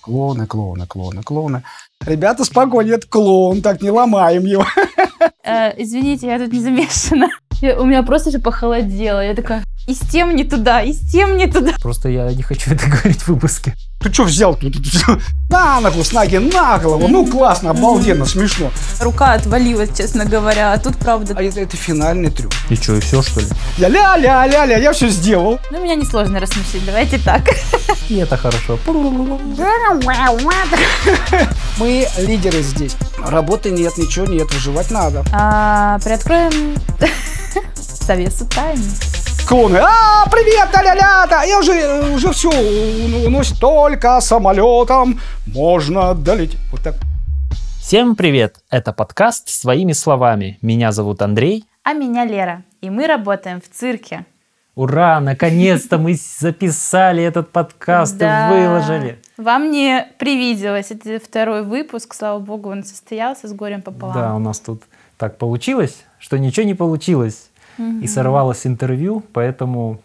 Клоуны, 0.00 0.46
клоуны, 0.46 0.86
клоуны, 0.86 1.22
клоуны. 1.22 1.62
Ребята, 2.06 2.44
спокойно, 2.44 2.94
это 2.94 3.06
клоун, 3.06 3.60
так 3.60 3.82
не 3.82 3.90
ломаем 3.90 4.44
его. 4.46 4.64
Э, 5.44 5.72
извините, 5.76 6.26
я 6.28 6.38
тут 6.38 6.52
не 6.52 6.60
замешана. 6.60 7.28
Я- 7.60 7.78
у 7.78 7.84
меня 7.84 8.02
просто 8.02 8.30
же 8.30 8.38
похолодело. 8.38 9.22
Я 9.22 9.34
такая, 9.34 9.62
и 9.90 9.94
с 9.94 9.98
тем 9.98 10.36
не 10.36 10.44
туда, 10.44 10.82
и 10.82 10.92
с 10.92 11.00
тем 11.00 11.36
не 11.36 11.46
туда. 11.48 11.72
Просто 11.82 12.08
я 12.08 12.30
не 12.32 12.42
хочу 12.42 12.70
это 12.70 12.86
говорить 12.86 13.22
в 13.22 13.28
выпуске. 13.28 13.74
Ты 13.98 14.12
что 14.12 14.22
взял 14.24 14.54
тут? 14.54 14.76
На 15.50 15.80
ногу, 15.80 16.04
с 16.04 16.12
ноги 16.12 16.36
на 16.36 16.78
голову. 16.78 17.08
Ну, 17.08 17.26
классно, 17.26 17.70
обалденно, 17.70 18.24
смешно. 18.24 18.70
Рука 19.00 19.32
отвалилась, 19.32 19.90
честно 19.96 20.24
говоря. 20.24 20.72
А 20.72 20.78
тут 20.78 20.96
правда. 20.96 21.34
А 21.36 21.42
это, 21.42 21.60
это 21.60 21.76
финальный 21.76 22.30
трюк. 22.30 22.52
И 22.70 22.76
что, 22.76 22.94
и 22.96 23.00
все, 23.00 23.20
что 23.20 23.40
ли? 23.40 23.46
Я 23.78 23.88
ля-ля-ля-ля, 23.88 24.78
я 24.78 24.92
все 24.92 25.08
сделал. 25.08 25.58
Ну, 25.72 25.82
меня 25.82 25.96
несложно 25.96 26.38
рассмешить, 26.38 26.86
давайте 26.86 27.18
так. 27.18 27.42
И 28.08 28.16
это 28.16 28.36
хорошо. 28.36 28.78
Мы 31.78 32.06
лидеры 32.18 32.62
здесь. 32.62 32.96
Работы 33.18 33.70
нет, 33.70 33.98
ничего 33.98 34.26
нет, 34.26 34.54
выживать 34.54 34.90
надо. 34.90 35.24
А, 35.32 35.98
приоткроем 35.98 36.76
завесу 38.06 38.46
тайны. 38.46 38.84
Клоуны, 39.50 39.78
а, 39.78 40.28
привет, 40.30 40.68
ля-ля-ля, 40.72 41.26
да, 41.28 41.42
я 41.42 41.58
уже, 41.58 42.14
уже 42.14 42.30
все, 42.30 42.50
уносит 43.26 43.58
только 43.58 44.20
самолетом 44.20 45.18
можно 45.44 46.14
долететь. 46.14 46.60
Вот 46.70 46.82
так. 46.82 46.94
Всем 47.80 48.14
привет! 48.14 48.62
Это 48.70 48.92
подкаст 48.92 49.48
«Своими 49.48 49.90
словами». 49.92 50.56
Меня 50.62 50.92
зовут 50.92 51.20
Андрей. 51.20 51.64
А 51.82 51.94
меня 51.94 52.24
Лера. 52.24 52.62
И 52.80 52.90
мы 52.90 53.08
работаем 53.08 53.60
в 53.60 53.68
цирке. 53.68 54.24
Ура! 54.76 55.18
Наконец-то 55.18 55.98
мы 55.98 56.14
записали 56.14 57.24
этот 57.24 57.50
подкаст 57.50 58.16
Да. 58.18 58.50
и 58.50 58.52
выложили. 58.52 59.20
Вам 59.36 59.72
не 59.72 60.06
привиделось. 60.20 60.92
Это 60.92 61.18
второй 61.18 61.64
выпуск. 61.64 62.14
Слава 62.14 62.38
богу, 62.38 62.70
он 62.70 62.84
состоялся 62.84 63.48
с 63.48 63.52
горем 63.52 63.82
пополам. 63.82 64.14
Да, 64.14 64.36
у 64.36 64.38
нас 64.38 64.60
тут 64.60 64.84
так 65.18 65.38
получилось, 65.38 66.04
что 66.20 66.38
ничего 66.38 66.64
не 66.64 66.74
получилось. 66.74 67.49
И 68.02 68.06
сорвалось 68.06 68.66
интервью, 68.66 69.22
поэтому 69.32 70.00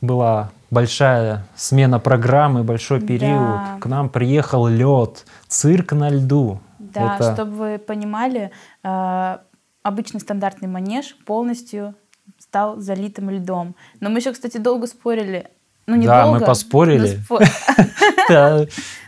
была 0.00 0.50
большая 0.70 1.44
смена 1.56 1.98
программы, 1.98 2.62
большой 2.62 3.00
период. 3.00 3.40
Да. 3.40 3.78
К 3.80 3.86
нам 3.86 4.08
приехал 4.08 4.66
лед, 4.66 5.26
цирк 5.48 5.92
на 5.92 6.10
льду. 6.10 6.60
Да, 6.78 7.16
Это- 7.16 7.34
чтобы 7.34 7.52
вы 7.52 7.78
понимали, 7.78 8.50
э, 8.82 9.38
обычный 9.82 10.20
стандартный 10.20 10.68
манеж 10.68 11.16
полностью 11.26 11.94
стал 12.38 12.78
залитым 12.78 13.30
льдом. 13.30 13.74
Но 14.00 14.10
мы 14.10 14.18
еще, 14.18 14.32
кстати, 14.32 14.58
долго 14.58 14.86
спорили. 14.86 15.48
Ну, 15.86 15.96
не 15.96 16.06
Да, 16.06 16.26
мы 16.26 16.32
долго, 16.32 16.46
поспорили. 16.46 17.20
но 17.28 17.36
спо- 17.36 17.46
Да, 18.28 18.58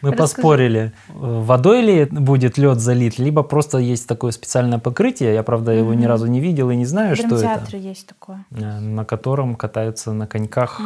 мы 0.03 0.11
Расскажи. 0.11 0.17
поспорили, 0.17 0.92
водой 1.09 1.83
ли 1.83 2.05
будет 2.06 2.59
лед 2.59 2.81
залит, 2.81 3.19
либо 3.19 3.45
просто 3.45 3.79
есть 3.79 4.09
такое 4.09 4.33
специальное 4.33 4.79
покрытие. 4.81 5.33
Я, 5.34 5.42
правда, 5.45 5.70
его 5.73 5.95
ни 5.95 6.06
разу 6.06 6.27
не 6.27 6.41
видел 6.41 6.70
и 6.70 6.77
не 6.77 6.84
знаю, 6.87 7.14
В 7.14 7.19
что 7.19 7.27
это. 7.29 7.39
драмтеатре 7.39 7.79
есть 7.81 8.06
такое. 8.09 8.45
э, 8.51 8.81
На 8.81 9.05
котором 9.05 9.55
катаются 9.55 10.12
на 10.12 10.27
коньках. 10.27 10.81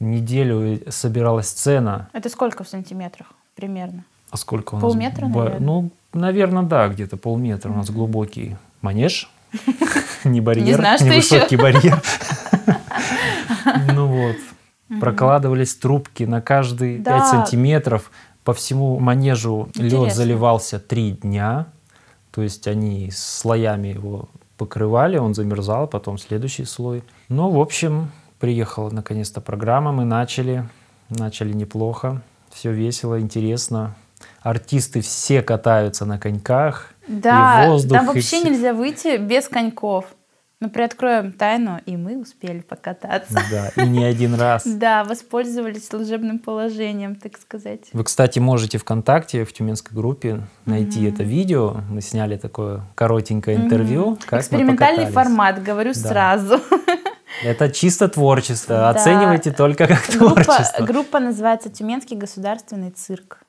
Неделю 0.00 0.80
собиралась 0.88 1.48
сцена. 1.48 2.08
Это 2.12 2.28
сколько 2.28 2.64
в 2.64 2.68
сантиметрах 2.68 3.28
примерно? 3.54 4.04
А 4.30 4.36
сколько 4.36 4.74
у 4.74 4.78
нас? 4.78 4.82
Полметра, 4.82 5.26
наверное? 5.28 5.60
Ну, 5.60 5.90
наверное, 6.12 6.62
да, 6.64 6.88
где-то 6.88 7.16
полметра. 7.16 7.70
У 7.70 7.74
нас 7.76 7.88
глубокий 7.90 8.56
манеж. 8.82 9.30
Не 10.24 10.40
барьер, 10.40 10.80
не 11.00 11.10
высокий 11.10 11.56
барьер. 11.56 12.02
Ну 13.94 14.06
вот. 14.06 14.36
Прокладывались 15.00 15.74
трубки 15.74 16.24
на 16.24 16.40
каждые 16.40 16.98
Да. 16.98 17.18
5 17.20 17.26
сантиметров. 17.28 18.10
По 18.44 18.52
всему 18.52 18.98
манежу 18.98 19.68
лед 19.74 20.14
заливался 20.14 20.78
три 20.78 21.12
дня. 21.12 21.66
То 22.30 22.42
есть 22.42 22.66
они 22.66 23.10
слоями 23.10 23.88
его 23.88 24.28
покрывали, 24.58 25.16
он 25.18 25.34
замерзал, 25.34 25.86
потом 25.86 26.18
следующий 26.18 26.64
слой. 26.64 27.02
Ну, 27.28 27.50
в 27.50 27.60
общем, 27.60 28.10
приехала 28.40 28.90
наконец-то 28.90 29.40
программа, 29.40 29.92
мы 29.92 30.04
начали, 30.04 30.68
начали 31.08 31.52
неплохо, 31.52 32.22
все 32.52 32.72
весело, 32.72 33.20
интересно. 33.20 33.94
Артисты 34.42 35.00
все 35.00 35.42
катаются 35.42 36.04
на 36.06 36.18
коньках, 36.18 36.90
Да, 37.08 37.64
и 37.64 37.68
воздух, 37.68 37.96
там 37.98 38.04
и 38.04 38.08
вообще 38.08 38.22
всё. 38.40 38.44
нельзя 38.44 38.72
выйти 38.74 39.16
без 39.16 39.48
коньков. 39.48 40.06
Мы 40.64 40.70
приоткроем 40.70 41.30
тайну, 41.32 41.78
и 41.84 41.94
мы 41.94 42.16
успели 42.16 42.60
покататься. 42.60 43.38
Да, 43.50 43.82
и 43.82 43.86
не 43.86 44.02
один 44.02 44.34
раз. 44.34 44.62
Да, 44.84 45.04
воспользовались 45.04 45.86
служебным 45.86 46.38
положением, 46.38 47.16
так 47.16 47.36
сказать. 47.36 47.80
Вы, 47.92 48.02
кстати, 48.02 48.38
можете 48.38 48.78
ВКонтакте, 48.78 49.44
в 49.44 49.52
тюменской 49.52 49.94
группе 49.94 50.40
найти 50.64 51.04
это 51.04 51.22
видео. 51.22 51.82
Мы 51.90 52.00
сняли 52.00 52.38
такое 52.38 52.80
коротенькое 52.94 53.58
интервью. 53.58 54.18
Экспериментальный 54.30 55.06
формат, 55.06 55.62
говорю 55.62 55.92
сразу. 55.92 56.58
Это 57.44 57.68
чисто 57.68 58.08
творчество. 58.08 58.76
Да. 58.76 58.88
Оценивайте 58.90 59.50
только 59.50 59.86
как 59.86 60.00
Группа, 60.18 60.44
творчество. 60.44 60.84
группа 60.84 61.20
называется 61.20 61.68
Тюменский 61.68 62.16
государственный 62.16 62.90
цирк. 62.90 63.40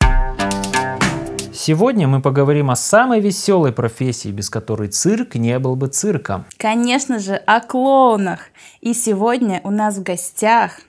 Сегодня 1.55 2.05
мы 2.05 2.21
поговорим 2.21 2.69
о 2.69 2.75
самой 2.75 3.21
веселой 3.21 3.71
профессии, 3.71 4.27
без 4.27 4.49
которой 4.49 4.89
цирк 4.89 5.35
не 5.35 5.57
был 5.57 5.77
бы 5.77 5.87
цирком. 5.87 6.45
Конечно 6.57 7.17
же, 7.19 7.35
о 7.35 7.61
клоунах. 7.61 8.39
И 8.81 8.93
сегодня 8.93 9.61
у 9.63 9.71
нас 9.71 9.95
в 9.95 10.03
гостях, 10.03 10.81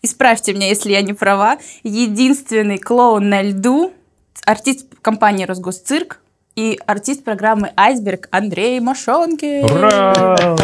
исправьте 0.00 0.54
меня, 0.54 0.68
если 0.68 0.92
я 0.92 1.02
не 1.02 1.12
права, 1.12 1.58
единственный 1.82 2.78
клоун 2.78 3.28
на 3.28 3.42
льду, 3.42 3.92
артист 4.46 4.86
компании 5.02 5.44
«Росгосцирк» 5.44 6.20
и 6.54 6.80
артист 6.86 7.22
программы 7.22 7.72
«Айсберг» 7.76 8.28
Андрей 8.30 8.80
Машонки. 8.80 9.62
Ура! 9.64 10.56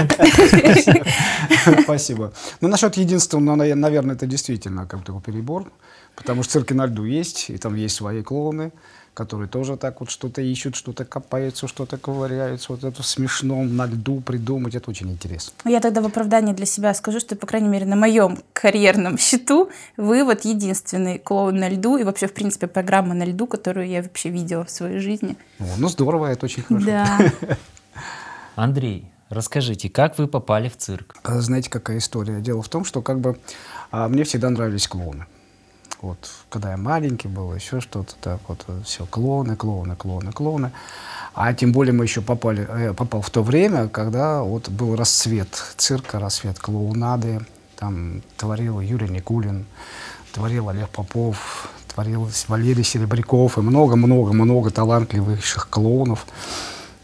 Спасибо. 1.83 2.33
Ну, 2.63 2.69
насчет 2.69 2.97
единства, 2.97 3.39
ну, 3.39 3.55
на- 3.55 3.75
наверное, 3.75 4.15
это 4.15 4.27
действительно 4.27 4.87
как 4.87 5.05
такой 5.05 5.21
перебор, 5.21 5.71
потому 6.17 6.43
что 6.43 6.53
цирки 6.55 6.73
на 6.73 6.87
льду 6.87 7.05
есть, 7.05 7.51
и 7.51 7.59
там 7.59 7.75
есть 7.75 7.97
свои 7.97 8.23
клоуны, 8.23 8.73
которые 9.15 9.49
тоже 9.49 9.77
так 9.77 10.01
вот 10.01 10.11
что-то 10.11 10.41
ищут, 10.41 10.75
что-то 10.75 11.05
копаются, 11.05 11.69
что-то 11.69 11.99
ковыряются. 11.99 12.73
Вот 12.73 12.85
это 12.85 13.03
смешно 13.03 13.63
на 13.63 13.87
льду 13.87 14.21
придумать, 14.21 14.75
это 14.75 14.91
очень 14.91 15.11
интересно. 15.11 15.53
Я 15.65 15.81
тогда 15.81 16.01
в 16.01 16.07
оправдание 16.07 16.55
для 16.55 16.67
себя 16.67 16.95
скажу, 16.95 17.21
что, 17.21 17.37
по 17.37 17.47
крайней 17.47 17.69
мере, 17.69 17.85
на 17.85 17.97
моем 17.97 18.39
карьерном 18.53 19.19
счету 19.19 19.71
вы 19.97 20.25
вот 20.25 20.45
единственный 20.45 21.19
клоун 21.19 21.57
на 21.57 21.69
льду 21.69 21.97
и 21.97 22.05
вообще, 22.05 22.27
в 22.27 22.33
принципе, 22.33 22.67
программа 22.67 23.15
на 23.15 23.25
льду, 23.25 23.47
которую 23.47 23.87
я 23.89 24.03
вообще 24.03 24.31
видела 24.31 24.65
в 24.65 24.71
своей 24.71 24.99
жизни. 24.99 25.37
О, 25.59 25.65
ну, 25.77 25.89
здорово, 25.89 26.27
это 26.27 26.47
очень 26.47 26.63
хорошо. 26.63 26.87
Да. 26.87 27.19
Андрей, 28.55 29.11
расскажите, 29.29 29.91
как 29.91 30.19
вы 30.19 30.27
попали 30.27 30.69
в 30.69 30.77
цирк? 30.77 31.17
А 31.23 31.41
Знаете, 31.41 31.69
какая 31.69 31.99
история? 31.99 32.41
Дело 32.41 32.63
в 32.63 32.69
том, 32.69 32.85
что 32.85 33.03
как 33.03 33.21
бы 33.21 33.39
а, 33.91 34.09
мне 34.09 34.25
всегда 34.25 34.49
нравились 34.49 34.89
клоуны. 34.89 35.27
Вот, 36.03 36.29
когда 36.49 36.73
я 36.73 36.77
маленький 36.77 37.29
был, 37.29 37.55
еще 37.55 37.81
что-то 37.81 38.15
так 38.21 38.41
вот, 38.49 38.67
все, 38.85 39.07
клоуны, 39.07 39.55
клоуны, 39.55 39.95
клоуны, 39.95 40.33
клоуны. 40.33 40.73
А 41.33 41.55
тем 41.55 41.71
более 41.71 41.93
мы 41.93 42.05
еще 42.05 42.23
попали, 42.23 42.67
э, 42.69 42.83
я 42.87 42.93
попал 42.93 43.23
в 43.23 43.31
то 43.31 43.45
время, 43.45 43.89
когда 43.89 44.43
вот 44.43 44.69
был 44.69 44.97
расцвет 44.97 45.49
цирка, 45.77 46.19
расцвет 46.19 46.59
клоунады. 46.59 47.47
Там 47.77 48.21
творил 48.37 48.81
Юрий 48.81 49.09
Никулин, 49.09 49.65
творил 50.33 50.71
Олег 50.71 50.89
Попов, 50.89 51.71
творил 51.87 52.29
Валерий 52.49 52.83
Серебряков 52.83 53.57
и 53.59 53.61
много-много-много 53.61 54.73
талантливых 54.73 55.69
клоунов. 55.71 56.27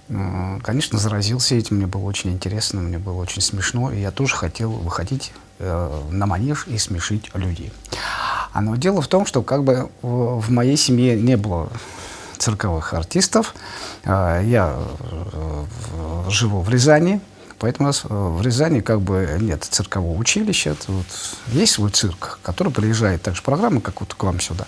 Э, 0.08 0.58
Конечно, 0.64 0.98
заразился 0.98 1.54
этим, 1.54 1.76
мне 1.76 1.86
было 1.86 2.02
очень 2.02 2.32
интересно, 2.32 2.80
мне 2.80 2.98
было 2.98 3.22
очень 3.22 3.42
смешно, 3.42 3.92
и 3.92 4.00
я 4.00 4.10
тоже 4.10 4.34
хотел 4.34 4.72
выходить 4.72 5.32
э, 5.58 6.00
на 6.10 6.26
манеж 6.26 6.66
и 6.66 6.78
смешить 6.78 7.30
людей. 7.34 7.72
А 8.52 8.60
но 8.60 8.76
дело 8.76 9.02
в 9.02 9.08
том, 9.08 9.26
что 9.26 9.42
как 9.42 9.64
бы 9.64 9.88
в, 10.02 10.50
моей 10.50 10.76
семье 10.76 11.14
не 11.20 11.36
было 11.36 11.68
цирковых 12.38 12.94
артистов. 12.94 13.54
Э, 14.04 14.42
Я 14.44 14.74
э, 15.00 15.64
живу 16.28 16.60
в 16.60 16.70
Рязани, 16.70 17.20
поэтому 17.58 17.88
у 17.88 17.90
нас 17.90 18.02
э, 18.04 18.08
в 18.08 18.40
Рязани 18.42 18.80
как 18.80 19.00
бы 19.00 19.36
нет 19.40 19.64
циркового 19.64 20.16
училища. 20.18 20.76
Вот 20.86 21.06
есть 21.48 21.72
свой 21.72 21.90
цирк, 21.90 22.38
который 22.42 22.72
приезжает 22.72 23.22
так 23.22 23.36
же 23.36 23.42
программа, 23.42 23.80
как 23.80 24.00
вот 24.00 24.14
к 24.14 24.22
вам 24.22 24.40
сюда. 24.40 24.66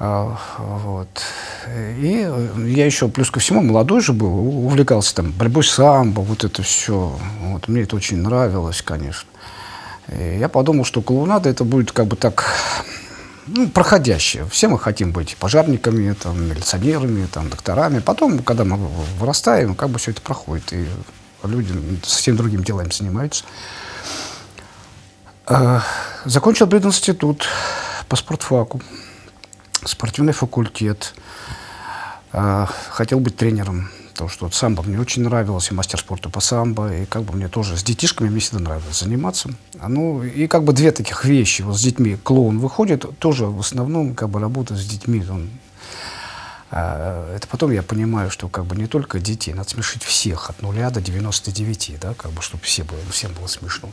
Вот. 0.00 1.22
И 1.70 2.28
я 2.66 2.84
еще, 2.84 3.08
плюс 3.08 3.30
ко 3.30 3.38
всему, 3.38 3.62
молодой 3.62 4.00
же 4.00 4.12
был, 4.12 4.66
увлекался 4.66 5.14
там 5.14 5.30
борьбой 5.30 5.62
самбо, 5.62 6.20
вот 6.20 6.44
это 6.44 6.62
все. 6.62 7.16
Вот. 7.40 7.68
Мне 7.68 7.82
это 7.82 7.94
очень 7.94 8.18
нравилось, 8.18 8.82
конечно. 8.82 9.28
Я 10.08 10.48
подумал, 10.48 10.84
что 10.84 11.00
клоунада 11.02 11.48
это 11.48 11.64
будет 11.64 11.92
как 11.92 12.06
бы 12.06 12.16
так 12.16 12.44
ну, 13.46 13.68
проходящее. 13.68 14.46
Все 14.50 14.68
мы 14.68 14.78
хотим 14.78 15.12
быть 15.12 15.36
пожарниками, 15.36 16.12
там, 16.14 16.48
милиционерами, 16.48 17.26
там, 17.26 17.50
докторами. 17.50 17.98
Потом, 17.98 18.38
когда 18.38 18.64
мы 18.64 18.76
вырастаем, 19.18 19.74
как 19.74 19.90
бы 19.90 19.98
все 19.98 20.12
это 20.12 20.22
проходит. 20.22 20.72
И 20.72 20.86
люди 21.42 21.74
совсем 22.02 22.36
другим 22.36 22.64
делами 22.64 22.90
занимаются. 22.90 23.44
Э, 25.46 25.80
Закончил 26.24 26.66
институт 26.66 27.46
по 28.08 28.16
спортфаку. 28.16 28.80
спортивный 29.84 30.32
факультет. 30.32 31.14
Э, 32.32 32.66
хотел 32.90 33.20
быть 33.20 33.36
тренером. 33.36 33.90
Потому 34.14 34.30
что 34.30 34.44
вот 34.44 34.54
самбо 34.54 34.84
мне 34.84 35.00
очень 35.00 35.24
нравилось, 35.24 35.72
и 35.72 35.74
мастер 35.74 35.98
спорта 35.98 36.30
по 36.30 36.38
самбо, 36.38 36.94
и 36.94 37.04
как 37.04 37.24
бы 37.24 37.34
мне 37.34 37.48
тоже 37.48 37.76
с 37.76 37.82
детишками 37.82 38.28
мне 38.28 38.38
всегда 38.38 38.60
нравилось 38.60 39.00
заниматься. 39.00 39.50
А, 39.80 39.88
ну, 39.88 40.22
и 40.22 40.46
как 40.46 40.62
бы 40.62 40.72
две 40.72 40.92
таких 40.92 41.24
вещи. 41.24 41.62
Вот 41.62 41.76
с 41.76 41.82
детьми 41.82 42.16
клоун 42.22 42.60
выходит, 42.60 43.04
тоже 43.18 43.46
в 43.46 43.58
основном 43.58 44.14
как 44.14 44.30
бы 44.30 44.38
работает 44.38 44.80
с 44.80 44.84
детьми. 44.86 45.24
Он, 45.28 45.50
а, 46.70 47.34
это 47.34 47.48
потом 47.48 47.72
я 47.72 47.82
понимаю, 47.82 48.30
что 48.30 48.48
как 48.48 48.66
бы 48.66 48.76
не 48.76 48.86
только 48.86 49.18
детей, 49.18 49.52
надо 49.52 49.68
смешить 49.70 50.04
всех 50.04 50.48
от 50.48 50.62
нуля 50.62 50.90
до 50.90 51.00
99, 51.00 51.96
да, 52.00 52.14
как 52.14 52.30
бы, 52.30 52.40
чтобы 52.40 52.62
все 52.62 52.84
было, 52.84 53.00
всем 53.10 53.32
было 53.32 53.48
смешно. 53.48 53.90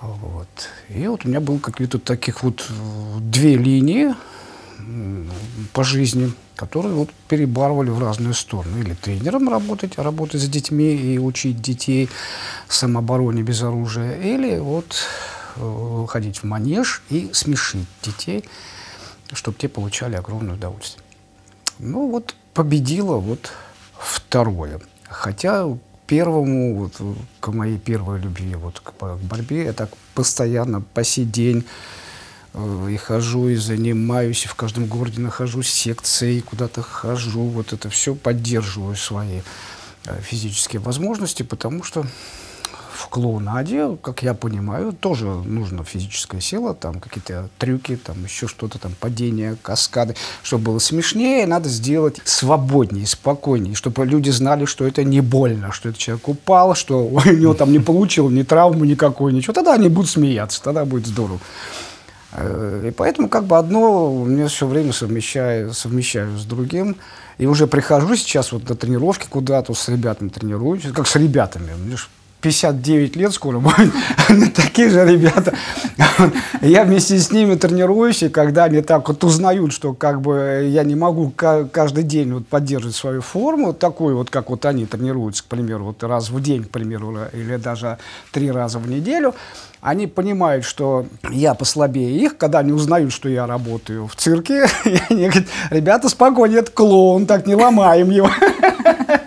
Вот. 0.00 0.48
И 0.88 1.06
вот 1.06 1.26
у 1.26 1.28
меня 1.28 1.40
было 1.40 1.58
какие-то 1.58 1.98
таких 1.98 2.42
вот 2.42 2.66
две 3.20 3.58
линии 3.58 4.14
по 5.72 5.84
жизни 5.84 6.32
которые 6.62 6.94
вот 6.94 7.10
перебарывали 7.28 7.90
в 7.90 7.98
разные 7.98 8.34
стороны. 8.34 8.78
Или 8.78 8.94
тренером 8.94 9.48
работать, 9.48 9.98
работать 9.98 10.40
с 10.40 10.48
детьми 10.48 10.94
и 10.94 11.18
учить 11.18 11.60
детей 11.60 12.08
самообороне 12.68 13.42
без 13.42 13.62
оружия, 13.62 14.16
или 14.20 14.58
вот 14.58 14.94
э, 15.56 16.06
ходить 16.08 16.38
в 16.38 16.44
манеж 16.44 17.02
и 17.10 17.30
смешить 17.32 17.88
детей, 18.02 18.44
чтобы 19.32 19.58
те 19.58 19.68
получали 19.68 20.14
огромное 20.14 20.54
удовольствие. 20.54 21.04
Ну 21.80 22.08
вот 22.08 22.36
победило 22.54 23.16
вот 23.16 23.50
второе. 23.98 24.80
Хотя 25.08 25.66
первому, 26.06 26.76
вот, 26.76 26.92
к 27.40 27.48
моей 27.48 27.78
первой 27.78 28.20
любви, 28.20 28.54
вот, 28.54 28.78
к, 28.78 28.92
борьбе, 29.22 29.64
я 29.64 29.72
так 29.72 29.90
постоянно, 30.14 30.80
по 30.80 31.02
сей 31.02 31.24
день 31.24 31.64
и 32.54 32.96
хожу, 32.96 33.48
и 33.48 33.56
занимаюсь, 33.56 34.44
и 34.44 34.48
в 34.48 34.54
каждом 34.54 34.86
городе 34.86 35.20
нахожусь 35.20 35.70
секцией, 35.70 36.42
куда-то 36.42 36.82
хожу, 36.82 37.44
вот 37.44 37.72
это 37.72 37.88
все 37.88 38.14
поддерживаю 38.14 38.96
свои 38.96 39.40
э, 40.06 40.20
физические 40.20 40.80
возможности, 40.80 41.42
потому 41.42 41.82
что 41.82 42.04
в 42.92 43.08
клоунаде, 43.08 43.96
как 44.02 44.22
я 44.22 44.34
понимаю, 44.34 44.92
тоже 44.92 45.26
нужна 45.26 45.82
физическая 45.82 46.40
сила, 46.40 46.74
там 46.74 47.00
какие-то 47.00 47.48
трюки, 47.58 47.96
там 47.96 48.22
еще 48.24 48.46
что-то, 48.46 48.78
там 48.78 48.92
падения, 49.00 49.56
каскады. 49.62 50.14
Чтобы 50.42 50.64
было 50.64 50.78
смешнее, 50.78 51.46
надо 51.46 51.68
сделать 51.68 52.20
свободнее, 52.24 53.06
спокойнее, 53.06 53.74
чтобы 53.74 54.04
люди 54.04 54.30
знали, 54.30 54.66
что 54.66 54.86
это 54.86 55.04
не 55.04 55.20
больно, 55.20 55.72
что 55.72 55.88
этот 55.88 56.00
человек 56.00 56.28
упал, 56.28 56.74
что 56.74 57.04
у 57.06 57.20
него 57.24 57.54
там 57.54 57.72
не 57.72 57.80
получил 57.80 58.28
ни 58.28 58.42
травму 58.42 58.84
никакой, 58.84 59.32
ничего. 59.32 59.54
Тогда 59.54 59.74
они 59.74 59.88
будут 59.88 60.10
смеяться, 60.10 60.62
тогда 60.62 60.84
будет 60.84 61.06
здорово. 61.06 61.40
Э, 62.32 62.86
и 62.88 62.90
поэтому 62.90 63.28
как 63.28 63.44
бы 63.44 63.58
одно 63.58 64.12
мне 64.12 64.46
все 64.48 64.66
время 64.66 64.92
совмещаю, 64.92 65.72
совмещаю 65.72 66.38
с 66.38 66.44
другим. 66.44 66.96
И 67.38 67.46
уже 67.46 67.66
прихожу 67.66 68.14
сейчас 68.16 68.52
вот 68.52 68.68
на 68.68 68.76
тренировки 68.76 69.26
куда-то 69.28 69.74
с 69.74 69.88
ребятами 69.88 70.28
тренируюсь, 70.28 70.82
как 70.94 71.06
с 71.06 71.16
ребятами. 71.16 71.72
Мне 71.84 71.96
59 72.42 73.16
лет 73.16 73.32
скоро 73.32 73.60
будет, 73.60 73.92
такие 74.54 74.90
же 74.90 75.06
ребята. 75.06 75.54
Я 76.60 76.84
вместе 76.84 77.18
с 77.18 77.30
ними 77.30 77.54
тренируюсь, 77.54 78.22
и 78.22 78.28
когда 78.28 78.64
они 78.64 78.82
так 78.82 79.08
вот 79.08 79.22
узнают, 79.24 79.72
что 79.72 79.94
как 79.94 80.20
бы 80.20 80.68
я 80.68 80.82
не 80.82 80.96
могу 80.96 81.30
каждый 81.30 82.04
день 82.04 82.32
вот 82.32 82.46
поддерживать 82.46 82.96
свою 82.96 83.22
форму, 83.22 83.72
такую 83.72 84.16
вот, 84.16 84.28
как 84.28 84.50
вот 84.50 84.66
они 84.66 84.86
тренируются, 84.86 85.44
к 85.44 85.46
примеру, 85.46 85.84
вот 85.86 86.02
раз 86.02 86.30
в 86.30 86.42
день, 86.42 86.64
к 86.64 86.70
примеру, 86.70 87.16
или 87.32 87.56
даже 87.56 87.98
три 88.32 88.50
раза 88.50 88.78
в 88.80 88.88
неделю, 88.88 89.34
они 89.80 90.06
понимают, 90.06 90.64
что 90.64 91.06
я 91.30 91.54
послабее 91.54 92.16
их, 92.16 92.36
когда 92.36 92.58
они 92.58 92.72
узнают, 92.72 93.12
что 93.12 93.28
я 93.28 93.46
работаю 93.46 94.08
в 94.08 94.16
цирке, 94.16 94.66
и 94.84 94.98
они 95.08 95.28
говорят, 95.28 95.48
ребята, 95.70 96.08
спокойнее, 96.08 96.60
это 96.60 96.72
клоун, 96.72 97.26
так 97.26 97.46
не 97.46 97.54
ломаем 97.54 98.10
его. 98.10 98.30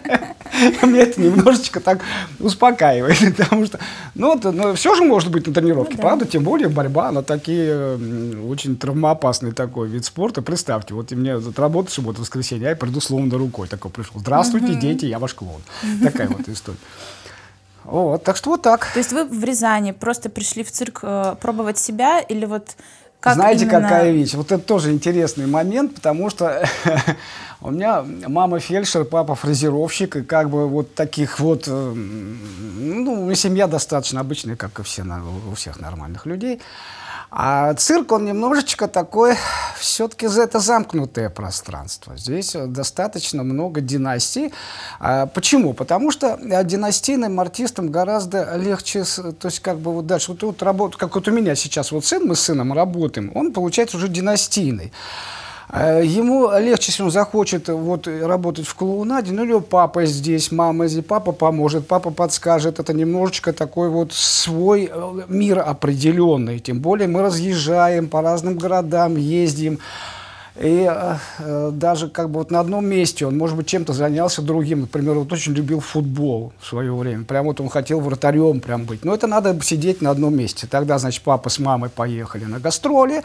Мне 0.81 1.01
это 1.01 1.21
немножечко 1.21 1.79
так 1.79 2.01
успокаивает, 2.39 3.35
потому 3.37 3.65
что, 3.65 3.79
ну, 4.13 4.35
это, 4.35 4.51
ну 4.51 4.73
все 4.75 4.95
же 4.95 5.03
может 5.03 5.31
быть 5.31 5.47
на 5.47 5.53
тренировке, 5.53 5.93
ну, 5.93 5.97
да. 5.97 6.03
правда? 6.03 6.25
Тем 6.25 6.43
более 6.43 6.69
борьба, 6.69 7.09
она 7.09 7.21
такие 7.21 7.97
очень 8.49 8.77
травмоопасный 8.77 9.51
такой 9.51 9.87
вид 9.87 10.05
спорта. 10.05 10.41
Представьте, 10.41 10.93
вот 10.93 11.11
и 11.11 11.15
мне 11.15 11.39
тут 11.39 11.57
работа 11.59 11.91
суббота, 11.91 12.21
воскресенье, 12.21 12.69
я 12.69 12.75
приду 12.75 13.01
словно 13.01 13.37
рукой 13.37 13.67
такой 13.67 13.91
пришел. 13.91 14.19
Здравствуйте, 14.19 14.73
угу. 14.73 14.79
дети, 14.79 15.05
я 15.05 15.19
ваш 15.19 15.33
клоун. 15.33 15.61
Такая 16.03 16.27
вот 16.27 16.47
история. 16.47 16.77
Вот, 17.83 18.23
так 18.23 18.35
что 18.35 18.49
вот 18.49 18.63
так. 18.63 18.91
То 18.93 18.99
есть 18.99 19.11
вы 19.13 19.25
в 19.25 19.43
Рязани 19.43 19.91
просто 19.91 20.29
пришли 20.29 20.63
в 20.63 20.71
цирк 20.71 21.01
э, 21.03 21.35
пробовать 21.39 21.77
себя 21.77 22.19
или 22.19 22.45
вот 22.45 22.75
как 23.25 23.33
Знаете, 23.33 23.65
именно... 23.65 23.81
какая 23.81 24.11
вещь? 24.11 24.35
Вот 24.35 24.51
это 24.51 24.63
тоже 24.63 24.91
интересный 24.91 25.47
момент, 25.47 25.95
потому 25.95 26.29
что 26.29 26.63
у 27.61 27.71
меня 27.71 28.05
мама 28.27 28.59
фельдшер, 28.59 29.03
папа 29.03 29.33
фрезеровщик, 29.33 30.17
и 30.17 30.21
как 30.21 30.51
бы 30.51 30.69
вот 30.69 30.93
таких 30.93 31.39
вот, 31.39 31.63
э, 31.65 31.71
ну, 31.71 33.33
семья 33.33 33.65
достаточно 33.65 34.21
обычная, 34.21 34.55
как 34.55 34.79
и 34.79 34.83
все, 34.83 35.03
у 35.51 35.55
всех 35.55 35.79
нормальных 35.79 36.27
людей. 36.27 36.61
А 37.37 37.73
цирк, 37.73 38.13
он 38.13 38.23
немножечко 38.23 38.87
такой, 38.87 39.35
все-таки 39.77 40.25
это 40.25 40.59
замкнутое 40.59 41.29
пространство. 41.29 42.15
Здесь 42.15 42.55
достаточно 42.55 43.43
много 43.43 43.81
династий. 43.81 44.53
А 45.01 45.25
почему? 45.25 45.73
Потому 45.73 46.11
что 46.11 46.39
династийным 46.63 47.37
артистам 47.41 47.91
гораздо 47.91 48.55
легче, 48.55 49.03
то 49.03 49.49
есть 49.49 49.59
как 49.59 49.79
бы 49.79 49.91
вот 49.91 50.07
дальше, 50.07 50.31
вот, 50.31 50.43
вот 50.43 50.63
работа, 50.63 50.97
как 50.97 51.13
вот 51.13 51.27
у 51.27 51.31
меня 51.31 51.55
сейчас 51.55 51.91
вот 51.91 52.05
сын, 52.05 52.25
мы 52.25 52.37
с 52.37 52.39
сыном 52.39 52.71
работаем, 52.71 53.33
он 53.35 53.51
получается 53.51 53.97
уже 53.97 54.07
династийный. 54.07 54.93
Э, 55.69 56.01
ему 56.03 56.49
легче, 56.59 56.91
если 56.91 57.03
он 57.03 57.11
захочет 57.11 57.69
вот, 57.69 58.07
работать 58.07 58.67
в 58.67 58.75
клоунаде, 58.75 59.31
ну, 59.31 59.43
или 59.43 59.59
папа 59.59 60.05
здесь, 60.05 60.51
мама 60.51 60.87
здесь, 60.87 61.03
папа 61.03 61.31
поможет, 61.31 61.87
папа 61.87 62.11
подскажет. 62.11 62.79
Это 62.79 62.93
немножечко 62.93 63.53
такой 63.53 63.89
вот 63.89 64.13
свой 64.13 64.89
э, 64.91 65.21
мир 65.27 65.59
определенный. 65.59 66.59
Тем 66.59 66.79
более 66.79 67.07
мы 67.07 67.21
разъезжаем 67.21 68.07
по 68.07 68.21
разным 68.21 68.57
городам, 68.57 69.15
ездим. 69.15 69.79
И 70.57 70.87
э, 70.89 71.17
э, 71.39 71.71
даже 71.73 72.07
как 72.07 72.29
бы 72.29 72.39
вот 72.39 72.49
на 72.49 72.61
одном 72.61 72.85
месте 72.85 73.25
он, 73.25 73.37
может 73.37 73.57
быть, 73.57 73.67
чем-то 73.67 73.91
занялся 73.91 74.41
другим. 74.41 74.81
Например, 74.81 75.15
вот 75.15 75.31
очень 75.33 75.53
любил 75.53 75.81
футбол 75.81 76.53
в 76.59 76.67
свое 76.67 76.93
время. 76.93 77.25
Прям 77.25 77.45
вот 77.45 77.59
он 77.59 77.69
хотел 77.69 77.99
вратарем 77.99 78.61
прям 78.61 78.85
быть. 78.85 79.03
Но 79.03 79.13
это 79.13 79.27
надо 79.27 79.57
сидеть 79.61 80.01
на 80.01 80.11
одном 80.11 80.35
месте. 80.35 80.65
Тогда, 80.69 80.97
значит, 80.97 81.23
папа 81.23 81.49
с 81.49 81.59
мамой 81.59 81.89
поехали 81.89 82.45
на 82.45 82.59
гастроли, 82.59 83.21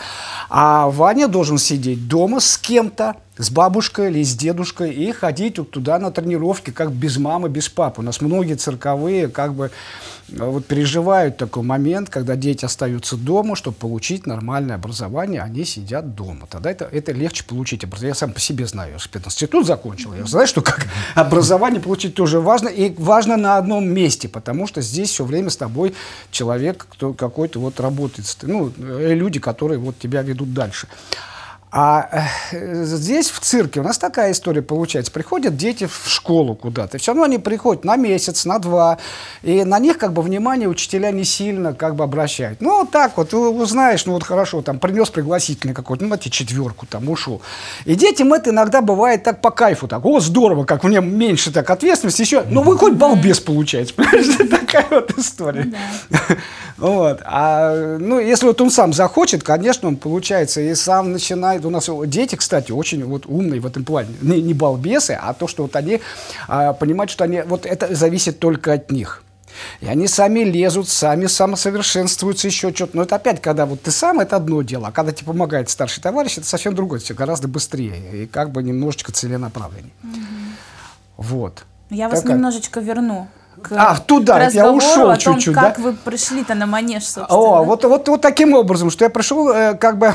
а 0.48 0.88
Ваня 0.90 1.28
должен 1.28 1.58
сидеть 1.58 2.08
дома 2.08 2.40
с 2.40 2.58
кем-то, 2.58 3.14
с 3.40 3.50
бабушкой 3.50 4.10
или 4.10 4.22
с 4.22 4.36
дедушкой 4.36 4.92
и 4.92 5.12
ходить 5.12 5.58
вот 5.58 5.70
туда 5.70 5.98
на 5.98 6.10
тренировки, 6.10 6.70
как 6.70 6.92
без 6.92 7.16
мамы, 7.16 7.48
без 7.48 7.70
папы. 7.70 8.02
У 8.02 8.04
нас 8.04 8.20
многие 8.20 8.54
цирковые 8.54 9.28
как 9.28 9.54
бы 9.54 9.70
э, 10.28 10.44
вот 10.44 10.66
переживают 10.66 11.38
такой 11.38 11.62
момент, 11.62 12.10
когда 12.10 12.36
дети 12.36 12.66
остаются 12.66 13.16
дома, 13.16 13.56
чтобы 13.56 13.78
получить 13.78 14.26
нормальное 14.26 14.76
образование, 14.76 15.40
они 15.40 15.64
сидят 15.64 16.14
дома. 16.14 16.46
Тогда 16.50 16.70
это, 16.70 16.84
это 16.92 17.12
легче 17.12 17.42
получить 17.44 17.82
образование. 17.82 18.10
Я 18.10 18.14
сам 18.14 18.32
по 18.32 18.40
себе 18.40 18.66
знаю, 18.66 18.92
я 18.92 19.20
институт 19.24 19.66
закончил, 19.66 20.12
я 20.14 20.26
знаю, 20.26 20.46
что 20.46 20.60
как 20.60 20.86
образование 21.14 21.80
получить 21.80 22.14
тоже 22.14 22.40
важно, 22.40 22.68
и 22.68 22.94
важно 22.98 23.38
на 23.38 23.56
одном 23.56 23.88
месте, 23.88 24.28
потому 24.28 24.66
что 24.66 24.82
здесь 24.82 25.08
все 25.08 25.24
время 25.24 25.48
с 25.48 25.56
тобой 25.56 25.94
человек 26.30 26.86
кто 26.90 27.14
какой-то 27.14 27.58
вот 27.58 27.80
работает, 27.80 28.26
ну, 28.42 28.70
э, 28.76 29.14
люди, 29.14 29.40
которые 29.40 29.78
вот 29.78 29.98
тебя 29.98 30.20
ведут 30.20 30.52
дальше. 30.52 30.86
А 31.72 32.08
э, 32.50 32.84
здесь, 32.84 33.30
в 33.30 33.38
цирке, 33.38 33.78
у 33.78 33.84
нас 33.84 33.96
такая 33.96 34.32
история 34.32 34.60
получается. 34.60 35.12
Приходят 35.12 35.56
дети 35.56 35.86
в 35.86 36.08
школу 36.08 36.56
куда-то, 36.56 36.98
все 36.98 37.12
равно 37.12 37.24
они 37.24 37.38
приходят 37.38 37.84
на 37.84 37.94
месяц, 37.94 38.44
на 38.44 38.58
два, 38.58 38.98
и 39.42 39.62
на 39.62 39.78
них 39.78 39.96
как 39.96 40.12
бы 40.12 40.22
внимание 40.22 40.68
учителя 40.68 41.12
не 41.12 41.22
сильно 41.22 41.72
как 41.72 41.94
бы 41.94 42.02
обращают. 42.02 42.60
Ну, 42.60 42.80
вот 42.80 42.90
так 42.90 43.16
вот, 43.16 43.32
узнаешь, 43.34 44.04
ну 44.04 44.14
вот 44.14 44.24
хорошо, 44.24 44.62
там 44.62 44.80
принес 44.80 45.10
пригласительный 45.10 45.72
какой-то, 45.72 46.04
ну, 46.04 46.14
эти 46.16 46.28
четверку 46.28 46.86
там 46.86 47.08
ушел. 47.08 47.40
И 47.84 47.94
детям 47.94 48.32
это 48.32 48.50
иногда 48.50 48.80
бывает 48.80 49.22
так 49.22 49.40
по 49.40 49.52
кайфу, 49.52 49.86
так, 49.86 50.04
о, 50.04 50.18
здорово, 50.18 50.64
как 50.64 50.82
мне 50.82 51.00
меньше 51.00 51.52
так 51.52 51.70
ответственности, 51.70 52.22
еще, 52.22 52.42
ну 52.50 52.62
вы 52.62 52.76
хоть 52.76 52.94
балбес 52.94 53.38
понимаешь, 53.92 54.26
такая 54.70 55.00
вот 55.00 55.18
история. 55.18 55.72
Вот. 56.76 57.20
А, 57.26 57.98
ну, 57.98 58.18
если 58.18 58.46
вот 58.46 58.58
он 58.62 58.70
сам 58.70 58.94
захочет, 58.94 59.42
конечно, 59.42 59.86
он 59.86 59.96
получается 59.96 60.62
и 60.62 60.74
сам 60.74 61.12
начинает. 61.12 61.66
У 61.66 61.70
нас 61.70 61.90
дети, 62.06 62.36
кстати, 62.36 62.72
очень 62.72 63.04
вот 63.04 63.26
умные 63.26 63.60
в 63.60 63.66
этом 63.66 63.84
плане. 63.84 64.14
Не, 64.22 64.40
не 64.40 64.54
балбесы, 64.54 65.10
а 65.20 65.34
то, 65.34 65.46
что 65.46 65.64
вот 65.64 65.76
они 65.76 66.00
а, 66.48 66.72
понимают, 66.72 67.10
что 67.10 67.24
они, 67.24 67.42
вот 67.42 67.66
это 67.66 67.94
зависит 67.94 68.38
только 68.38 68.72
от 68.72 68.90
них. 68.90 69.22
И 69.82 69.86
они 69.86 70.06
сами 70.06 70.40
лезут, 70.40 70.88
сами 70.88 71.26
самосовершенствуются, 71.26 72.46
еще 72.46 72.72
что-то. 72.72 72.96
Но 72.96 73.02
это 73.02 73.16
опять, 73.16 73.42
когда 73.42 73.66
вот 73.66 73.82
ты 73.82 73.90
сам, 73.90 74.20
это 74.20 74.36
одно 74.36 74.62
дело. 74.62 74.88
А 74.88 74.92
когда 74.92 75.12
тебе 75.12 75.26
помогает 75.26 75.68
старший 75.68 76.02
товарищ, 76.02 76.38
это 76.38 76.46
совсем 76.46 76.74
другое. 76.74 77.00
Все 77.00 77.12
гораздо 77.12 77.46
быстрее. 77.46 78.22
И 78.22 78.26
как 78.26 78.52
бы 78.52 78.62
немножечко 78.62 79.12
целенаправленнее. 79.12 79.92
Угу. 80.02 80.12
Вот. 81.18 81.64
Я 81.90 82.08
вас 82.08 82.20
Такая... 82.20 82.36
немножечко 82.36 82.80
верну 82.80 83.28
к, 83.62 83.72
а, 83.72 83.96
туда, 83.98 84.48
к 84.48 84.54
я 84.54 84.70
ушел 84.70 85.16
чуть-чуть, 85.16 85.54
как 85.54 85.76
да? 85.76 85.82
вы 85.82 85.92
пришли-то 85.92 86.54
на 86.54 86.66
манеж, 86.66 87.04
собственно. 87.04 87.26
О, 87.28 87.64
вот, 87.64 87.84
вот, 87.84 88.08
вот 88.08 88.20
таким 88.20 88.54
образом, 88.54 88.90
что 88.90 89.04
я 89.04 89.10
пришел, 89.10 89.50
э, 89.50 89.74
как 89.74 89.98
бы, 89.98 90.14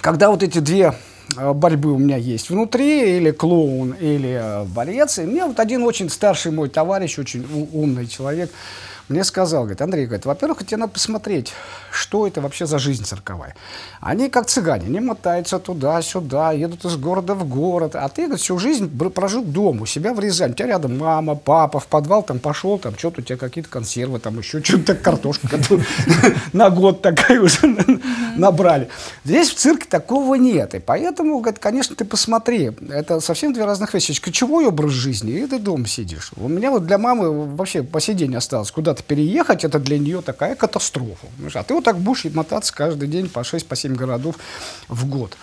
когда 0.00 0.30
вот 0.30 0.42
эти 0.42 0.58
две 0.58 0.94
э, 1.36 1.52
борьбы 1.52 1.92
у 1.92 1.98
меня 1.98 2.16
есть 2.16 2.50
внутри, 2.50 3.16
или 3.16 3.30
клоун, 3.30 3.92
или 3.92 4.38
э, 4.40 4.64
борец. 4.64 5.18
И 5.18 5.22
мне 5.22 5.44
вот 5.44 5.60
один 5.60 5.82
очень 5.82 6.10
старший 6.10 6.52
мой 6.52 6.68
товарищ, 6.68 7.18
очень 7.18 7.46
умный 7.72 8.06
человек, 8.06 8.50
мне 9.08 9.24
сказал, 9.24 9.62
говорит, 9.62 9.80
Андрей, 9.80 10.06
говорит, 10.06 10.26
во-первых, 10.26 10.66
тебе 10.66 10.76
надо 10.76 10.92
посмотреть, 10.92 11.52
что 11.90 12.26
это 12.26 12.40
вообще 12.40 12.66
за 12.66 12.78
жизнь 12.78 13.04
цирковая. 13.04 13.54
Они 14.00 14.28
как 14.28 14.46
цыгане, 14.46 14.86
они 14.86 15.00
мотаются 15.00 15.58
туда-сюда, 15.58 16.52
едут 16.52 16.84
из 16.84 16.96
города 16.96 17.34
в 17.34 17.48
город, 17.48 17.96
а 17.96 18.08
ты, 18.08 18.24
говорит, 18.24 18.42
всю 18.42 18.58
жизнь 18.58 18.90
прожил 19.10 19.42
дома, 19.42 19.82
у 19.82 19.86
себя 19.86 20.12
в 20.12 20.20
Рязани. 20.20 20.52
У 20.52 20.54
тебя 20.54 20.68
рядом 20.68 20.98
мама, 20.98 21.34
папа, 21.36 21.80
в 21.80 21.86
подвал 21.86 22.22
там 22.22 22.38
пошел, 22.38 22.78
там 22.78 22.96
что-то 22.98 23.20
у 23.20 23.24
тебя 23.24 23.38
какие-то 23.38 23.70
консервы, 23.70 24.18
там 24.18 24.38
еще 24.38 24.62
что-то, 24.62 24.94
картошка 24.94 25.48
которую 25.48 25.86
на 26.52 26.68
год 26.70 27.00
такая 27.00 27.40
уже 27.40 27.58
набрали. 28.36 28.88
Здесь 29.24 29.50
в 29.50 29.54
цирке 29.54 29.86
такого 29.88 30.34
нет. 30.34 30.74
И 30.74 30.80
поэтому, 30.80 31.40
говорит, 31.40 31.58
конечно, 31.58 31.96
ты 31.96 32.04
посмотри, 32.04 32.72
это 32.90 33.20
совсем 33.20 33.52
две 33.52 33.64
разных 33.64 33.94
вещи. 33.94 34.10
Есть 34.10 34.20
Ключевой 34.20 34.66
образ 34.66 34.90
жизни, 34.90 35.32
и 35.32 35.46
ты 35.46 35.58
дома 35.58 35.86
сидишь. 35.86 36.32
У 36.36 36.48
меня 36.48 36.70
вот 36.70 36.86
для 36.86 36.98
мамы 36.98 37.56
вообще 37.56 37.82
по 37.82 38.00
сей 38.00 38.14
день 38.14 38.34
осталось 38.36 38.70
куда-то 38.98 39.02
переехать, 39.02 39.64
это 39.64 39.78
для 39.78 39.98
нее 39.98 40.22
такая 40.22 40.54
катастрофа. 40.54 41.26
А 41.54 41.62
ты 41.62 41.74
вот 41.74 41.84
так 41.84 41.98
будешь 41.98 42.24
мотаться 42.32 42.74
каждый 42.74 43.08
день 43.08 43.28
по 43.28 43.40
6-7 43.40 43.64
по 43.92 43.98
городов 43.98 44.36
в 44.88 45.06
год. 45.06 45.36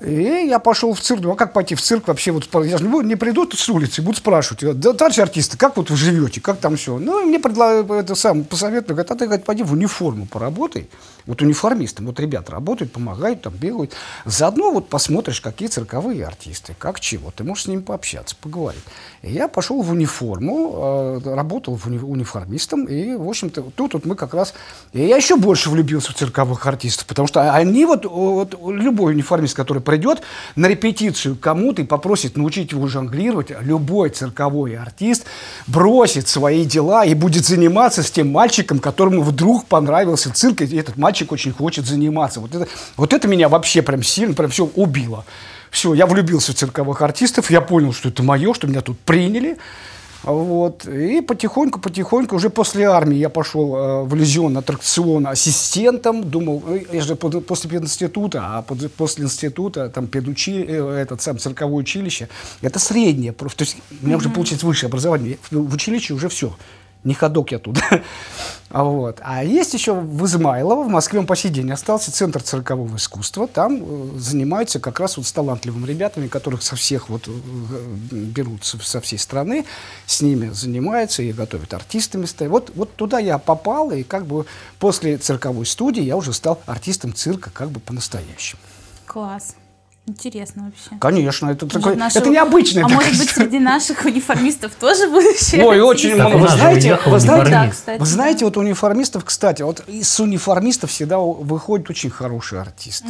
И 0.00 0.46
я 0.48 0.58
пошел 0.58 0.94
в 0.94 1.00
цирк. 1.00 1.20
Ну, 1.22 1.32
а 1.32 1.36
как 1.36 1.52
пойти 1.52 1.74
в 1.74 1.80
цирк 1.80 2.08
вообще? 2.08 2.32
Вот, 2.32 2.48
я 2.64 2.78
же 2.78 2.84
не, 2.84 2.90
буду- 2.90 3.06
не 3.06 3.16
приду 3.16 3.44
тут 3.44 3.60
с 3.60 3.68
улицы 3.68 4.00
и 4.00 4.04
буду 4.04 4.16
спрашивать. 4.16 4.80
Да, 4.80 4.92
товарищи 4.94 5.20
артисты, 5.20 5.58
как 5.58 5.76
вот 5.76 5.90
вы 5.90 5.96
живете? 5.96 6.40
Как 6.40 6.58
там 6.58 6.76
все? 6.76 6.98
Ну, 6.98 7.22
и 7.22 7.26
мне 7.26 7.38
предлагают 7.38 7.90
это 7.90 8.14
сам 8.14 8.44
посоветовали. 8.44 8.94
Говорят, 8.94 9.10
а 9.10 9.14
ты, 9.16 9.26
говорит, 9.26 9.44
пойди 9.44 9.62
в 9.62 9.72
униформу 9.72 10.26
поработай. 10.26 10.88
Вот 11.26 11.42
униформистом. 11.42 12.06
Вот 12.06 12.18
ребята 12.20 12.52
работают, 12.52 12.92
помогают, 12.92 13.42
там 13.42 13.54
бегают. 13.54 13.92
Заодно 14.24 14.72
вот 14.72 14.88
посмотришь, 14.88 15.40
какие 15.40 15.68
цирковые 15.68 16.24
артисты, 16.26 16.74
как 16.78 17.00
чего. 17.00 17.30
Ты 17.30 17.44
можешь 17.44 17.64
с 17.64 17.66
ними 17.68 17.80
пообщаться, 17.80 18.36
поговорить. 18.40 18.82
И 19.22 19.32
я 19.32 19.48
пошел 19.48 19.82
в 19.82 19.90
униформу, 19.90 21.20
э, 21.24 21.34
работал 21.34 21.76
в 21.76 21.86
уни- 21.86 22.02
униформистом. 22.02 22.86
И, 22.86 23.14
в 23.14 23.28
общем-то, 23.28 23.62
тут 23.76 23.94
вот 23.94 24.04
мы 24.04 24.16
как 24.16 24.34
раз... 24.34 24.54
И 24.92 25.04
я 25.04 25.16
еще 25.16 25.36
больше 25.36 25.70
влюбился 25.70 26.12
в 26.12 26.16
цирковых 26.16 26.66
артистов, 26.66 27.06
потому 27.06 27.28
что 27.28 27.52
они 27.54 27.86
вот, 27.86 28.04
вот 28.04 28.56
любой 28.68 29.12
униформист, 29.12 29.54
который 29.54 29.82
придет 29.82 30.22
на 30.56 30.66
репетицию 30.66 31.36
кому-то 31.36 31.82
и 31.82 31.84
попросит 31.84 32.36
научить 32.36 32.72
его 32.72 32.86
жонглировать, 32.88 33.52
любой 33.60 34.10
цирковой 34.10 34.76
артист 34.76 35.24
бросит 35.66 36.28
свои 36.28 36.64
дела 36.64 37.04
и 37.04 37.14
будет 37.14 37.44
заниматься 37.44 38.02
с 38.02 38.10
тем 38.10 38.30
мальчиком, 38.30 38.80
которому 38.80 39.22
вдруг 39.22 39.66
понравился 39.66 40.32
цирк, 40.32 40.62
и 40.62 40.76
этот 40.76 40.96
мальчик 40.96 41.11
очень 41.30 41.52
хочет 41.52 41.86
заниматься. 41.86 42.40
Вот 42.40 42.54
это, 42.54 42.66
вот 42.96 43.12
это 43.12 43.28
меня 43.28 43.48
вообще 43.48 43.82
прям 43.82 44.02
сильно, 44.02 44.34
прям 44.34 44.50
все 44.50 44.64
убило. 44.64 45.24
Все, 45.70 45.94
я 45.94 46.06
влюбился 46.06 46.52
в 46.52 46.54
цирковых 46.54 47.00
артистов, 47.02 47.50
я 47.50 47.60
понял, 47.60 47.92
что 47.92 48.08
это 48.08 48.22
мое, 48.22 48.52
что 48.54 48.66
меня 48.66 48.80
тут 48.80 48.98
приняли. 49.00 49.56
Вот. 50.22 50.86
И 50.86 51.20
потихоньку-потихоньку, 51.20 52.36
уже 52.36 52.48
после 52.48 52.84
армии 52.86 53.16
я 53.16 53.28
пошел 53.28 53.74
э, 53.74 54.02
в 54.04 54.14
иллюзион 54.14 54.56
аттракцион 54.56 55.26
ассистентом. 55.26 56.22
Думал, 56.30 56.62
э, 56.68 56.82
я 56.92 57.00
же 57.00 57.16
под- 57.16 57.44
после 57.44 57.68
пединститута, 57.70 58.40
а 58.44 58.62
под- 58.62 58.92
после 58.92 59.24
института, 59.24 59.88
там, 59.88 60.06
педучи, 60.06 60.64
э, 60.68 60.98
этот 61.02 61.22
сам 61.22 61.38
цирковое 61.38 61.74
училище, 61.78 62.28
это 62.60 62.78
среднее. 62.78 63.32
проф- 63.32 63.56
То 63.56 63.64
есть 63.64 63.78
у 64.00 64.06
меня 64.06 64.16
уже 64.16 64.28
получается 64.28 64.64
высшее 64.66 64.88
образование. 64.88 65.38
В, 65.50 65.56
в 65.56 65.74
училище 65.74 66.14
уже 66.14 66.28
все. 66.28 66.54
Не 67.04 67.14
ходок 67.14 67.52
я 67.52 67.58
туда. 67.58 67.80
А 68.74 68.84
Вот. 68.84 69.18
А 69.20 69.44
есть 69.44 69.74
еще 69.74 69.92
в 69.92 70.24
Измайлово, 70.24 70.84
в 70.84 70.88
Москве 70.88 71.18
он 71.18 71.26
по 71.26 71.36
сей 71.36 71.50
день 71.50 71.70
остался, 71.70 72.10
Центр 72.10 72.42
циркового 72.42 72.96
искусства. 72.96 73.46
Там 73.46 73.82
э, 73.82 74.18
занимаются 74.18 74.80
как 74.80 74.98
раз 74.98 75.18
вот 75.18 75.26
с 75.26 75.32
талантливыми 75.32 75.86
ребятами, 75.86 76.26
которых 76.26 76.62
со 76.62 76.74
всех 76.74 77.10
вот 77.10 77.28
э, 77.28 77.32
берут 78.12 78.64
со, 78.64 78.78
со 78.82 79.02
всей 79.02 79.18
страны, 79.18 79.66
с 80.06 80.22
ними 80.22 80.48
занимаются 80.54 81.22
и 81.22 81.32
готовят 81.32 81.74
артистами. 81.74 82.24
ста- 82.24 82.48
Вот, 82.48 82.72
вот 82.74 82.96
туда 82.96 83.18
я 83.18 83.36
попал, 83.36 83.90
и 83.90 84.04
как 84.04 84.24
бы 84.24 84.46
после 84.78 85.18
цирковой 85.18 85.66
студии 85.66 86.02
я 86.02 86.16
уже 86.16 86.32
стал 86.32 86.58
артистом 86.64 87.12
цирка 87.14 87.50
как 87.50 87.70
бы 87.70 87.78
по-настоящему. 87.78 88.62
Класс. 89.04 89.54
Интересно 90.04 90.64
вообще. 90.64 90.98
Конечно, 91.00 91.48
это, 91.48 91.64
Может, 91.64 91.80
такое, 91.80 91.94
наши- 91.96 92.18
это 92.18 92.28
необычное. 92.28 92.84
А 92.84 92.88
такое 92.88 93.06
может 93.06 93.20
быть, 93.20 93.30
среди 93.30 93.60
наших 93.60 94.04
униформистов 94.04 94.72
тоже 94.74 95.06
будущее? 95.08 95.64
Ой, 95.64 95.80
очень 95.80 96.16
много. 96.16 96.38
Вы 96.38 96.48
знаете, 96.48 96.98
вы 97.06 97.20
знаете, 97.20 97.50
Да, 97.50 97.56
униформист. 97.60 97.78
кстати. 97.78 97.98
Вы 98.00 98.06
знаете, 98.06 98.44
вот 98.44 98.56
униформистов, 98.56 99.24
кстати, 99.24 99.62
вот 99.62 99.84
из 99.86 100.18
униформистов 100.18 100.90
всегда 100.90 101.18
выходит 101.20 101.88
очень 101.88 102.10
хороший 102.10 102.60
артист. 102.60 103.04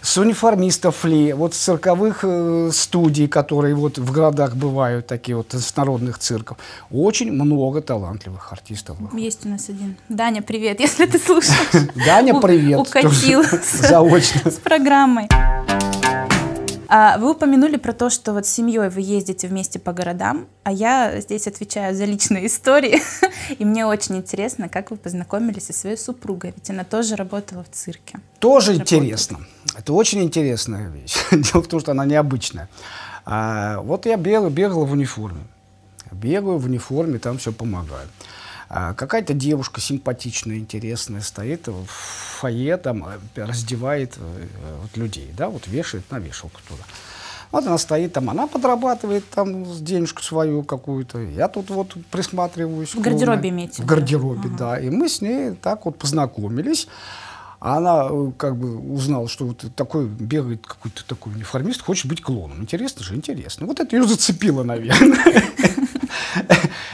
С 0.00 0.16
униформистов 0.16 1.04
ли, 1.04 1.34
вот 1.34 1.54
с 1.54 1.58
цирковых 1.58 2.20
э, 2.22 2.70
студий, 2.72 3.28
которые 3.28 3.74
вот 3.74 3.98
в 3.98 4.10
городах 4.10 4.56
бывают, 4.56 5.06
такие 5.06 5.36
вот 5.36 5.52
из 5.52 5.76
народных 5.76 6.18
цирков, 6.18 6.56
очень 6.90 7.32
много 7.32 7.82
талантливых 7.82 8.50
артистов. 8.50 8.98
выходит. 8.98 9.24
Есть 9.24 9.44
у 9.44 9.50
нас 9.50 9.68
один. 9.68 9.96
Даня, 10.08 10.40
привет, 10.40 10.80
если 10.86 11.04
ты 11.04 11.18
слушаешь. 11.18 11.90
Даня, 12.06 12.40
привет. 12.40 12.80
Укатил 12.80 13.44
Заочно. 13.82 14.50
с 14.50 14.54
программой. 14.54 15.28
А 16.88 17.18
вы 17.18 17.32
упомянули 17.32 17.76
про 17.76 17.92
то, 17.92 18.10
что 18.10 18.32
вот 18.32 18.46
с 18.46 18.50
семьей 18.50 18.88
вы 18.88 19.00
ездите 19.00 19.48
вместе 19.48 19.78
по 19.78 19.92
городам, 19.92 20.46
а 20.62 20.72
я 20.72 21.20
здесь 21.20 21.46
отвечаю 21.46 21.94
за 21.94 22.04
личные 22.04 22.46
истории. 22.48 23.00
И 23.58 23.64
мне 23.64 23.86
очень 23.86 24.16
интересно, 24.16 24.68
как 24.68 24.90
вы 24.90 24.96
познакомились 24.96 25.66
со 25.66 25.72
своей 25.72 25.96
супругой, 25.96 26.52
ведь 26.56 26.70
она 26.70 26.84
тоже 26.84 27.16
работала 27.16 27.64
в 27.64 27.70
цирке. 27.70 28.18
Тоже 28.38 28.72
Работает. 28.72 28.92
интересно. 28.92 29.40
Это 29.76 29.92
очень 29.92 30.22
интересная 30.22 30.88
вещь. 30.88 31.16
Дело 31.30 31.62
в 31.62 31.66
том, 31.68 31.80
что 31.80 31.92
она 31.92 32.04
необычная. 32.04 32.68
А, 33.24 33.80
вот 33.80 34.06
я 34.06 34.16
бегал, 34.16 34.50
бегал 34.50 34.84
в 34.84 34.92
униформе. 34.92 35.42
Бегаю 36.12 36.58
в 36.58 36.66
униформе, 36.66 37.18
там 37.18 37.38
все 37.38 37.52
помогаю. 37.52 38.08
А, 38.68 38.94
какая-то 38.94 39.34
девушка 39.34 39.80
симпатичная, 39.80 40.56
интересная 40.56 41.20
стоит 41.20 41.68
в 41.68 41.86
фойе, 41.86 42.76
там 42.76 43.06
э, 43.06 43.44
раздевает 43.44 44.14
э, 44.16 44.46
вот 44.82 44.96
людей, 44.96 45.32
да, 45.36 45.48
вот 45.48 45.66
вешает 45.66 46.10
на 46.10 46.18
вешалку 46.18 46.60
туда. 46.68 46.82
Вот 47.54 47.64
она 47.66 47.78
стоит 47.78 48.12
там, 48.12 48.30
она 48.30 48.48
подрабатывает 48.48 49.30
там 49.30 49.64
денежку 49.84 50.22
свою 50.22 50.64
какую-то. 50.64 51.20
Я 51.20 51.46
тут 51.46 51.70
вот 51.70 51.94
присматриваюсь. 52.10 52.94
В 52.94 53.00
гардеробе 53.00 53.50
имеете 53.50 53.80
в 53.80 53.86
гардеробе, 53.86 54.48
да. 54.58 54.76
И 54.76 54.90
мы 54.90 55.08
с 55.08 55.20
ней 55.20 55.52
так 55.52 55.84
вот 55.84 55.96
познакомились. 55.96 56.88
А 57.64 57.78
Она 57.78 58.08
э, 58.10 58.32
как 58.36 58.58
бы 58.58 58.76
узнала, 58.76 59.26
что 59.26 59.46
вот 59.46 59.64
такой 59.74 60.04
бегает 60.04 60.66
какой-то 60.66 61.02
такой 61.06 61.32
униформист, 61.32 61.80
хочет 61.80 62.04
быть 62.04 62.20
клоуном. 62.20 62.60
Интересно 62.60 63.02
же, 63.02 63.14
интересно. 63.14 63.66
Вот 63.66 63.80
это 63.80 63.96
ее 63.96 64.06
зацепило, 64.06 64.64
наверное. 64.64 65.42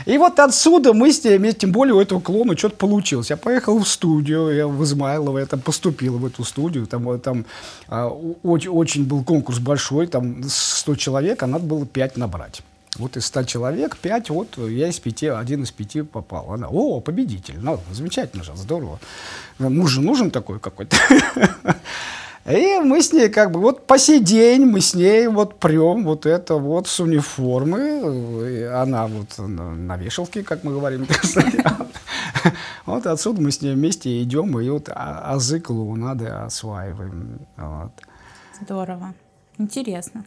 И 0.07 0.17
вот 0.17 0.39
отсюда 0.39 0.93
мы 0.93 1.13
с 1.13 1.25
ней, 1.25 1.53
тем 1.55 1.73
более 1.73 1.95
у 1.95 2.01
этого 2.01 2.21
клоуна 2.21 2.57
что-то 2.57 2.77
получилось. 2.77 3.31
Я 3.31 3.37
поехал 3.37 3.81
в 3.81 3.89
студию, 3.89 4.55
я 4.55 4.69
в 4.69 4.85
Измайлово, 4.85 5.39
я 5.39 5.47
там 5.47 5.61
поступил 5.61 6.19
в 6.19 6.25
эту 6.25 6.45
студию. 6.45 6.87
Там, 6.87 7.11
э, 7.11 7.19
там 7.19 7.47
а, 7.89 8.07
очень, 8.45 8.71
очень 8.71 9.05
был 9.05 9.25
конкурс 9.25 9.59
большой, 9.59 10.07
там 10.07 10.45
100 10.47 10.95
человек, 10.95 11.43
а 11.43 11.49
надо 11.49 11.65
было 11.65 11.85
5 11.85 12.17
набрать. 12.17 12.63
Вот 13.01 13.17
из 13.17 13.25
100 13.27 13.45
человек 13.45 13.97
5, 13.97 14.31
вот 14.31 14.59
я 14.59 14.89
из 14.89 15.01
5, 15.01 15.23
один 15.25 15.63
из 15.63 15.71
5 15.71 16.11
попал. 16.11 16.53
Она, 16.53 16.69
о, 16.69 17.01
победитель, 17.01 17.59
ну, 17.59 17.81
замечательно 17.91 18.45
же, 18.45 18.53
здорово. 18.55 19.01
Муж 19.59 19.91
же 19.91 20.03
нужен 20.03 20.31
такой 20.31 20.61
какой-то. 20.61 20.97
И 22.47 22.79
мы 22.83 23.03
с 23.03 23.13
ней 23.13 23.29
как 23.29 23.53
бы 23.53 23.61
вот 23.61 23.87
по 23.87 23.99
сей 23.99 24.21
день 24.21 24.65
мы 24.65 24.81
с 24.81 24.95
ней 24.95 25.29
вот 25.29 25.59
прем 25.59 26.05
вот 26.05 26.27
это 26.27 26.57
вот 26.57 26.89
с 26.89 27.01
униформы. 27.01 28.49
И 28.51 28.63
она 28.63 29.07
вот 29.07 29.39
на, 29.39 29.75
на 29.75 29.97
вешалке, 29.97 30.43
как 30.43 30.63
мы 30.63 30.73
говорим. 30.73 31.07
Вот 32.87 33.07
отсюда 33.07 33.41
мы 33.43 33.53
с 33.53 33.61
ней 33.61 33.75
вместе 33.75 34.23
идем 34.23 34.59
и 34.59 34.69
вот 34.69 34.89
а- 34.89 35.33
азы 35.35 35.61
клоунады 35.61 36.27
осваиваем. 36.27 37.41
Здорово. 38.61 39.15
Интересно. 39.59 40.25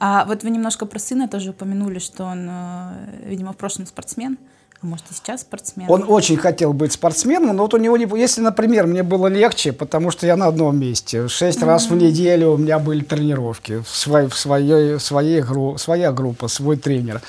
А 0.00 0.24
вот 0.24 0.42
вы 0.42 0.50
немножко 0.50 0.86
про 0.86 0.98
сына 0.98 1.28
тоже 1.28 1.50
упомянули, 1.50 1.98
что 1.98 2.24
он, 2.24 2.48
э, 2.50 2.92
видимо, 3.26 3.52
в 3.52 3.56
прошлом 3.56 3.84
спортсмен, 3.86 4.38
а 4.82 4.86
может 4.86 5.04
и 5.10 5.14
сейчас 5.14 5.42
спортсмен. 5.42 5.90
Он 5.90 6.04
очень 6.08 6.38
хотел 6.38 6.72
быть 6.72 6.92
спортсменом, 6.92 7.54
но 7.54 7.64
вот 7.64 7.74
у 7.74 7.76
него 7.76 7.98
не... 7.98 8.06
Если, 8.18 8.40
например, 8.40 8.86
мне 8.86 9.02
было 9.02 9.26
легче, 9.26 9.72
потому 9.74 10.10
что 10.10 10.26
я 10.26 10.36
на 10.38 10.46
одном 10.46 10.78
месте. 10.78 11.28
Шесть 11.28 11.62
раз 11.62 11.90
в 11.90 11.94
неделю 11.96 12.52
у 12.52 12.56
меня 12.56 12.78
были 12.78 13.04
тренировки. 13.04 13.82
В, 13.82 13.88
свой, 13.88 14.28
в 14.28 14.36
своей, 14.38 14.98
своей 14.98 15.42
гру- 15.42 15.76
своя 15.76 16.12
группа, 16.12 16.48
свой 16.48 16.78
тренер. 16.78 17.20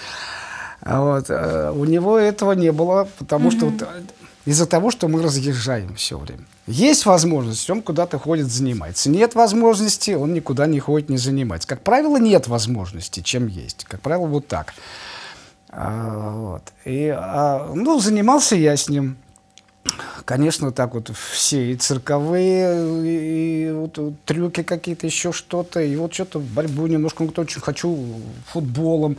А 0.82 1.02
Вот. 1.02 1.26
э, 1.30 1.74
У 1.76 1.84
него 1.84 2.18
этого 2.18 2.54
не 2.54 2.72
было, 2.72 3.08
потому 3.20 3.52
что 3.52 3.66
вот, 3.66 3.84
из-за 4.46 4.66
того, 4.66 4.92
что 4.92 5.08
мы 5.08 5.22
разъезжаем 5.22 5.96
все 5.96 6.18
время. 6.18 6.46
Есть 6.68 7.06
возможность, 7.06 7.70
он 7.70 7.82
куда-то 7.82 8.18
ходит, 8.18 8.48
занимается. 8.48 9.10
Нет 9.10 9.36
возможности, 9.36 10.12
он 10.12 10.34
никуда 10.34 10.68
не 10.68 10.80
ходит, 10.80 11.10
не 11.10 11.18
занимается. 11.18 11.68
Как 11.68 11.82
правило, 11.82 12.18
нет 12.18 12.48
возможности, 12.48 13.22
чем 13.22 13.48
есть. 13.48 13.86
Как 13.86 14.02
правило, 14.02 14.28
вот 14.28 14.48
так. 14.48 14.74
А, 15.70 16.32
вот. 16.32 16.64
И, 16.86 17.08
а, 17.08 17.72
ну, 17.74 18.00
занимался 18.00 18.56
я 18.56 18.76
с 18.76 18.90
ним 18.90 19.18
конечно, 20.26 20.72
так 20.72 20.94
вот 20.94 21.12
все 21.16 21.72
и 21.72 21.76
цирковые, 21.76 23.06
и 23.06 23.72
вот 23.72 24.00
трюки 24.26 24.64
какие-то, 24.64 25.08
еще 25.08 25.32
что-то, 25.32 25.82
и 25.82 25.96
вот 25.96 26.14
что-то 26.14 26.40
борьбу 26.40 26.88
немножко, 26.88 27.24
ну, 27.24 27.32
очень 27.36 27.62
хочу 27.62 27.98
футболом. 28.48 29.18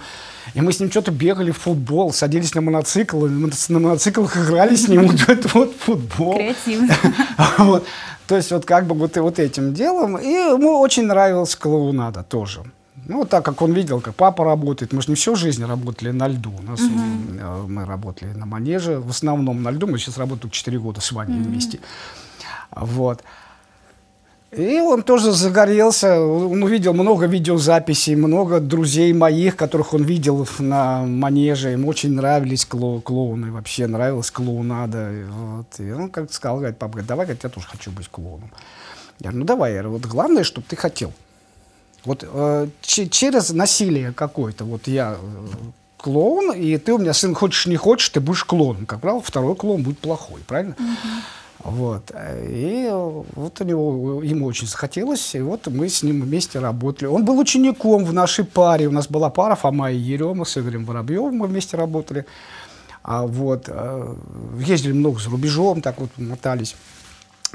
И 0.55 0.61
мы 0.61 0.73
с 0.73 0.81
ним 0.81 0.91
что-то 0.91 1.11
бегали 1.11 1.51
в 1.51 1.59
футбол, 1.59 2.13
садились 2.13 2.55
на 2.55 2.61
мотоцикл, 2.61 3.27
и 3.27 3.29
на 3.29 3.79
моноциклах 3.79 4.37
играли 4.37 4.77
с 4.77 4.89
ним 4.89 5.07
вот, 5.29 5.55
вот 5.55 5.77
футбол. 5.77 6.37
Креативно. 6.37 6.95
Вот. 7.59 7.85
То 8.27 8.37
есть 8.37 8.51
вот 8.51 8.65
как 8.65 8.87
бы 8.87 8.95
вот, 8.95 9.17
вот 9.17 9.39
этим 9.39 9.75
делом. 9.75 10.17
И 10.17 10.29
ему 10.29 10.79
очень 10.79 11.05
нравилась 11.05 11.55
клоунада 11.55 12.23
тоже. 12.23 12.63
Ну, 13.07 13.25
так 13.25 13.45
как 13.45 13.63
он 13.63 13.73
видел, 13.73 14.01
как 14.01 14.15
папа 14.15 14.45
работает, 14.45 14.93
мы 14.93 15.03
же 15.03 15.09
не 15.09 15.17
всю 15.17 15.35
жизнь 15.35 15.65
работали 15.65 16.13
на 16.13 16.29
льду. 16.29 16.53
У 16.57 16.63
нас 16.63 16.81
uh 16.81 17.67
мы 17.67 17.85
работали 17.85 18.33
на 18.33 18.47
манеже, 18.47 19.01
в 19.01 19.11
основном 19.11 19.63
на 19.63 19.71
льду. 19.71 19.87
Мы 19.87 19.99
сейчас 19.99 20.19
работаем 20.19 20.51
4 20.51 20.79
года 20.79 21.01
с 21.01 21.13
Ваней 21.13 21.41
uh 21.41 21.43
вместе. 21.43 21.81
Вот. 22.71 23.23
И 24.53 24.81
он 24.81 25.03
тоже 25.03 25.33
загорелся, 25.33 26.21
он 26.21 26.63
увидел 26.63 26.93
много 26.93 27.27
видеозаписей, 27.27 28.17
много 28.17 28.61
друзей 28.61 29.13
моих, 29.15 29.57
которых 29.57 29.95
он 29.95 30.05
видел 30.05 30.47
на 30.59 31.07
манеже, 31.07 31.71
ему 31.71 31.89
очень 31.89 32.13
нравились 32.13 32.67
кло 32.67 33.01
клоуны, 33.01 33.51
вообще 33.51 33.87
нравилась 33.87 34.31
клоунада. 34.31 35.11
Вот. 35.31 35.81
И 35.81 35.91
он 35.91 36.11
как 36.11 36.31
сказал, 36.31 36.59
говорит, 36.59 36.79
папа, 36.79 36.93
говорит, 36.93 37.09
давай, 37.09 37.27
говорит, 37.27 37.45
я 37.45 37.51
тоже 37.51 37.67
хочу 37.67 37.91
быть 37.91 38.09
клоуном. 38.09 38.51
Я 39.21 39.31
говорю, 39.31 39.39
ну 39.39 39.45
давай, 39.47 39.73
я 39.73 39.79
говорю, 39.79 39.99
вот 39.99 40.07
главное, 40.07 40.45
чтобы 40.45 40.67
ты 40.69 40.77
хотел. 40.77 41.13
Вот 42.05 42.25
э, 42.27 42.69
через 42.83 43.51
насилие 43.51 44.13
какое-то, 44.13 44.65
вот 44.65 44.89
я 44.89 45.17
э, 45.21 45.47
клоун, 45.97 46.53
и 46.53 46.77
ты 46.79 46.93
у 46.93 46.99
меня 46.99 47.13
сын 47.13 47.35
хочешь 47.35 47.67
не 47.67 47.77
хочешь, 47.77 48.09
ты 48.09 48.21
будешь 48.21 48.45
клоуном. 48.45 48.87
Как 48.87 49.01
правило, 49.01 49.23
второй 49.23 49.55
клоун 49.55 49.83
будет 49.83 49.99
плохой, 49.99 50.41
правильно? 50.47 50.75
Mm-hmm. 50.79 51.41
Вот. 51.65 52.11
И 52.49 52.89
вот 52.91 53.61
у 53.61 53.65
него, 53.65 54.23
ему 54.23 54.47
очень 54.47 54.67
захотелось, 54.67 55.35
и 55.35 55.41
вот 55.41 55.69
мы 55.69 55.89
с 55.89 56.03
ним 56.03 56.23
вместе 56.23 56.59
работали. 56.59 57.07
Он 57.07 57.25
был 57.25 57.39
учеником 57.39 58.05
в 58.05 58.13
нашей 58.13 58.45
паре. 58.45 58.89
У 58.89 58.91
нас 58.91 59.07
была 59.07 59.31
пара 59.31 59.55
Фома 59.55 59.93
и 59.93 59.97
Ерема 59.97 60.45
с 60.45 60.59
Игорем 60.59 60.85
Воробьевым, 60.85 61.37
мы 61.37 61.47
вместе 61.47 61.77
работали. 61.77 62.27
А 63.05 63.27
вот, 63.27 63.65
э, 63.69 64.15
ездили 64.59 64.93
много 64.93 65.21
за 65.21 65.31
рубежом, 65.31 65.83
так 65.83 66.01
вот 66.01 66.11
мотались. 66.17 66.75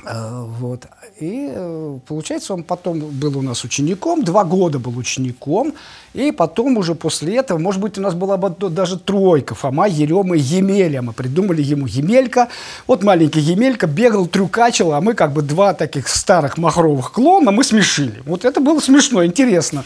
Э, 0.06 0.46
вот. 0.46 0.86
И 1.20 1.50
э, 1.52 2.00
получается, 2.08 2.54
он 2.54 2.64
потом 2.64 3.00
был 3.00 3.38
у 3.38 3.42
нас 3.42 3.64
учеником, 3.64 4.24
два 4.24 4.44
года 4.44 4.80
был 4.80 4.98
учеником, 4.98 5.74
и 6.14 6.32
потом 6.32 6.78
уже 6.78 6.96
после 6.96 7.38
этого, 7.38 7.58
может 7.58 7.82
быть, 7.82 7.98
у 7.98 8.02
нас 8.02 8.14
была 8.14 8.38
бы 8.38 8.70
даже 8.70 9.00
тройка, 9.00 9.56
Фома, 9.56 9.88
Ерема 9.88 10.36
и 10.36 10.40
Емеля. 10.40 11.02
Мы 11.02 11.14
придумали 11.14 11.62
ему 11.62 11.88
Емелька. 11.88 12.50
Вот 12.86 13.04
маленький 13.04 13.40
Емелька 13.40 13.88
бегал, 13.88 14.28
трюкачил, 14.28 14.94
а 14.94 15.02
мы 15.02 15.14
как 15.14 15.34
бы 15.34 15.42
два 15.42 15.74
таких 15.74 16.08
старых 16.08 16.58
махровых 16.58 17.12
клона 17.12 17.52
мы 17.52 17.64
смешили. 17.64 18.22
Вот 18.26 18.46
это 18.46 18.62
было 18.62 18.80
смешно, 18.80 19.26
интересно. 19.26 19.84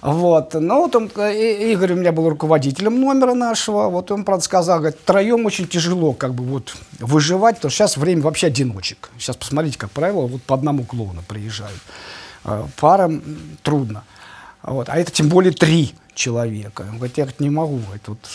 Вот. 0.00 0.54
Ну, 0.54 0.82
вот 0.82 0.96
он, 0.96 1.06
Игорь 1.06 1.92
у 1.92 1.96
меня 1.96 2.12
был 2.12 2.28
руководителем 2.28 3.00
номера 3.00 3.34
нашего. 3.34 3.88
Вот 3.88 4.10
он, 4.10 4.24
правда, 4.24 4.44
сказал, 4.44 4.78
говорит, 4.78 4.98
втроем 5.02 5.44
очень 5.44 5.66
тяжело 5.66 6.14
как 6.14 6.34
бы 6.34 6.44
вот 6.44 6.74
выживать, 6.98 7.56
потому 7.56 7.70
что 7.70 7.84
сейчас 7.84 7.96
время 7.96 8.22
вообще 8.22 8.46
одиночек. 8.46 9.10
Сейчас 9.18 9.36
посмотрите, 9.36 9.78
как 9.78 9.90
правило, 9.90 10.26
вот 10.26 10.42
по 10.42 10.54
одному 10.54 10.84
клоуну 10.84 11.22
приезжают. 11.26 11.80
А, 12.44 12.66
парам 12.78 13.22
трудно. 13.62 14.04
Вот. 14.62 14.88
А 14.88 14.98
это 14.98 15.10
тем 15.10 15.28
более 15.28 15.52
три 15.52 15.94
человека. 16.14 16.86
Он 16.88 16.96
говорит, 16.96 17.18
я 17.18 17.24
говорит, 17.24 17.40
не 17.40 17.50
могу, 17.50 17.80
это 17.94 18.12
вот 18.12 18.30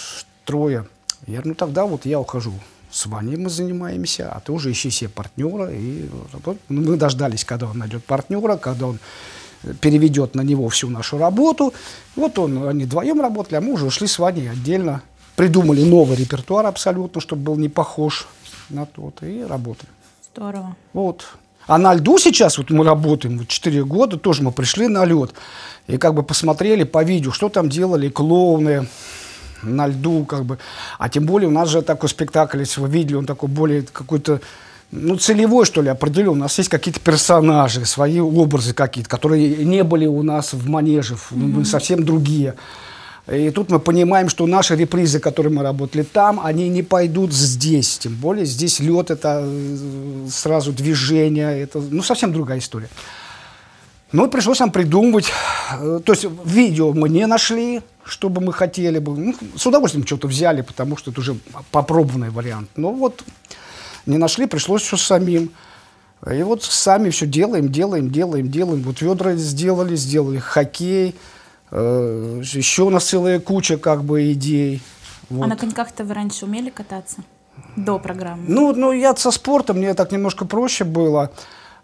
трое. 0.45 0.87
Я 1.25 1.35
говорю, 1.35 1.49
ну 1.49 1.55
тогда 1.55 1.85
вот 1.85 2.05
я 2.05 2.19
ухожу. 2.19 2.53
С 2.91 3.07
Ваней 3.07 3.35
мы 3.35 3.49
занимаемся, 3.49 4.31
а 4.31 4.39
ты 4.39 4.51
уже 4.51 4.71
ищи 4.71 4.89
себе 4.89 5.09
партнера. 5.09 5.69
И 5.71 6.09
мы 6.69 6.95
дождались, 6.95 7.43
когда 7.43 7.67
он 7.67 7.79
найдет 7.79 8.05
партнера, 8.05 8.55
когда 8.57 8.87
он 8.87 8.99
переведет 9.81 10.35
на 10.35 10.41
него 10.41 10.69
всю 10.69 10.89
нашу 10.89 11.17
работу. 11.17 11.73
Вот 12.15 12.37
он, 12.39 12.67
они 12.67 12.85
вдвоем 12.85 13.21
работали, 13.21 13.55
а 13.55 13.61
мы 13.61 13.73
уже 13.73 13.85
ушли 13.85 14.07
с 14.07 14.19
Ваней 14.19 14.49
отдельно. 14.49 15.01
Придумали 15.35 15.83
новый 15.83 16.15
репертуар 16.15 16.65
абсолютно, 16.65 17.19
чтобы 17.19 17.43
был 17.43 17.55
не 17.57 17.69
похож 17.69 18.27
на 18.69 18.85
тот, 18.85 19.21
и 19.23 19.43
работали. 19.43 19.89
Здорово. 20.33 20.75
Вот. 20.93 21.25
А 21.67 21.77
на 21.77 21.93
льду 21.95 22.17
сейчас, 22.19 22.57
вот 22.57 22.69
мы 22.69 22.85
работаем, 22.85 23.39
вот 23.39 23.47
4 23.47 23.83
года, 23.85 24.17
тоже 24.17 24.43
мы 24.43 24.51
пришли 24.51 24.87
на 24.87 25.03
лед, 25.03 25.33
и 25.87 25.97
как 25.97 26.13
бы 26.13 26.23
посмотрели 26.23 26.83
по 26.83 27.03
видео, 27.03 27.31
что 27.31 27.49
там 27.49 27.69
делали 27.69 28.07
клоуны 28.09 28.87
на 29.63 29.87
льду, 29.87 30.25
как 30.25 30.45
бы. 30.45 30.59
А 30.99 31.09
тем 31.09 31.25
более 31.25 31.47
у 31.47 31.51
нас 31.51 31.69
же 31.69 31.81
такой 31.81 32.09
спектакль, 32.09 32.59
если 32.59 32.81
вы 32.81 32.87
видели, 32.87 33.15
он 33.15 33.25
такой 33.25 33.49
более 33.49 33.81
какой-то 33.81 34.41
ну, 34.91 35.17
целевой, 35.17 35.65
что 35.65 35.81
ли, 35.81 35.89
определен. 35.89 36.29
У 36.29 36.35
нас 36.35 36.57
есть 36.57 36.69
какие-то 36.69 36.99
персонажи, 36.99 37.85
свои 37.85 38.19
образы 38.19 38.73
какие-то, 38.73 39.09
которые 39.09 39.63
не 39.65 39.83
были 39.83 40.05
у 40.05 40.23
нас 40.23 40.53
в 40.53 40.69
манеже, 40.69 41.15
mm-hmm. 41.15 41.65
совсем 41.65 42.03
другие. 42.03 42.55
И 43.31 43.49
тут 43.49 43.71
мы 43.71 43.79
понимаем, 43.79 44.29
что 44.29 44.45
наши 44.45 44.75
репризы, 44.75 45.19
которые 45.19 45.51
мы 45.51 45.63
работали 45.63 46.03
там, 46.03 46.39
они 46.43 46.69
не 46.69 46.83
пойдут 46.83 47.33
здесь. 47.33 47.97
Тем 47.97 48.15
более 48.15 48.45
здесь 48.45 48.79
лед, 48.79 49.09
это 49.09 49.41
э, 49.43 50.27
сразу 50.29 50.71
движение, 50.71 51.59
это 51.59 51.81
ну, 51.81 52.03
совсем 52.03 52.31
другая 52.31 52.59
история. 52.59 52.89
Ну, 54.11 54.29
пришлось 54.29 54.59
нам 54.59 54.71
придумывать. 54.71 55.31
Э, 55.73 55.99
то 56.05 56.13
есть 56.13 56.27
видео 56.45 56.93
мы 56.93 57.09
не 57.09 57.25
нашли, 57.25 57.81
чтобы 58.03 58.41
мы 58.41 58.53
хотели 58.53 58.99
бы. 58.99 59.17
Ну, 59.17 59.35
с 59.55 59.65
удовольствием 59.65 60.05
что-то 60.05 60.27
взяли, 60.27 60.61
потому 60.61 60.95
что 60.95 61.09
это 61.09 61.19
уже 61.19 61.35
попробованный 61.71 62.29
вариант. 62.29 62.69
Но 62.75 62.91
вот 62.91 63.23
не 64.05 64.17
нашли, 64.17 64.45
пришлось 64.45 64.83
все 64.83 64.97
самим. 64.97 65.51
И 66.31 66.41
вот 66.43 66.63
сами 66.63 67.09
все 67.09 67.27
делаем, 67.27 67.71
делаем, 67.71 68.09
делаем, 68.09 68.49
делаем. 68.49 68.81
Вот 68.81 69.01
ведра 69.01 69.35
сделали, 69.35 69.95
сделали 69.95 70.39
хоккей. 70.39 71.15
Э, 71.71 72.41
еще 72.43 72.83
у 72.83 72.89
нас 72.89 73.05
целая 73.05 73.39
куча 73.39 73.77
как 73.77 74.03
бы 74.03 74.31
идей. 74.31 74.81
Вот. 75.29 75.43
А 75.43 75.47
на 75.47 75.55
коньках-то 75.55 76.03
вы 76.03 76.13
раньше 76.13 76.45
умели 76.45 76.69
кататься? 76.69 77.17
До 77.75 77.99
программы? 77.99 78.43
Ну, 78.47 78.73
ну, 78.73 78.91
я 78.91 79.15
со 79.15 79.31
спортом, 79.31 79.77
мне 79.77 79.93
так 79.93 80.11
немножко 80.11 80.45
проще 80.45 80.83
было. 80.83 81.31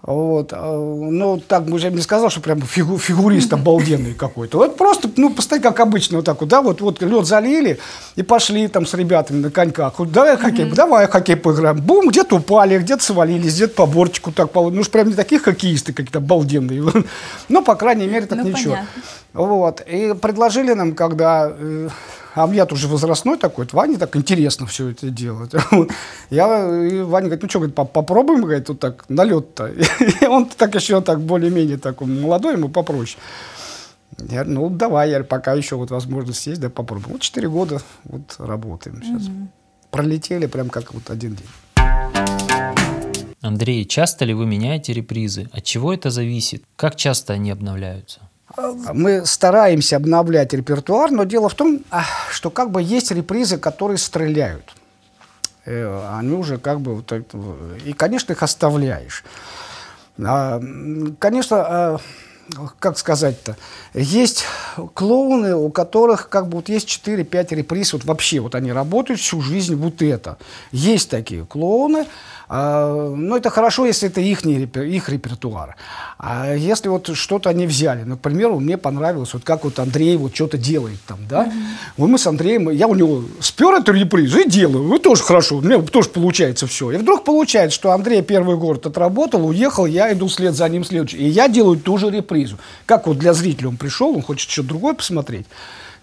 Вот. 0.04 0.52
А, 0.52 0.76
ну, 0.76 1.40
так, 1.40 1.68
я 1.68 1.90
бы 1.90 1.96
не 1.96 2.02
сказал, 2.02 2.30
что 2.32 2.42
прям 2.42 2.62
фигу, 2.62 2.98
фигурист 2.98 3.54
обалденный 3.54 4.14
какой-то. 4.14 4.58
Вот 4.58 4.76
просто, 4.76 5.10
ну, 5.16 5.32
постоянно, 5.32 5.70
как 5.70 5.80
обычно, 5.80 6.18
вот 6.18 6.26
так 6.26 6.40
вот, 6.42 6.50
да, 6.50 6.62
вот, 6.62 6.82
вот 6.82 7.02
лед 7.02 7.26
залили 7.26 7.78
и 8.16 8.24
пошли 8.24 8.68
там 8.68 8.88
с 8.88 8.94
ребятами 8.96 9.42
на 9.42 9.52
коньках. 9.52 10.00
Вот, 10.00 10.12
давай 10.12 10.38
хоккей, 10.38 10.66
mm-hmm. 10.66 10.76
давай 10.76 11.08
хоккей 11.08 11.36
поиграем. 11.36 11.78
Бум, 11.82 12.10
где-то 12.10 12.38
упали, 12.38 12.80
где-то 12.80 13.04
свалились, 13.04 13.54
где-то 13.54 13.76
по 13.76 13.86
бортику 13.86 14.32
так, 14.32 14.50
ну, 14.56 14.80
уж 14.80 14.90
прям 14.90 15.10
не 15.10 15.14
такие 15.14 15.40
хоккеисты 15.40 15.94
какие-то 15.94 16.18
обалденные. 16.18 16.84
Но, 17.50 17.62
по 17.62 17.76
крайней 17.76 18.08
мере, 18.08 18.26
так 18.26 18.40
ну, 18.40 18.50
ничего. 18.50 18.74
Понятно. 18.74 19.02
Вот. 19.34 19.82
И 19.88 20.14
предложили 20.14 20.74
нам, 20.74 20.94
когда 20.94 21.52
э, 21.52 21.90
а 22.34 22.50
я 22.54 22.66
тоже 22.66 22.88
возрастной 22.88 23.38
такой, 23.38 23.68
Ване 23.72 23.98
так 23.98 24.16
интересно 24.16 24.66
все 24.66 24.90
это 24.90 25.10
делать. 25.10 25.52
Я, 26.30 26.88
и 26.88 27.02
Ваня 27.02 27.26
говорит, 27.26 27.44
ну 27.44 27.50
что, 27.50 27.60
говорит, 27.60 27.76
попробуем, 27.76 28.42
говорит, 28.42 28.70
вот 28.70 28.80
так, 28.80 29.04
на 29.10 29.26
лед-то. 29.26 29.68
И 30.22 30.26
он 30.26 30.46
так 30.46 30.74
еще 30.76 31.02
так 31.02 31.20
более-менее 31.20 31.78
такой 31.78 32.08
молодой, 32.08 32.54
ему 32.54 32.70
попроще. 32.70 33.22
Я 34.30 34.44
ну 34.44 34.70
давай, 34.70 35.10
я 35.10 35.24
пока 35.24 35.54
еще 35.54 35.76
вот 35.76 35.92
возможность 35.92 36.46
есть, 36.48 36.62
да 36.62 36.70
попробуем. 36.70 37.14
Вот 37.14 37.22
четыре 37.22 37.50
года 37.50 37.82
вот 38.04 38.36
работаем 38.40 39.02
сейчас. 39.04 39.28
Угу. 39.28 39.48
Пролетели 39.90 40.46
прям 40.46 40.70
как 40.70 40.94
вот 40.94 41.10
один 41.10 41.36
день. 41.36 41.48
Андрей, 43.42 43.86
часто 43.86 44.26
ли 44.26 44.34
вы 44.34 44.46
меняете 44.46 44.94
репризы? 44.94 45.50
От 45.52 45.64
чего 45.64 45.94
это 45.94 46.12
зависит? 46.12 46.64
Как 46.76 46.96
часто 46.96 47.34
они 47.34 47.52
обновляются? 47.52 48.22
Мы 48.94 49.26
стараемся 49.26 49.98
обновлять 49.98 50.54
репертуар, 50.54 51.12
но 51.12 51.24
дело 51.24 51.50
в 51.50 51.56
том, 51.56 51.82
а, 51.90 52.04
что 52.32 52.50
как 52.50 52.72
бы 52.72 52.82
есть 52.82 53.12
репризы, 53.12 53.58
которые 53.58 53.98
стреляют. 53.98 54.74
Э, 55.66 56.18
они 56.18 56.34
уже 56.34 56.58
как 56.58 56.82
бы... 56.82 56.96
Вот, 56.96 57.14
и, 57.86 57.94
конечно, 57.94 58.34
их 58.34 58.44
оставляешь. 58.44 59.24
А, 60.24 60.62
конечно, 61.20 61.58
а, 61.58 61.98
как 62.80 62.98
сказать-то, 62.98 63.56
есть 63.94 64.46
клоуны, 64.94 65.56
у 65.56 65.70
которых 65.70 66.30
как 66.30 66.48
бы 66.48 66.58
вот 66.58 66.70
есть 66.70 66.88
4-5 66.88 67.56
реприз, 67.56 67.94
вот 67.94 68.04
вообще 68.06 68.40
вот 68.40 68.56
они 68.56 68.72
работают 68.72 69.20
всю 69.20 69.42
жизнь 69.42 69.76
вот 69.76 70.02
это. 70.02 70.38
Есть 70.72 71.10
такие 71.10 71.46
клоуны, 71.46 72.08
ну, 72.52 73.38
это 73.38 73.50
хорошо, 73.50 73.86
если 73.86 74.10
это 74.10 74.20
их, 74.20 74.44
не, 74.44 74.64
их 74.64 75.10
репертуар. 75.10 75.78
А 76.18 76.54
если 76.54 76.90
вот 76.90 77.16
что-то 77.16 77.50
они 77.50 77.66
взяли, 77.66 78.04
например, 78.04 78.50
мне 78.52 78.78
понравилось, 78.78 79.34
вот 79.34 79.44
как 79.46 79.64
вот 79.64 79.80
Андрей 79.80 80.18
вот 80.18 80.36
что-то 80.36 80.58
делает 80.58 81.00
там, 81.08 81.20
да, 81.30 81.46
mm-hmm. 81.46 81.52
вот 81.96 82.08
мы 82.08 82.18
с 82.18 82.28
Андреем, 82.28 82.70
я 82.70 82.88
у 82.88 82.96
него 82.96 83.24
спер 83.40 83.76
эту 83.76 83.94
репризу 83.94 84.40
и 84.40 84.50
делаю, 84.50 84.84
ну, 84.84 85.00
тоже 85.00 85.24
хорошо, 85.24 85.58
у 85.58 85.62
меня 85.62 85.82
тоже 85.82 86.10
получается 86.10 86.68
все. 86.68 86.92
И 86.92 86.98
вдруг 86.98 87.24
получается, 87.24 87.74
что 87.74 87.92
Андрей 87.92 88.22
первый 88.22 88.58
город 88.58 88.86
отработал, 88.86 89.48
уехал, 89.48 89.86
я 89.86 90.12
иду 90.12 90.28
вслед 90.28 90.54
за 90.54 90.68
ним 90.68 90.84
следующий, 90.84 91.18
и 91.18 91.30
я 91.30 91.48
делаю 91.48 91.80
ту 91.80 91.98
же 91.98 92.10
репризу. 92.10 92.58
Как 92.86 93.08
вот 93.08 93.18
для 93.18 93.34
зрителя 93.34 93.70
он 93.70 93.78
пришел, 93.78 94.14
он 94.14 94.22
хочет 94.22 94.50
что-то 94.50 94.68
другое 94.68 94.94
посмотреть, 94.94 95.46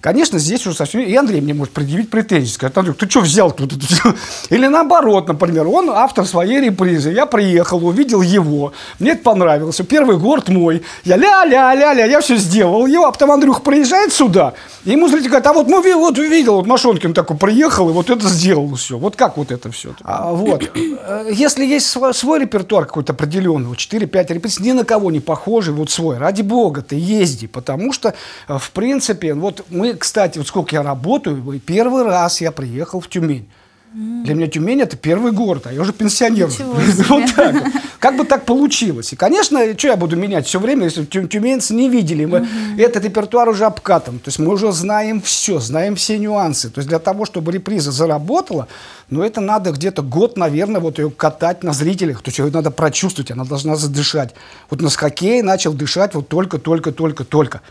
Конечно, 0.01 0.39
здесь 0.39 0.65
уже 0.67 0.77
совсем... 0.77 1.01
И 1.01 1.15
Андрей 1.17 1.41
мне 1.41 1.55
может 1.55 1.75
предъявить 1.75 2.09
претензии. 2.09 2.53
Сказать, 2.53 2.77
Андрей, 2.77 2.95
ты 2.95 3.09
что 3.11 3.21
взял 3.21 3.51
тут? 3.51 3.73
это 3.73 3.87
всё?» 3.87 4.15
Или 4.51 4.69
наоборот, 4.69 5.27
например, 5.27 5.67
он 5.67 5.91
автор 5.91 6.25
своей 6.25 6.61
репризы. 6.61 7.11
Я 7.11 7.27
приехал, 7.27 7.85
увидел 7.85 8.23
его. 8.23 8.73
Мне 9.01 9.13
это 9.13 9.23
понравилось. 9.25 9.81
Первый 9.89 10.17
город 10.19 10.49
мой. 10.49 10.83
Я 11.05 11.17
ля-ля-ля-ля, 11.17 12.05
я 12.05 12.21
все 12.21 12.37
сделал 12.37 12.87
его. 12.87 13.07
А 13.07 13.13
потом 13.13 13.33
Андрюха 13.33 13.61
приезжает 13.61 14.13
сюда. 14.13 14.55
И 14.85 14.93
ему 14.93 15.09
зритель 15.09 15.29
говорит, 15.29 15.47
а 15.47 15.53
вот 15.53 15.67
мы 15.69 15.83
ви- 15.83 15.95
вот 15.95 16.17
увидел, 16.17 16.55
вот 16.57 16.67
Машонкин 16.67 17.13
такой 17.13 17.37
приехал 17.37 17.91
и 17.91 17.93
вот 17.93 18.09
это 18.09 18.27
сделал 18.29 18.73
все. 18.77 18.97
Вот 18.99 19.17
как 19.17 19.37
вот 19.37 19.51
это 19.51 19.71
все? 19.73 19.95
А, 20.05 20.31
вот. 20.33 20.63
Э, 20.77 21.29
Если 21.33 21.67
есть 21.67 21.87
свой, 21.89 22.15
свой 22.15 22.39
репертуар 22.41 22.87
какой-то 22.87 23.13
определенный, 23.13 23.67
вот 23.69 23.79
4-5 23.79 24.33
репетиций, 24.33 24.65
ни 24.65 24.73
на 24.73 24.85
кого 24.85 25.11
не 25.11 25.21
похожий, 25.21 25.75
вот 25.75 25.91
свой, 25.91 26.17
ради 26.19 26.43
бога, 26.43 26.83
ты 26.83 26.97
езди, 26.97 27.49
потому 27.49 27.93
что, 27.93 28.15
э, 28.47 28.57
в 28.59 28.71
принципе, 28.71 29.35
вот 29.35 29.65
мы, 29.69 29.88
кстати, 29.95 30.39
вот 30.39 30.47
сколько 30.47 30.77
я 30.77 30.83
работаю, 30.83 31.61
первый 31.65 32.05
раз 32.05 32.41
я 32.41 32.53
приехал 32.53 33.01
в 33.01 33.09
Тюмень. 33.09 33.49
Для 33.95 34.35
меня 34.35 34.49
Тюмень 34.49 34.83
это 34.83 34.97
первый 34.97 35.33
город, 35.33 35.67
а 35.67 35.73
я 35.73 35.81
уже 35.81 35.93
пенсионер. 35.93 36.51
Вот 37.09 37.35
так. 37.35 37.57
Как 37.99 38.17
бы 38.17 38.25
так 38.25 38.45
получилось. 38.45 39.13
И, 39.13 39.17
конечно, 39.17 39.61
что 39.77 39.89
я 39.89 39.97
буду 39.97 40.15
менять 40.15 40.47
все 40.47 40.61
время, 40.61 40.85
если 40.85 41.05
тю- 41.05 41.27
тюменцы 41.27 41.75
не 41.75 41.89
видели. 41.89 42.27
Мы 42.27 42.47
этот 42.79 43.05
репертуар 43.05 43.49
уже 43.49 43.65
обкатан. 43.65 44.19
То 44.19 44.29
есть 44.29 44.39
мы 44.39 44.53
уже 44.53 44.71
знаем 44.73 45.21
все, 45.21 45.59
знаем 45.59 45.97
все 45.97 46.19
нюансы. 46.19 46.69
То 46.71 46.79
есть 46.79 46.89
для 46.89 46.99
того, 46.99 47.25
чтобы 47.25 47.51
реприза 47.51 47.91
заработала, 47.91 48.69
ну, 49.11 49.23
это 49.23 49.41
надо 49.41 49.73
где-то 49.73 50.03
год, 50.03 50.37
наверное, 50.37 50.81
вот 50.81 50.99
ее 50.99 51.11
катать 51.11 51.65
на 51.65 51.73
зрителях. 51.73 52.21
То 52.21 52.29
есть 52.29 52.39
ее 52.39 52.51
надо 52.53 52.71
прочувствовать, 52.71 53.31
она 53.31 53.45
должна 53.45 53.75
задышать. 53.75 54.35
Вот 54.71 54.81
на 54.81 54.91
хоккей 54.91 55.43
начал 55.43 55.73
дышать 55.73 56.15
вот 56.15 56.29
только, 56.29 56.59
только, 56.59 56.93
только, 56.93 57.25
только. 57.25 57.63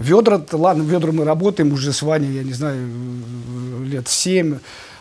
Ведра, 0.00 0.40
ладно, 0.52 0.82
ведра 0.82 1.12
мы 1.12 1.24
работаем 1.26 1.74
уже 1.74 1.92
с 1.92 2.00
Ваней, 2.00 2.32
я 2.32 2.42
не 2.42 2.54
знаю, 2.54 2.88
лет 3.84 4.08
семь, 4.08 4.56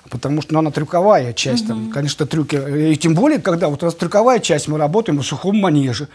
потому 0.09 0.41
что 0.41 0.51
ну, 0.53 0.59
она 0.59 0.71
трюковая 0.71 1.31
часть, 1.31 1.67
там, 1.67 1.89
конечно, 1.89 2.25
трюки. 2.25 2.91
И 2.91 2.97
тем 2.97 3.15
более, 3.15 3.39
когда 3.39 3.69
вот 3.69 3.81
у 3.81 3.85
нас 3.85 3.95
трюковая 3.95 4.39
часть, 4.39 4.67
мы 4.67 4.77
работаем 4.77 5.15
на 5.15 5.23
сухом 5.23 5.55
манеже. 5.55 6.09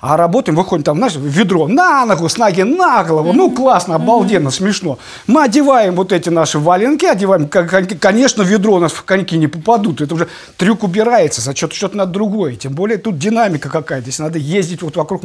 А 0.00 0.16
работаем, 0.16 0.56
выходим 0.56 0.82
там, 0.84 0.98
знаешь, 0.98 1.14
ведро 1.16 1.68
на 1.68 2.04
ногу, 2.04 2.28
с 2.28 2.36
ноги 2.36 2.62
на 2.62 3.02
голову. 3.02 3.32
Ну, 3.32 3.50
классно, 3.50 3.94
обалденно, 3.94 4.50
смешно. 4.50 4.98
Мы 5.26 5.42
одеваем 5.42 5.94
вот 5.94 6.12
эти 6.12 6.28
наши 6.28 6.58
валенки, 6.58 7.06
одеваем 7.06 7.48
кон- 7.48 7.66
коньки. 7.66 7.96
Конечно, 7.96 8.42
ведро 8.42 8.74
у 8.74 8.78
нас 8.78 8.92
в 8.92 9.02
коньки 9.04 9.36
не 9.38 9.46
попадут. 9.46 10.00
Это 10.00 10.14
уже 10.14 10.28
трюк 10.58 10.84
убирается, 10.84 11.40
за 11.40 11.54
счет 11.54 11.72
что-то 11.72 11.96
надо 11.96 12.12
другое. 12.12 12.56
Тем 12.56 12.72
более 12.74 12.98
тут 12.98 13.18
динамика 13.18 13.68
какая-то. 13.70 14.06
Если 14.06 14.22
надо 14.22 14.38
ездить 14.38 14.82
вот 14.82 14.96
вокруг, 14.96 15.22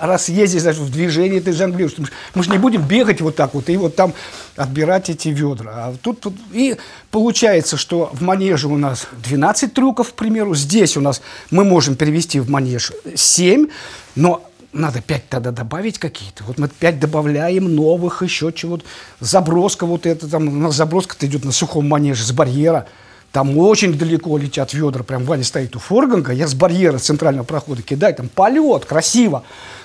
раз 0.00 0.28
ездить, 0.28 0.60
значит, 0.62 0.80
в 0.82 0.92
движении 0.92 1.40
ты 1.40 1.52
жонглируешь. 1.52 1.96
Мы 2.34 2.42
же 2.42 2.50
не 2.50 2.58
будем 2.58 2.82
бегать 2.82 3.20
вот 3.22 3.34
так 3.36 3.54
вот 3.54 3.68
и 3.70 3.76
вот 3.76 3.96
там 3.96 4.12
отбирать 4.56 5.08
эти 5.10 5.28
ведра. 5.28 5.72
А 5.74 5.94
тут, 6.02 6.20
тут- 6.20 6.36
и 6.52 6.76
получается, 7.10 7.76
что 7.76 8.10
в 8.12 8.22
манеже 8.22 8.68
у 8.68 8.76
нас 8.76 9.06
12 9.24 9.72
трюков, 9.74 10.10
к 10.12 10.14
примеру. 10.14 10.54
Здесь 10.54 10.96
у 10.96 11.00
нас 11.00 11.22
мы 11.50 11.64
можем 11.64 11.96
перевести 11.96 12.40
в 12.40 12.50
манеж 12.50 12.92
7, 13.14 13.68
но 14.16 14.42
надо 14.72 15.00
5 15.00 15.28
тогда 15.28 15.50
добавить 15.50 15.98
какие-то. 15.98 16.44
Вот 16.44 16.58
мы 16.58 16.68
5 16.68 17.00
добавляем 17.00 17.74
новых 17.74 18.22
еще 18.22 18.52
чего-то. 18.52 18.84
Заброска 19.20 19.86
вот 19.86 20.06
это, 20.06 20.28
там, 20.28 20.48
у 20.48 20.50
нас 20.50 20.74
заброска-то 20.74 21.26
идет 21.26 21.44
на 21.44 21.52
сухом 21.52 21.88
манеже 21.88 22.24
с 22.24 22.32
барьера. 22.32 22.86
Там 23.32 23.56
очень 23.56 23.96
далеко 23.96 24.36
летят 24.36 24.74
ведра. 24.74 25.02
Прям 25.02 25.24
Ваня 25.24 25.44
стоит 25.44 25.76
у 25.76 25.78
форганга, 25.78 26.32
я 26.32 26.46
с 26.46 26.54
барьера 26.54 26.98
с 26.98 27.02
центрального 27.02 27.44
прохода 27.44 27.82
кидаю. 27.82 28.14
Там 28.14 28.28
полет, 28.28 28.84
красиво. 28.84 29.44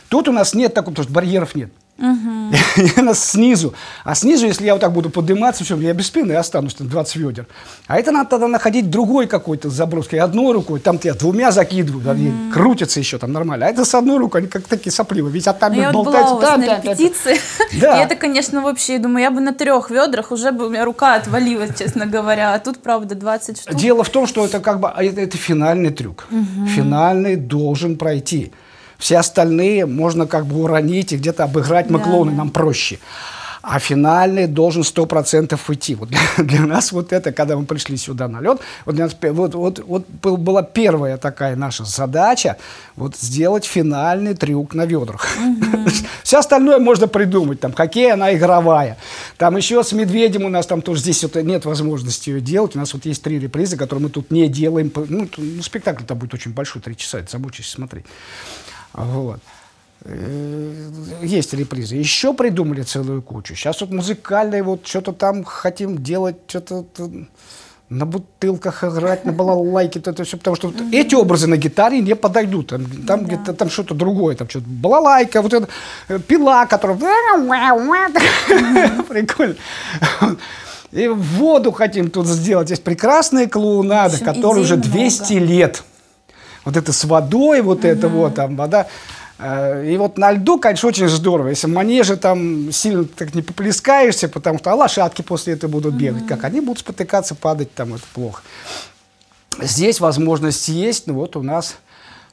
Тут 0.09 0.27
у 0.27 0.31
нас 0.31 0.53
нет 0.53 0.73
такого, 0.73 0.93
потому 0.93 1.03
что 1.05 1.13
барьеров 1.13 1.55
нет. 1.55 1.71
Нас 1.97 3.23
снизу. 3.31 3.73
А 4.03 4.15
снизу, 4.15 4.45
если 4.45 4.65
я 4.65 4.73
вот 4.73 4.81
так 4.81 4.91
буду 4.93 5.09
подниматься, 5.09 5.63
все, 5.63 5.75
я 5.77 5.93
без 5.93 6.07
спины 6.07 6.33
останусь, 6.33 6.75
там 6.75 6.87
20 6.87 7.15
ведер. 7.15 7.47
А 7.87 7.97
это 7.97 8.11
надо 8.11 8.29
тогда 8.29 8.47
находить 8.47 8.89
другой 8.89 9.27
какой-то 9.27 9.69
заброс. 9.69 10.07
Я 10.11 10.25
одной 10.25 10.53
рукой, 10.53 10.79
там 10.79 10.99
я 11.03 11.13
двумя 11.13 11.51
закидываю, 11.51 12.09
они 12.09 12.31
крутятся 12.53 12.99
еще 12.99 13.17
там 13.17 13.31
нормально. 13.31 13.65
А 13.65 13.69
это 13.69 13.83
с 13.83 13.95
одной 13.95 14.17
рукой, 14.17 14.41
они 14.41 14.49
как 14.49 14.63
такие 14.63 14.91
сопливые. 14.91 15.33
Ведь 15.33 15.47
а 15.47 15.53
там 15.53 15.73
Ну, 15.73 15.81
я 15.81 15.91
вот 15.91 16.05
была 16.05 16.23
болтаются. 16.23 16.35
у 16.35 16.39
вас 16.39 16.49
там, 16.49 16.61
на 16.61 16.81
репетиции, 16.81 17.37
Да. 17.81 17.99
и 17.99 18.05
это, 18.05 18.15
конечно, 18.15 18.61
вообще, 18.61 18.93
я 18.93 18.99
думаю, 18.99 19.23
я 19.23 19.31
бы 19.31 19.41
на 19.41 19.53
трех 19.53 19.89
ведрах 19.89 20.31
уже 20.31 20.51
бы 20.51 20.67
у 20.67 20.69
меня 20.69 20.85
рука 20.85 21.15
отвалилась, 21.15 21.71
честно 21.77 22.05
говоря, 22.05 22.53
а 22.53 22.59
тут, 22.59 22.79
правда, 22.79 23.15
20 23.15 23.61
штук. 23.61 23.75
Дело 23.75 24.03
в 24.03 24.09
том, 24.09 24.27
что 24.27 24.45
это 24.45 24.59
как 24.59 24.79
бы 24.79 24.89
а 24.89 25.03
это, 25.03 25.21
это 25.21 25.37
финальный 25.37 25.89
трюк. 25.91 26.27
Финальный 26.75 27.35
должен 27.35 27.97
пройти. 27.97 28.51
Все 28.97 29.17
остальные 29.17 29.85
можно 29.85 30.27
как 30.27 30.45
бы 30.45 30.61
уронить 30.61 31.13
и 31.13 31.17
где-то 31.17 31.43
обыграть 31.43 31.89
мы 31.89 31.99
Да, 31.99 32.05
клоуны, 32.05 32.31
нам 32.31 32.49
проще. 32.49 32.99
А 33.69 33.79
финальный 33.79 34.47
должен 34.47 34.83
100% 34.83 35.59
идти. 35.73 35.95
Вот 35.95 36.07
для, 36.07 36.19
для 36.37 36.61
нас 36.61 36.93
вот 36.93 37.11
это, 37.11 37.33
когда 37.33 37.57
мы 37.57 37.65
пришли 37.65 37.97
сюда 37.97 38.29
на 38.29 38.39
лед, 38.39 38.61
вот, 38.85 38.95
для 38.95 39.05
нас 39.05 39.15
вот, 39.21 39.55
вот, 39.55 39.79
вот 39.79 40.07
был- 40.07 40.37
была 40.37 40.63
первая 40.63 41.17
такая 41.17 41.57
наша 41.57 41.83
задача, 41.83 42.55
вот 42.95 43.17
сделать 43.17 43.65
финальный 43.65 44.35
трюк 44.35 44.73
на 44.73 44.85
ведрах. 44.85 45.27
Все 46.23 46.39
остальное 46.39 46.79
можно 46.79 47.07
придумать. 47.07 47.59
Там 47.59 47.73
хоккей, 47.73 48.13
она 48.13 48.33
игровая. 48.33 48.97
Там 49.37 49.57
еще 49.57 49.83
с 49.83 49.91
медведем 49.91 50.45
у 50.45 50.49
нас 50.49 50.65
там 50.65 50.81
тоже 50.81 51.01
здесь 51.01 51.21
вот 51.23 51.35
нет 51.35 51.65
возможности 51.65 52.29
ее 52.29 52.39
делать. 52.39 52.75
У 52.75 52.79
нас 52.79 52.93
вот 52.93 53.05
есть 53.05 53.21
три 53.21 53.37
репризы, 53.37 53.75
которые 53.75 54.03
мы 54.03 54.09
тут 54.09 54.31
не 54.31 54.47
делаем. 54.47 54.91
Ну, 54.95 55.27
ну, 55.35 55.61
спектакль-то 55.61 56.15
будет 56.15 56.33
очень 56.33 56.53
большой, 56.53 56.81
три 56.81 56.95
часа, 56.95 57.19
это 57.19 57.31
замучаешься 57.31 57.75
смотреть. 57.75 58.05
Вот. 58.93 59.39
Э, 60.05 60.89
Есть 61.21 61.53
репризы. 61.53 61.95
Еще 61.95 62.33
придумали 62.33 62.83
целую 62.83 63.21
кучу. 63.21 63.55
Сейчас 63.55 63.81
вот 63.81 63.91
музыкальные, 63.91 64.63
вот 64.63 64.87
что-то 64.87 65.13
там 65.13 65.43
хотим 65.43 66.03
делать, 66.03 66.37
что-то 66.47 66.85
на 67.89 68.05
бутылках 68.05 68.83
играть, 68.83 69.25
на 69.25 69.31
балалайке, 69.31 69.99
то 69.99 70.11
это 70.11 70.25
все, 70.25 70.37
потому 70.37 70.55
что 70.57 70.67
вот 70.67 70.75
эти 70.91 71.15
образы 71.15 71.47
на 71.47 71.55
гитаре 71.55 72.01
не 72.01 72.15
подойдут. 72.15 72.67
Там, 72.67 72.85
там 73.05 73.25
где-то 73.25 73.53
там 73.53 73.69
что-то 73.69 73.95
другое, 73.95 74.35
там 74.35 74.49
что-то 74.49 74.65
балалайка, 74.67 75.41
вот 75.41 75.53
эта 75.53 75.69
э, 76.09 76.19
пила, 76.19 76.65
которая 76.65 76.97
прикольно. 79.09 79.55
И 80.91 81.07
воду 81.07 81.71
хотим 81.71 82.09
тут 82.09 82.27
сделать. 82.27 82.69
Есть 82.69 82.83
прекрасные 82.83 83.47
клоунады, 83.47 84.17
которые 84.19 84.63
уже 84.63 84.75
идей 84.75 84.91
200 84.91 85.33
много. 85.33 85.45
лет. 85.45 85.83
Вот 86.67 86.75
это 86.75 86.91
с 86.91 87.05
водой, 87.05 87.61
вот 87.61 87.85
это 87.85 88.09
вот 88.09 88.35
там 88.35 88.57
вода. 88.57 88.87
Э, 89.39 89.85
И 89.89 89.95
вот 89.95 90.17
на 90.17 90.33
льду, 90.33 90.59
конечно, 90.59 90.89
очень 90.89 91.07
здорово. 91.07 91.47
Если 91.47 91.65
в 91.65 91.69
манеже 91.73 92.17
там 92.17 92.73
сильно 92.73 93.05
так 93.05 93.33
не 93.35 93.41
поплескаешься, 93.41 94.27
потому 94.27 94.59
что 94.59 94.71
а 94.71 94.75
лошадки 94.75 95.21
после 95.21 95.53
этого 95.53 95.71
будут 95.71 95.93
бегать. 95.95 96.27
Как 96.27 96.43
они 96.43 96.59
будут 96.59 96.79
спотыкаться, 96.79 97.35
падать, 97.35 97.73
там 97.73 97.93
это 97.93 98.03
плохо. 98.13 98.41
Здесь 99.61 100.01
возможность 100.01 100.67
есть, 100.67 101.07
но 101.07 101.13
вот 101.13 101.37
у 101.37 101.41
нас 101.41 101.75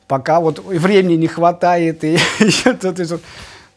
пока 0.08 0.40
вот 0.40 0.58
времени 0.58 1.14
не 1.14 1.28
хватает, 1.28 2.02
и 2.02 2.18
еще 2.40 2.72
то- 2.74 2.92
то 2.92 3.00
есть 3.00 3.12
вот, 3.12 3.22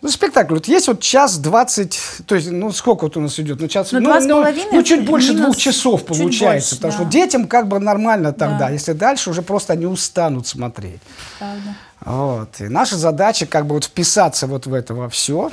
ну, 0.01 0.09
спектакль, 0.09 0.53
вот 0.53 0.67
есть 0.67 0.87
вот 0.87 1.01
час 1.01 1.37
двадцать, 1.39 1.99
то 2.27 2.35
есть, 2.35 2.51
ну, 2.51 2.71
сколько 2.71 3.03
вот 3.03 3.17
у 3.17 3.19
нас 3.19 3.39
идет? 3.39 3.59
Ну, 3.59 3.67
час, 3.67 3.91
Ну, 3.91 3.99
с 3.99 4.27
половиной, 4.27 4.71
ну, 4.71 4.83
чуть 4.83 5.05
больше 5.05 5.29
минус 5.29 5.45
двух 5.45 5.57
часов 5.57 6.05
получается, 6.05 6.75
больше, 6.75 6.75
потому 6.75 6.91
да. 6.91 6.97
что 6.99 7.05
детям 7.11 7.47
как 7.47 7.67
бы 7.67 7.79
нормально 7.79 8.31
тогда, 8.31 8.67
Да. 8.67 8.69
если 8.69 8.93
дальше 8.93 9.31
уже 9.31 9.41
просто 9.41 9.73
они 9.73 9.85
устанут 9.87 10.45
смотреть. 10.47 11.01
Правда. 11.39 11.75
Вот. 12.05 12.61
И 12.61 12.65
наша 12.69 12.95
задача 12.95 13.47
как 13.47 13.65
бы 13.65 13.73
вот 13.75 13.85
вписаться 13.85 14.45
вот 14.45 14.67
в 14.67 14.73
это 14.73 14.93
во 14.93 15.09
все. 15.09 15.51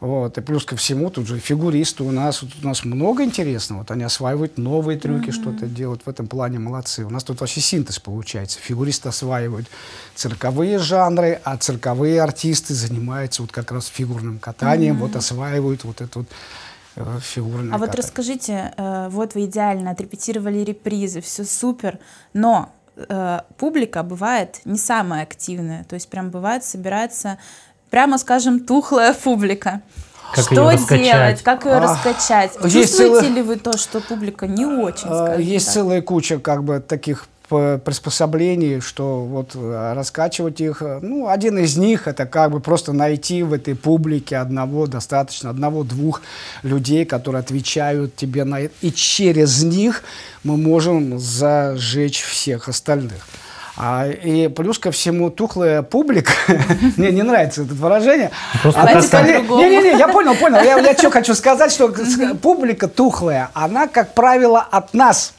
Вот. 0.00 0.36
И 0.36 0.40
плюс 0.42 0.64
ко 0.64 0.76
всему, 0.76 1.08
тут 1.10 1.26
же 1.26 1.38
фигуристы 1.38 2.04
у 2.04 2.10
нас, 2.10 2.42
вот 2.42 2.50
у 2.62 2.66
нас 2.66 2.84
много 2.84 3.24
интересного. 3.24 3.78
Вот 3.78 3.90
они 3.90 4.04
осваивают 4.04 4.58
новые 4.58 4.98
трюки, 4.98 5.30
что-то 5.30 5.66
делают. 5.66 6.02
В 6.04 6.08
этом 6.08 6.26
плане 6.26 6.58
молодцы. 6.58 7.04
У 7.04 7.10
нас 7.10 7.24
тут 7.24 7.40
вообще 7.40 7.60
синтез 7.60 7.98
получается. 7.98 8.58
Фигуристы 8.60 9.08
осваивают 9.08 9.66
цирковые 10.14 10.78
жанры, 10.78 11.40
а 11.44 11.56
цирковые 11.56 12.20
артисты 12.20 12.74
занимаются 12.74 13.42
вот 13.42 13.52
как 13.52 13.72
раз 13.72 13.86
фигурным 13.86 14.38
катанием, 14.38 14.98
вот 14.98 15.16
осваивают 15.16 15.84
вот 15.84 16.00
это 16.02 16.18
вот 16.18 16.28
э, 16.96 17.18
фигурное 17.22 17.74
А 17.74 17.78
вот 17.78 17.90
катание. 17.90 18.02
расскажите, 18.02 18.74
э, 18.76 19.08
вот 19.10 19.34
вы 19.34 19.46
идеально 19.46 19.92
отрепетировали 19.92 20.58
репризы, 20.58 21.20
все 21.22 21.44
супер, 21.44 21.98
но 22.34 22.70
э, 22.96 23.40
публика 23.56 24.02
бывает 24.02 24.60
не 24.64 24.78
самая 24.78 25.22
активная, 25.22 25.84
то 25.84 25.94
есть 25.94 26.08
прям 26.08 26.30
бывает 26.30 26.64
собирается, 26.64 27.38
прямо 27.90 28.18
скажем, 28.18 28.60
тухлая 28.60 29.12
публика. 29.14 29.80
Как 30.34 30.44
что 30.44 30.54
делать, 30.54 31.42
как 31.42 31.64
ее 31.64 31.72
А, 31.74 31.80
раскачать? 31.80 32.52
Чувствуете 32.54 32.90
целая- 32.90 33.28
ли 33.30 33.42
вы 33.42 33.56
то, 33.56 33.78
что 33.78 34.00
публика 34.00 34.46
не 34.46 34.66
очень, 34.66 35.08
А, 35.08 35.24
скажем 35.26 35.40
Есть 35.42 35.66
так? 35.66 35.74
целая 35.74 36.02
куча 36.02 36.38
как 36.38 36.64
бы 36.64 36.80
таких 36.80 37.28
приспособлений, 37.48 38.80
что 38.80 39.22
вот 39.24 39.52
э, 39.54 39.92
раскачивать 39.94 40.60
их, 40.60 40.82
ну, 41.00 41.28
один 41.28 41.58
из 41.58 41.76
них 41.76 42.08
это 42.08 42.26
как 42.26 42.50
бы 42.50 42.58
просто 42.58 42.92
найти 42.92 43.44
в 43.44 43.52
этой 43.52 43.76
публике 43.76 44.38
одного, 44.38 44.88
достаточно 44.88 45.50
одного-двух 45.50 46.22
людей, 46.64 47.04
которые 47.04 47.40
отвечают 47.40 48.16
тебе 48.16 48.42
на 48.44 48.62
это, 48.62 48.74
и 48.80 48.90
через 48.90 49.62
них 49.62 50.02
мы 50.42 50.56
можем 50.56 51.20
зажечь 51.20 52.22
всех 52.22 52.68
остальных. 52.68 53.24
А, 53.78 54.08
и 54.08 54.48
плюс 54.48 54.78
ко 54.78 54.90
всему 54.90 55.30
тухлая 55.30 55.82
публика, 55.82 56.32
мне 56.96 57.10
не 57.10 57.22
нравится 57.22 57.62
это 57.62 57.74
выражение. 57.74 58.30
Просто 58.62 58.80
касание. 58.80 59.02
скорее- 59.02 59.38
По-другому. 59.40 59.62
Не-не-не, 59.62 59.98
я 59.98 60.08
понял, 60.08 60.34
понял. 60.34 60.56
Я, 60.62 60.78
я 60.78 60.94
что 60.94 61.10
хочу 61.10 61.34
сказать, 61.34 61.70
что 61.70 61.88
публика 62.42 62.88
тухлая, 62.88 63.50
она, 63.54 63.86
как 63.86 64.14
правило, 64.14 64.60
от 64.70 64.94
нас. 64.94 65.34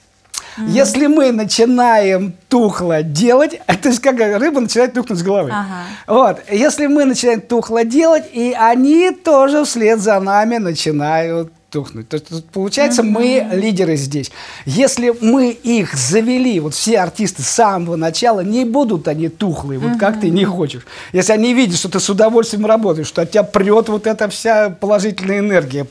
Если 0.60 1.06
мы 1.06 1.32
начинаем 1.32 2.34
тухло 2.50 3.04
делать, 3.04 3.60
то 3.82 3.89
есть 3.89 4.02
как 4.02 4.17
рыба 4.19 4.60
начинает 4.60 4.93
тухнуть 4.93 5.19
с 5.19 5.23
головы. 5.23 5.52
Ага. 5.52 5.65
Вот, 6.08 6.39
если 6.52 6.88
мы 6.88 7.06
начинаем 7.06 7.41
тухло 7.41 7.84
делать, 7.84 8.26
и 8.34 8.56
они 8.58 9.12
тоже 9.12 9.65
вслед 9.65 10.00
за 10.00 10.19
нами 10.19 10.58
начинают 10.58 11.52
тухнуть. 11.77 12.09
То 12.09 12.15
есть 12.15 12.45
получается, 12.49 13.03
мы 13.03 13.47
лидеры 13.51 13.97
здесь. 13.97 14.31
Если 14.65 15.13
мы 15.21 15.51
их 15.51 15.93
завели, 15.93 16.59
вот 16.59 16.73
все 16.73 16.97
артисты 16.97 17.43
с 17.43 17.47
самого 17.47 17.95
начала, 17.95 18.39
не 18.39 18.65
будут 18.65 19.07
они 19.07 19.29
тухлые, 19.29 19.79
вот 19.79 19.99
как 19.99 20.19
ты 20.19 20.31
не 20.31 20.43
хочешь. 20.43 20.87
Если 21.13 21.33
они 21.33 21.53
видят, 21.53 21.77
что 21.77 21.89
ты 21.89 21.99
с 21.99 22.09
удовольствием 22.09 22.65
работаешь, 22.65 23.07
что 23.07 23.21
от 23.21 23.29
тебя 23.31 23.43
прет 23.43 23.89
вот 23.89 24.07
эта 24.07 24.27
вся 24.27 24.71
положительная 24.71 25.39
энергия, 25.39 25.85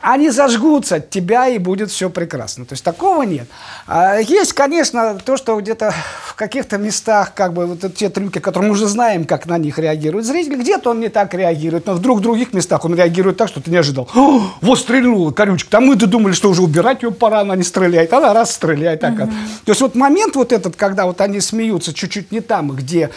они 0.00 0.30
зажгутся 0.30 0.96
от 0.96 1.10
тебя, 1.10 1.48
и 1.48 1.58
будет 1.58 1.90
все 1.90 2.10
прекрасно. 2.10 2.64
То 2.64 2.74
есть 2.74 2.84
такого 2.84 3.22
нет. 3.22 3.48
А 3.86 4.18
есть, 4.18 4.52
конечно, 4.52 5.18
то, 5.24 5.36
что 5.36 5.58
где-то 5.60 5.92
в 6.26 6.34
каких-то 6.34 6.78
местах, 6.78 7.34
как 7.34 7.52
бы, 7.52 7.66
вот 7.66 7.94
те 7.94 8.08
трюки, 8.08 8.38
которые 8.38 8.68
мы 8.68 8.74
уже 8.74 8.86
знаем, 8.86 9.24
как 9.24 9.46
на 9.46 9.58
них 9.58 9.78
реагирует 9.78 10.24
зритель, 10.24 10.56
где-то 10.56 10.90
он 10.90 11.00
не 11.00 11.08
так 11.08 11.34
реагирует, 11.34 11.86
но 11.86 11.94
вдруг 11.94 12.18
в 12.18 12.22
других 12.22 12.52
местах 12.52 12.84
он 12.84 12.94
реагирует 12.94 13.36
так, 13.36 13.48
что 13.48 13.60
ты 13.60 13.70
не 13.70 13.76
ожидал. 13.76 14.08
«О, 14.14 14.40
вот 14.60 14.78
стрельнула 14.78 15.32
корючка, 15.32 15.70
там 15.70 15.86
мы-то 15.86 16.06
думали, 16.06 16.32
что 16.32 16.50
уже 16.50 16.62
убирать 16.62 17.02
ее 17.02 17.10
пора, 17.10 17.40
она 17.40 17.56
не 17.56 17.64
стреляет, 17.64 18.12
она 18.12 18.32
раз 18.32 18.52
стреляет. 18.52 19.00
Так, 19.00 19.18
вот. 19.18 19.28
То 19.64 19.72
есть 19.72 19.80
вот 19.80 19.94
момент 19.94 20.36
вот 20.36 20.52
этот, 20.52 20.76
когда 20.76 21.06
вот 21.06 21.20
они 21.20 21.40
смеются 21.40 21.92
чуть-чуть 21.92 22.32
не 22.32 22.40
там, 22.40 22.70
где 22.70 23.10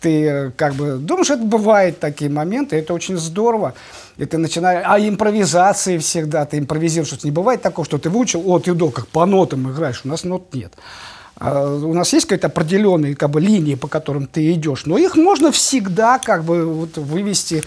ты 0.00 0.24
э, 0.24 0.50
как 0.50 0.74
бы 0.74 0.96
думаешь, 0.96 1.30
это 1.30 1.42
бывает 1.42 2.00
такие 2.00 2.30
моменты, 2.30 2.76
это 2.76 2.94
очень 2.94 3.16
здорово. 3.16 3.74
И 4.16 4.24
ты 4.24 4.38
начинаешь, 4.38 4.84
а 4.86 4.98
импровизации 4.98 5.98
всегда, 5.98 6.46
ты 6.46 6.58
импровизируешь, 6.58 7.12
что 7.12 7.26
не 7.26 7.32
бывает 7.32 7.62
такого, 7.62 7.84
что 7.84 7.98
ты 7.98 8.08
выучил, 8.10 8.42
о, 8.46 8.58
ты 8.58 8.72
дол, 8.74 8.90
как 8.90 9.08
по 9.08 9.26
нотам 9.26 9.70
играешь, 9.70 10.02
у 10.04 10.08
нас 10.08 10.24
нот 10.24 10.54
нет. 10.54 10.74
А 11.38 11.74
у 11.74 11.92
нас 11.92 12.12
есть 12.12 12.26
какие-то 12.26 12.46
определенные 12.46 13.14
как 13.14 13.30
бы, 13.30 13.40
линии, 13.40 13.74
по 13.74 13.88
которым 13.88 14.26
ты 14.26 14.52
идешь, 14.52 14.86
но 14.86 14.96
их 14.96 15.16
можно 15.16 15.52
всегда 15.52 16.18
как 16.18 16.44
бы 16.44 16.64
вот, 16.64 16.96
вывести, 16.96 17.62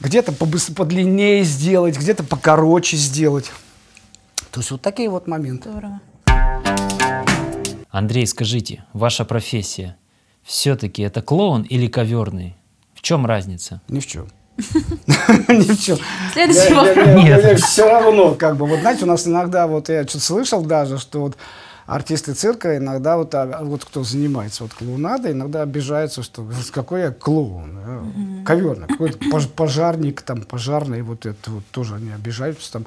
где-то 0.00 0.32
подлиннее 0.32 1.44
сделать, 1.44 1.98
где-то 1.98 2.24
покороче 2.24 2.96
сделать. 2.96 3.52
То 4.50 4.60
есть 4.60 4.70
вот 4.70 4.80
такие 4.80 5.10
вот 5.10 5.26
моменты. 5.26 5.70
Здорово. 5.70 6.00
Андрей, 7.90 8.26
скажите, 8.26 8.84
ваша 8.94 9.26
профессия 9.26 9.96
все-таки 10.42 11.02
это 11.02 11.22
клоун 11.22 11.62
или 11.62 11.86
коверный? 11.86 12.56
В 12.94 13.02
чем 13.02 13.26
разница? 13.26 13.80
Ни 13.88 14.00
в 14.00 14.06
чем. 14.06 14.28
Ни 14.58 15.74
в 15.74 15.80
чем. 15.80 15.98
Следующий 16.32 16.74
вопрос. 16.74 17.06
Нет. 17.24 17.60
Все 17.60 17.88
равно, 17.88 18.34
как 18.34 18.56
бы, 18.56 18.66
вот 18.66 18.80
знаете, 18.80 19.04
у 19.04 19.08
нас 19.08 19.26
иногда, 19.26 19.66
вот 19.66 19.88
я 19.88 20.02
что-то 20.06 20.24
слышал 20.24 20.62
даже, 20.62 20.98
что 20.98 21.20
вот 21.20 21.36
артисты 21.86 22.34
цирка 22.34 22.76
иногда 22.76 23.16
вот, 23.16 23.34
а, 23.34 23.60
вот 23.62 23.84
кто 23.84 24.04
занимается 24.04 24.62
вот 24.62 24.74
клоунадой, 24.74 25.32
иногда 25.32 25.62
обижаются, 25.62 26.22
что 26.22 26.42
«Вот 26.42 26.54
какой 26.70 27.00
я 27.00 27.10
клоун, 27.10 27.78
а, 27.78 28.44
коверный, 28.44 28.88
какой-то 28.88 29.18
пож- 29.18 29.48
пожарник, 29.48 30.22
там, 30.22 30.42
пожарный, 30.42 31.02
вот 31.02 31.26
это 31.26 31.50
вот 31.50 31.64
тоже 31.70 31.96
они 31.96 32.12
обижаются 32.12 32.72
там. 32.72 32.86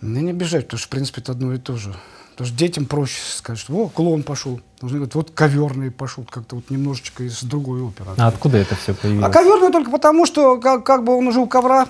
Ну, 0.00 0.20
не 0.20 0.30
обижают, 0.30 0.66
потому 0.66 0.78
что, 0.78 0.88
в 0.88 0.90
принципе, 0.90 1.20
это 1.22 1.32
одно 1.32 1.54
и 1.54 1.58
то 1.58 1.76
же. 1.76 1.94
Потому 2.36 2.48
что 2.48 2.58
детям 2.58 2.84
проще 2.84 3.18
сказать, 3.34 3.58
что 3.58 3.72
о, 3.72 3.88
клоун 3.88 4.22
пошел. 4.22 4.60
Должны 4.78 4.98
говорить, 4.98 5.14
вот 5.14 5.30
коверный 5.30 5.90
пошел, 5.90 6.22
как-то 6.30 6.56
вот 6.56 6.68
немножечко 6.68 7.22
из 7.22 7.42
другой 7.42 7.80
оперы. 7.80 8.10
А 8.18 8.26
откуда 8.28 8.58
это 8.58 8.74
все 8.74 8.92
А 8.92 8.94
появилось? 8.94 9.32
коверный 9.32 9.72
только 9.72 9.90
потому, 9.90 10.26
что 10.26 10.58
как, 10.58 10.84
как 10.84 11.02
бы 11.02 11.16
он 11.16 11.26
уже 11.28 11.40
у 11.40 11.46
ковра, 11.46 11.88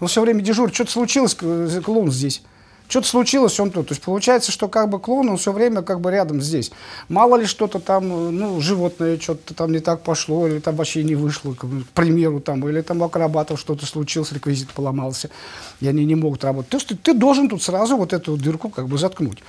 он 0.00 0.08
все 0.08 0.22
время 0.22 0.40
дежурит. 0.40 0.74
Что-то 0.74 0.90
случилось, 0.90 1.36
клоун 1.36 2.10
здесь. 2.10 2.42
Что-то 2.88 3.08
случилось, 3.08 3.58
он 3.58 3.70
тут. 3.70 3.88
То 3.88 3.92
есть 3.94 4.02
получается, 4.02 4.52
что 4.52 4.68
как 4.68 4.88
бы 4.88 5.00
клоун, 5.00 5.28
он 5.28 5.36
все 5.36 5.52
время 5.52 5.82
как 5.82 6.00
бы 6.00 6.10
рядом 6.10 6.40
здесь. 6.40 6.70
Мало 7.08 7.36
ли 7.36 7.46
что-то 7.46 7.80
там, 7.80 8.08
ну, 8.08 8.60
животное 8.60 9.18
что-то 9.18 9.54
там 9.54 9.72
не 9.72 9.80
так 9.80 10.02
пошло, 10.02 10.46
или 10.46 10.60
там 10.60 10.76
вообще 10.76 11.02
не 11.02 11.16
вышло, 11.16 11.54
к 11.54 11.66
примеру, 11.94 12.40
там, 12.40 12.66
или 12.68 12.80
там 12.80 13.02
у 13.02 13.04
акробатов 13.04 13.58
что-то 13.58 13.86
случилось, 13.86 14.32
реквизит 14.32 14.70
поломался, 14.70 15.30
и 15.80 15.88
они 15.88 16.04
не 16.04 16.14
могут 16.14 16.44
работать. 16.44 16.70
То 16.70 16.76
есть 16.76 16.88
ты, 16.88 16.96
ты 16.96 17.14
должен 17.14 17.48
тут 17.48 17.62
сразу 17.62 17.96
вот 17.96 18.12
эту 18.12 18.36
дырку 18.36 18.68
как 18.68 18.86
бы 18.88 18.98
заткнуть. 18.98 19.42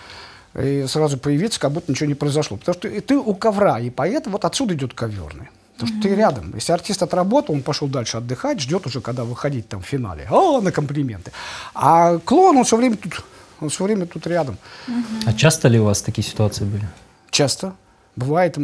И 0.59 0.85
сразу 0.87 1.19
появиться, 1.19 1.59
как 1.59 1.71
будто 1.71 1.91
ничего 1.91 2.07
не 2.07 2.15
произошло. 2.15 2.57
Потому 2.57 2.73
что 2.73 3.01
ты 3.01 3.17
у 3.17 3.35
ковра, 3.35 3.79
и 3.79 3.91
поэтому 3.91 4.33
вот 4.33 4.45
отсюда 4.45 4.73
идет 4.73 4.93
коверный. 4.93 5.49
Потому 5.77 5.99
что 5.99 6.09
ты 6.09 6.15
рядом. 6.15 6.53
Если 6.55 6.73
артист 6.73 7.03
отработал, 7.03 7.53
он 7.55 7.61
пошел 7.61 7.87
дальше 7.87 8.17
отдыхать, 8.17 8.59
ждет 8.59 8.87
уже, 8.87 8.99
когда 8.99 9.23
выходить 9.23 9.69
там 9.69 9.81
в 9.81 9.85
финале. 9.85 10.27
О, 10.31 10.59
на 10.61 10.71
комплименты. 10.71 11.31
А 11.75 12.17
клоун, 12.17 12.57
он 12.57 12.63
все 12.63 12.77
время 12.77 12.97
тут, 12.97 13.23
он 13.59 13.69
все 13.69 13.83
время 13.83 14.07
тут 14.07 14.25
рядом. 14.25 14.57
А 15.25 15.33
часто 15.33 15.67
ли 15.67 15.79
у 15.79 15.83
вас 15.83 16.01
такие 16.01 16.27
ситуации 16.27 16.65
были? 16.65 16.87
Часто. 17.29 17.73
Бывает. 18.15 18.57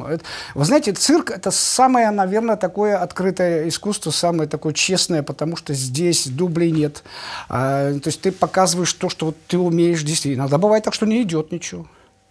Вы 0.55 0.65
знаете, 0.65 0.93
цирк– 0.93 1.29
это 1.35 1.51
самое, 1.51 2.09
наверное, 2.09 2.55
такое 2.55 2.97
открытое 2.97 3.67
искусство, 3.67 4.09
самое 4.09 4.49
такое 4.49 4.73
честное, 4.73 5.21
потому 5.21 5.55
что 5.55 5.75
здесь 5.75 6.25
дублей 6.25 6.71
нет. 6.71 7.03
А, 7.49 7.93
то 7.99 8.07
есть 8.07 8.21
ты 8.21 8.31
показываешь 8.31 8.91
то, 8.93 9.09
что 9.09 9.27
вот 9.27 9.37
ты 9.47 9.59
умеешь 9.59 10.01
действительно. 10.01 10.41
Иногда 10.41 10.57
бывает 10.57 10.83
так, 10.83 10.95
что 10.95 11.05
не 11.05 11.21
идет 11.21 11.51
ничего. 11.51 11.85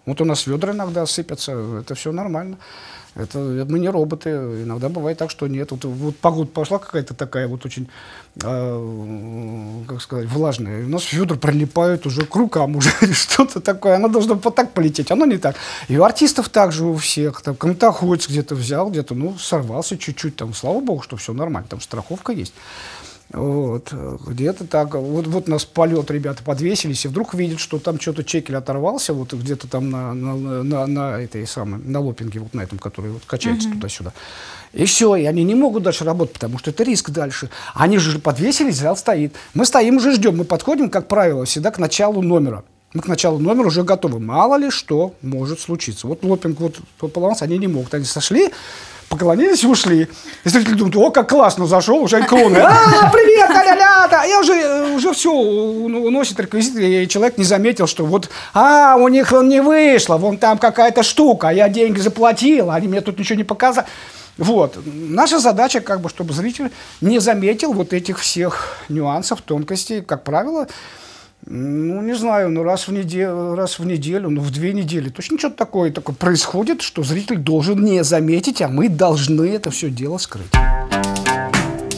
Вот 0.05 0.21
у 0.21 0.25
нас 0.25 0.49
ведра 0.49 0.73
иногда 0.73 1.07
сыпятся, 1.07 1.53
это 1.83 1.95
все 1.95 2.11
нормально. 2.11 2.59
Это, 3.15 3.39
мы 3.39 3.79
не 3.79 3.91
роботы. 3.91 4.31
Иногда 4.31 4.89
бывает 4.89 5.19
так, 5.19 5.31
что 5.31 5.47
нет. 5.47 5.71
Вот, 5.71 5.85
вот 5.85 6.17
погода 6.17 6.51
пошла 6.51 6.79
какая-то 6.79 7.13
такая 7.13 7.47
вот 7.47 7.67
очень, 7.67 7.89
э, 8.43 9.83
как 9.87 10.01
сказать, 10.01 10.29
влажная. 10.29 10.81
И 10.81 10.85
у 10.85 10.89
нас 10.89 11.13
ведра 11.13 11.37
прилипают 11.37 12.07
уже 12.07 12.25
к 12.25 12.35
рукам, 12.35 12.77
уже 12.77 12.91
что-то 13.13 13.61
такое. 13.61 13.97
Оно 13.97 14.09
должно 14.09 14.35
вот 14.35 14.55
так 14.55 14.73
полететь, 14.73 15.11
оно 15.11 15.27
не 15.27 15.37
так. 15.37 15.57
И 15.89 15.99
у 15.99 16.05
артистов 16.05 16.49
также 16.49 16.85
у 16.85 16.97
всех. 16.97 17.43
Там 17.43 17.55
комнатоходец 17.55 18.29
где-то 18.29 18.55
взял, 18.55 18.91
где-то, 18.91 19.15
ну, 19.15 19.37
сорвался 19.39 19.99
чуть-чуть. 19.99 20.37
Там, 20.37 20.55
слава 20.55 20.81
богу, 20.81 21.03
что 21.03 21.17
все 21.17 21.35
нормально. 21.35 21.69
Там 21.69 21.81
страховка 21.83 22.33
есть. 22.33 22.55
Вот, 23.33 23.95
где-то 24.27 24.67
так. 24.67 24.95
Вот, 24.95 25.27
вот 25.27 25.49
нас 25.49 25.65
полет 25.65 26.11
ребята 26.11 26.43
подвесились, 26.43 27.05
и 27.05 27.09
вдруг 27.09 27.33
видят, 27.33 27.61
что 27.61 27.79
там 27.79 27.99
что-то 27.99 28.25
чекель 28.25 28.57
оторвался, 28.57 29.15
вот 29.15 29.33
где-то 29.33 29.69
там 29.69 29.91
на, 29.91 30.13
на, 30.13 30.63
на, 30.63 30.87
на 30.87 31.21
этой 31.21 31.47
самой, 31.47 31.81
на 31.83 32.01
лопинге, 32.01 32.41
вот 32.41 32.53
на 32.53 32.61
этом, 32.61 32.79
который 32.79 33.11
вот 33.11 33.23
качается 33.25 33.71
туда-сюда. 33.71 34.13
И 34.75 34.85
все, 34.85 35.17
и 35.17 35.25
они 35.25 35.45
не 35.45 35.55
могут 35.55 35.83
дальше 35.83 36.05
работать, 36.05 36.35
потому 36.35 36.59
что 36.59 36.71
это 36.71 36.83
риск 36.83 37.11
дальше. 37.11 37.49
Они 37.75 37.99
же 37.99 38.19
подвесились, 38.19 38.77
зал 38.77 38.97
стоит. 38.97 39.35
Мы 39.55 39.65
стоим, 39.65 39.97
уже 39.97 40.13
ждем. 40.13 40.37
Мы 40.37 40.45
подходим, 40.45 40.91
как 40.91 41.09
правило, 41.09 41.45
всегда 41.45 41.71
к 41.71 41.79
началу 41.79 42.23
номера. 42.23 42.65
Мы 42.95 43.01
к 43.01 43.07
началу 43.07 43.39
номера 43.39 43.67
уже 43.67 43.83
готовы. 43.83 44.19
Мало 44.19 44.57
ли 44.57 44.71
что 44.71 45.15
может 45.23 45.61
случиться. 45.61 46.07
Вот 46.07 46.23
лопинг 46.23 46.61
вот 46.61 46.81
поломался, 47.13 47.45
они 47.45 47.59
не 47.59 47.67
могут. 47.67 47.95
Они 47.95 48.05
сошли, 48.05 48.51
поклонились 49.13 49.63
и 49.63 49.67
ушли. 49.67 50.09
И 50.45 50.49
зрители 50.49 50.75
думают, 50.75 50.97
о, 50.97 51.11
как 51.11 51.29
классно 51.29 51.67
зашел, 51.67 52.03
уже 52.03 52.21
иконы. 52.21 52.57
А, 52.57 53.11
привет, 53.13 53.51
ля-ля-ля. 53.51 54.25
Я 54.25 54.41
уже, 54.41 54.55
э, 54.55 54.95
уже 54.95 55.13
все, 55.13 55.31
уносит 55.31 56.41
реквизит, 56.41 56.77
и 56.79 57.07
человек 57.09 57.37
не 57.37 57.45
заметил, 57.45 57.87
что 57.87 58.07
вот, 58.07 58.31
а, 58.55 58.97
у 58.97 59.09
них 59.09 59.33
он 59.33 59.49
не 59.49 59.61
вышло, 59.61 60.17
вон 60.17 60.39
там 60.39 60.57
какая-то 60.59 61.03
штука, 61.03 61.49
я 61.49 61.69
деньги 61.69 62.01
заплатил, 62.01 62.71
они 62.71 62.89
мне 62.89 63.01
тут 63.03 63.19
ничего 63.19 63.37
не 63.37 63.45
показали. 63.45 63.87
Вот. 64.39 64.79
Наша 64.87 65.39
задача, 65.39 65.81
как 65.81 66.01
бы, 66.01 66.09
чтобы 66.09 66.33
зритель 66.33 66.71
не 67.03 67.19
заметил 67.19 67.75
вот 67.75 67.93
этих 67.93 68.19
всех 68.19 68.79
нюансов, 68.89 69.43
тонкостей. 69.43 70.01
Как 70.01 70.25
правило, 70.25 70.69
ну, 71.47 72.01
не 72.03 72.15
знаю, 72.15 72.51
ну, 72.51 72.63
раз 72.63 72.87
в, 72.87 72.93
неделю, 72.93 73.55
раз 73.55 73.79
в 73.79 73.87
неделю, 73.87 74.31
ну, 74.31 74.41
в 74.41 74.51
две 74.51 74.73
недели. 74.73 75.09
Точно 75.09 75.39
что-то 75.39 75.57
такое, 75.57 75.93
такое 75.93 76.15
происходит, 76.15 76.83
что 76.83 77.03
зритель 77.03 77.39
должен 77.39 77.83
не 77.83 78.05
заметить, 78.05 78.63
а 78.63 78.69
мы 78.69 78.89
должны 78.89 79.49
это 79.49 79.71
все 79.71 79.91
дело 79.91 80.19
скрыть. 80.19 80.53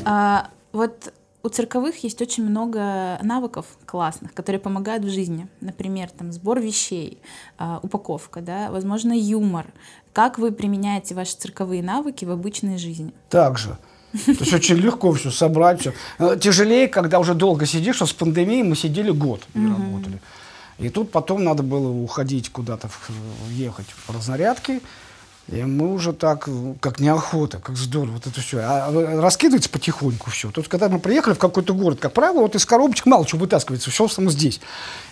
А, 0.06 0.48
вот 0.72 1.12
у 1.42 1.48
цирковых 1.50 2.02
есть 2.02 2.22
очень 2.22 2.44
много 2.44 3.18
навыков 3.22 3.66
классных, 3.84 4.32
которые 4.32 4.60
помогают 4.60 5.04
в 5.04 5.10
жизни. 5.10 5.46
Например, 5.60 6.08
там 6.10 6.32
сбор 6.32 6.58
вещей, 6.58 7.20
а, 7.58 7.80
упаковка, 7.82 8.40
да, 8.40 8.70
возможно, 8.70 9.12
юмор. 9.12 9.66
Как 10.14 10.38
вы 10.38 10.52
применяете 10.52 11.14
ваши 11.14 11.36
цирковые 11.36 11.82
навыки 11.82 12.24
в 12.24 12.30
обычной 12.30 12.78
жизни? 12.78 13.12
Так 13.28 13.58
же. 13.58 13.76
То 14.26 14.30
есть 14.30 14.52
очень 14.52 14.76
легко 14.76 15.12
все 15.12 15.30
собрать. 15.30 15.80
Все. 15.80 16.36
Тяжелее, 16.36 16.88
когда 16.88 17.18
уже 17.18 17.34
долго 17.34 17.66
сидишь, 17.66 17.96
что 17.96 18.06
с 18.06 18.12
пандемией 18.12 18.62
мы 18.62 18.76
сидели 18.76 19.10
год, 19.10 19.42
не 19.54 19.66
работали. 19.66 20.20
И 20.78 20.88
тут 20.88 21.10
потом 21.10 21.44
надо 21.44 21.62
было 21.62 21.88
уходить 21.88 22.50
куда-то, 22.50 22.88
ехать 23.50 23.86
в 23.86 24.10
разнарядки. 24.14 24.80
И 25.48 25.62
мы 25.62 25.92
уже 25.92 26.14
так, 26.14 26.48
как 26.80 27.00
неохота, 27.00 27.58
как 27.58 27.76
здорово, 27.76 28.14
вот 28.14 28.26
это 28.26 28.40
все. 28.40 28.60
А 28.60 29.20
раскидывается 29.20 29.68
потихоньку 29.68 30.30
все. 30.30 30.50
То 30.50 30.62
есть, 30.62 30.70
когда 30.70 30.88
мы 30.88 30.98
приехали 30.98 31.34
в 31.34 31.38
какой-то 31.38 31.74
город, 31.74 31.98
как 32.00 32.14
правило, 32.14 32.40
вот 32.40 32.54
из 32.54 32.64
коробочек 32.64 33.04
мало 33.04 33.26
чего 33.26 33.40
вытаскивается, 33.40 33.90
все 33.90 34.08
там 34.08 34.30
здесь. 34.30 34.60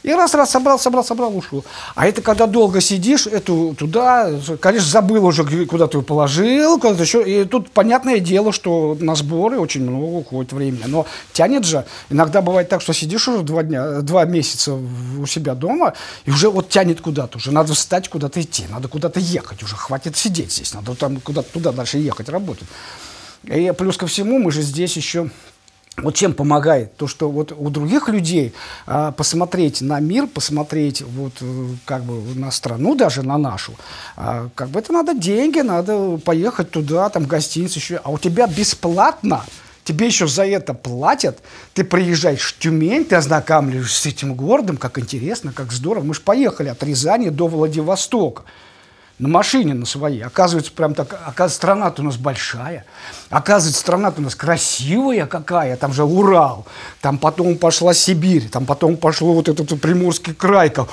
И 0.02 0.10
раз-раз 0.10 0.50
собрал, 0.50 0.78
собрал, 0.78 1.04
собрал, 1.04 1.36
ушел. 1.36 1.66
А 1.94 2.06
это 2.06 2.22
когда 2.22 2.46
долго 2.46 2.80
сидишь, 2.80 3.26
эту 3.26 3.74
туда, 3.78 4.30
конечно, 4.60 4.88
забыл 4.88 5.26
уже, 5.26 5.44
куда 5.66 5.86
ты 5.86 5.98
ее 5.98 6.02
положил, 6.02 6.78
куда-то 6.78 7.02
еще. 7.02 7.22
И 7.22 7.44
тут 7.44 7.70
понятное 7.70 8.18
дело, 8.18 8.52
что 8.52 8.96
на 8.98 9.14
сборы 9.14 9.58
очень 9.58 9.82
много 9.82 10.16
уходит 10.16 10.54
времени. 10.54 10.84
Но 10.86 11.06
тянет 11.34 11.66
же. 11.66 11.84
Иногда 12.08 12.40
бывает 12.40 12.70
так, 12.70 12.80
что 12.80 12.94
сидишь 12.94 13.28
уже 13.28 13.42
два 13.42 13.62
дня, 13.64 14.00
два 14.00 14.24
месяца 14.24 14.72
у 14.72 15.26
себя 15.26 15.54
дома, 15.54 15.92
и 16.24 16.30
уже 16.30 16.48
вот 16.48 16.70
тянет 16.70 17.02
куда-то. 17.02 17.36
Уже 17.36 17.52
надо 17.52 17.74
встать, 17.74 18.08
куда-то 18.08 18.40
идти, 18.40 18.64
надо 18.70 18.88
куда-то 18.88 19.20
ехать. 19.20 19.62
Уже 19.62 19.76
хватит 19.76 20.16
сидеть 20.22 20.52
здесь, 20.52 20.74
надо 20.74 20.94
там 20.94 21.20
куда-то 21.20 21.52
туда 21.52 21.72
дальше 21.72 21.98
ехать, 21.98 22.28
работать. 22.28 22.68
И 23.44 23.72
плюс 23.76 23.96
ко 23.96 24.06
всему 24.06 24.38
мы 24.38 24.52
же 24.52 24.62
здесь 24.62 24.96
еще 24.96 25.30
вот 25.98 26.14
чем 26.14 26.32
помогает 26.32 26.96
то, 26.96 27.06
что 27.06 27.30
вот 27.30 27.52
у 27.52 27.68
других 27.68 28.08
людей 28.08 28.54
а, 28.86 29.12
посмотреть 29.12 29.82
на 29.82 30.00
мир, 30.00 30.26
посмотреть 30.26 31.02
вот 31.02 31.34
э, 31.42 31.66
как 31.84 32.04
бы 32.04 32.34
на 32.34 32.50
страну 32.50 32.94
даже 32.94 33.22
на 33.22 33.36
нашу, 33.36 33.74
а, 34.16 34.48
как 34.54 34.70
бы 34.70 34.80
это 34.80 34.92
надо 34.92 35.14
деньги, 35.14 35.60
надо 35.60 36.16
поехать 36.24 36.70
туда, 36.70 37.10
там 37.10 37.26
гостиница 37.26 37.78
еще, 37.78 38.00
а 38.02 38.10
у 38.10 38.18
тебя 38.18 38.46
бесплатно, 38.46 39.44
тебе 39.84 40.06
еще 40.06 40.26
за 40.26 40.46
это 40.46 40.72
платят, 40.72 41.40
ты 41.74 41.84
приезжаешь 41.84 42.54
в 42.54 42.58
Тюмень, 42.58 43.04
ты 43.04 43.16
ознакомливаешься 43.16 44.02
с 44.02 44.06
этим 44.06 44.34
городом, 44.34 44.78
как 44.78 44.98
интересно, 44.98 45.52
как 45.52 45.72
здорово, 45.72 46.04
мы 46.04 46.14
же 46.14 46.22
поехали 46.22 46.68
от 46.68 46.82
Рязани 46.82 47.28
до 47.28 47.48
Владивостока 47.48 48.44
на 49.22 49.28
машине 49.28 49.74
на 49.74 49.86
своей. 49.86 50.22
Оказывается, 50.22 50.72
прям 50.72 50.94
так, 50.94 51.12
оказывается, 51.12 51.56
страна-то 51.56 52.02
у 52.02 52.04
нас 52.04 52.16
большая. 52.16 52.84
Оказывается, 53.30 53.80
страна-то 53.80 54.20
у 54.20 54.24
нас 54.24 54.34
красивая 54.34 55.26
какая. 55.26 55.76
Там 55.76 55.92
же 55.92 56.02
Урал, 56.02 56.66
там 57.00 57.18
потом 57.18 57.56
пошла 57.56 57.94
Сибирь, 57.94 58.48
там 58.48 58.66
потом 58.66 58.96
пошло 58.96 59.32
вот 59.32 59.48
этот 59.48 59.80
Приморский 59.80 60.34
край. 60.34 60.70
Как, 60.70 60.88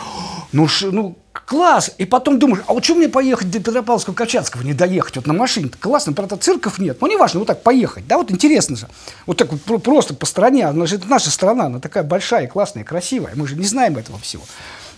ну, 0.52 0.68
ш, 0.68 0.90
ну, 0.92 1.18
класс. 1.34 1.90
И 1.98 2.06
потом 2.06 2.38
думаешь, 2.38 2.64
а 2.68 2.74
вот 2.74 2.84
что 2.84 2.94
мне 2.94 3.10
поехать 3.10 3.50
до 3.50 3.58
Петропавловского-Камчатского, 3.58 4.64
не 4.64 4.76
доехать 4.76 5.16
вот 5.16 5.26
на 5.26 5.34
машине? 5.34 5.70
-то? 5.70 5.78
Классно, 5.80 6.14
правда, 6.14 6.38
цирков 6.38 6.78
нет. 6.78 7.02
Ну, 7.02 7.08
неважно, 7.08 7.40
вот 7.40 7.48
так 7.48 7.64
поехать. 7.64 8.06
Да, 8.06 8.18
вот 8.20 8.30
интересно 8.30 8.76
же. 8.76 8.88
Вот 9.26 9.38
так 9.38 9.50
вот 9.52 9.82
просто 9.82 10.14
по 10.14 10.28
стране. 10.28 10.68
Она 10.68 10.86
это 10.86 11.08
наша 11.08 11.32
страна, 11.32 11.66
она 11.66 11.80
такая 11.80 12.04
большая, 12.04 12.46
классная, 12.46 12.84
красивая. 12.84 13.32
Мы 13.34 13.48
же 13.48 13.56
не 13.56 13.66
знаем 13.66 13.98
этого 13.98 14.20
всего. 14.20 14.44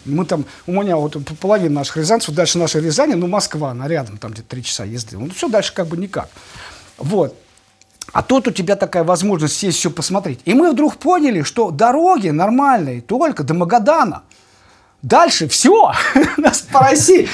Мы 0.05 0.25
там, 0.25 0.45
у 0.67 0.71
меня 0.71 0.97
вот 0.97 1.17
половина 1.39 1.75
наших 1.75 1.97
рязанцев, 1.97 2.33
дальше 2.33 2.57
нашей 2.57 2.81
Рязани, 2.81 3.13
ну, 3.13 3.27
Москва, 3.27 3.71
она 3.71 3.87
рядом, 3.87 4.17
там 4.17 4.31
где-то 4.31 4.49
три 4.49 4.63
часа 4.63 4.85
езды. 4.85 5.17
Ну, 5.17 5.29
все 5.29 5.47
дальше 5.47 5.73
как 5.73 5.87
бы 5.87 5.97
никак. 5.97 6.29
Вот. 6.97 7.35
А 8.11 8.23
тут 8.23 8.47
у 8.47 8.51
тебя 8.51 8.75
такая 8.75 9.03
возможность 9.03 9.55
сесть 9.55 9.77
все 9.77 9.89
посмотреть. 9.89 10.39
И 10.45 10.53
мы 10.53 10.71
вдруг 10.71 10.97
поняли, 10.97 11.43
что 11.43 11.71
дороги 11.71 12.29
нормальные 12.29 13.01
только 13.01 13.43
до 13.43 13.53
Магадана. 13.53 14.23
Дальше 15.01 15.47
все. 15.47 15.91
Нас 16.37 16.61
по 16.71 16.79
России 16.79 17.27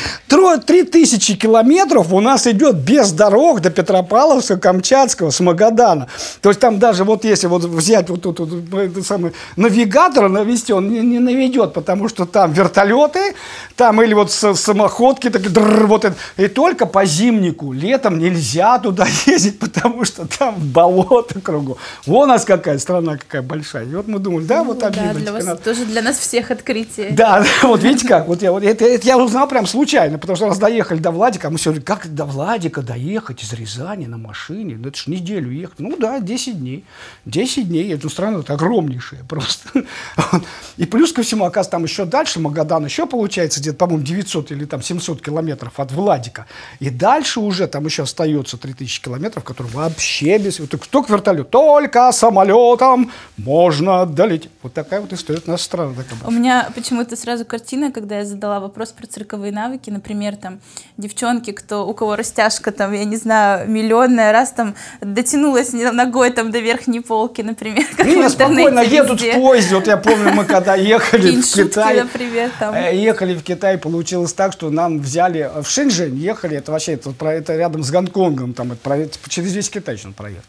три 0.66 0.84
тысячи 0.84 1.36
километров 1.36 2.14
у 2.14 2.20
нас 2.20 2.48
идет 2.48 2.76
без 2.76 3.12
дорог 3.12 3.62
до 3.62 3.70
Петропавловска, 3.70 4.58
Камчатского, 4.58 5.32
с 5.32 5.40
Магадана. 5.40 6.08
То 6.42 6.50
есть 6.50 6.60
там 6.60 6.80
даже 6.80 7.04
вот 7.04 7.24
если 7.24 7.48
вот 7.48 7.64
взять 7.64 8.10
вот 8.10 8.22
тут 8.22 8.40
вот, 8.40 8.50
вот, 8.50 9.06
самый 9.06 9.34
навигатор 9.56 10.30
навести, 10.30 10.74
он 10.74 10.90
не, 10.90 11.00
не 11.00 11.20
наведет, 11.20 11.74
потому 11.74 12.08
что 12.10 12.26
там 12.26 12.54
вертолеты, 12.54 13.36
там 13.76 14.02
или 14.02 14.14
вот 14.14 14.32
самоходки, 14.32 15.30
так, 15.30 15.42
дррр, 15.52 15.88
вот 15.88 16.06
это. 16.06 16.16
И 16.38 16.48
только 16.48 16.86
по 16.86 17.06
зимнику. 17.06 17.74
Летом 17.74 18.20
нельзя 18.20 18.80
туда 18.80 19.08
ездить, 19.26 19.60
потому 19.60 20.06
что 20.06 20.28
там 20.28 20.56
болото 20.58 21.40
кругу. 21.42 21.78
Вон 22.06 22.30
у 22.30 22.34
нас 22.34 22.46
какая 22.46 22.78
страна 22.80 23.18
какая 23.18 23.42
большая. 23.42 23.86
И 23.86 23.96
вот 23.96 24.08
мы 24.08 24.20
думали, 24.20 24.46
да, 24.46 24.64
вот 24.64 24.84
обидно. 24.84 25.14
Ну 25.14 25.14
да, 25.14 25.20
для 25.20 25.34
вас 25.34 25.60
тоже 25.60 25.86
для 25.86 26.02
нас 26.02 26.18
всех 26.18 26.52
открытие. 26.52 27.12
Да, 27.12 27.46
вот 27.64 27.84
видите 27.84 28.08
как, 28.08 28.28
вот 28.28 28.42
я, 28.42 28.52
вот 28.52 28.64
это, 28.64 28.86
это 28.86 29.08
я 29.08 29.18
узнал 29.18 29.48
прям 29.48 29.66
случайно, 29.66 30.18
потому 30.18 30.36
что 30.36 30.48
раз 30.48 30.60
доехали 30.60 31.00
до 31.00 31.12
Владика, 31.12 31.50
мы 31.50 31.58
все 31.58 31.70
говорим, 31.70 31.86
как 31.86 32.14
до 32.14 32.26
Владика 32.26 32.82
доехать 32.82 33.44
из 33.44 33.54
Рязани 33.54 34.06
на 34.06 34.18
машине, 34.18 34.76
ну 34.78 34.90
это 34.90 34.98
ж 34.98 35.08
неделю 35.08 35.52
ехать. 35.52 35.80
Ну 35.80 35.96
да, 35.98 36.20
10 36.20 36.60
дней. 36.60 36.86
10 37.26 37.68
дней, 37.68 37.94
эту 37.94 38.10
страну, 38.10 38.40
это 38.40 38.54
огромнейшая 38.54 39.24
просто. 39.24 39.84
И 40.78 40.86
плюс 40.86 41.14
ко 41.14 41.24
всему, 41.24 41.46
оказывается, 41.46 41.72
там 41.72 41.84
еще 41.84 42.06
дальше, 42.06 42.40
Магадан 42.40 42.86
еще 42.86 43.08
получается 43.08 43.60
где-то, 43.60 43.78
по-моему, 43.78 44.04
900 44.04 44.52
или 44.52 44.66
там 44.66 44.82
700 44.82 45.22
километров 45.22 45.80
от 45.80 45.92
Владика. 45.92 46.46
И 46.80 46.90
дальше 46.90 47.40
уже 47.40 47.68
там 47.68 47.86
еще 47.86 48.04
остается 48.04 48.58
3000 48.58 49.02
километров, 49.02 49.44
которые 49.44 49.74
вообще 49.74 50.38
без... 50.38 50.60
Вот, 50.60 50.70
только 50.90 51.12
вертолет, 51.12 51.50
только 51.50 52.12
самолетом 52.12 53.12
можно 53.38 54.06
долететь. 54.06 54.52
Вот 54.62 54.74
такая 54.74 55.02
вот 55.02 55.14
история 55.14 55.42
у 55.46 55.52
нас 55.52 55.62
страна. 55.62 55.94
У 56.26 56.32
меня 56.32 56.70
почему-то 56.76 57.16
сразу 57.16 57.46
картина, 57.48 57.92
когда 57.92 58.20
я 58.20 58.26
задала 58.26 58.60
вопрос 58.60 58.92
про 58.92 59.08
цирковые 59.08 59.52
навыки, 59.52 59.90
например, 59.90 60.36
там, 60.36 60.60
девчонки, 60.98 61.52
кто, 61.52 61.88
у 61.88 61.94
кого 61.94 62.16
растяжка, 62.16 62.72
там, 62.72 62.94
я 62.94 63.06
не 63.06 63.18
знаю, 63.18 63.70
миллионная, 63.70 64.32
раз 64.32 64.52
там 64.52 64.76
дотянулась 65.02 65.74
ногой 65.74 66.30
там 66.32 66.52
до 66.52 66.60
верхней 66.60 67.00
полки, 67.00 67.42
например, 67.42 67.86
как 67.96 68.06
не, 68.06 68.16
в 68.16 68.30
спокойно 68.30 68.82
едут 68.82 69.22
в 69.22 69.34
поезде, 69.34 69.76
вот 69.76 69.88
я 69.88 69.98
помню, 69.98 70.34
мы 70.34 70.46
когда 70.46 70.76
ехали 70.76 71.42
в 71.42 71.54
Китай, 71.54 72.02
например, 72.02 72.52
там. 72.60 72.76
Э, 72.76 72.96
ехали 72.96 73.34
в 73.34 73.44
Китай, 73.44 73.78
получилось 73.78 74.34
так, 74.34 74.54
что 74.54 74.70
нам 74.70 75.00
взяли, 75.00 75.50
в 75.62 75.68
Шэньчжэнь 75.68 76.16
ехали, 76.16 76.58
это 76.58 76.72
вообще, 76.72 76.94
это, 76.94 77.14
это 77.26 77.56
рядом 77.56 77.84
с 77.84 77.92
Гонконгом, 77.92 78.54
там, 78.54 78.74
это, 78.74 79.10
через 79.28 79.54
весь 79.54 79.70
Китай 79.70 79.96
еще 79.96 80.10
проехать. 80.10 80.46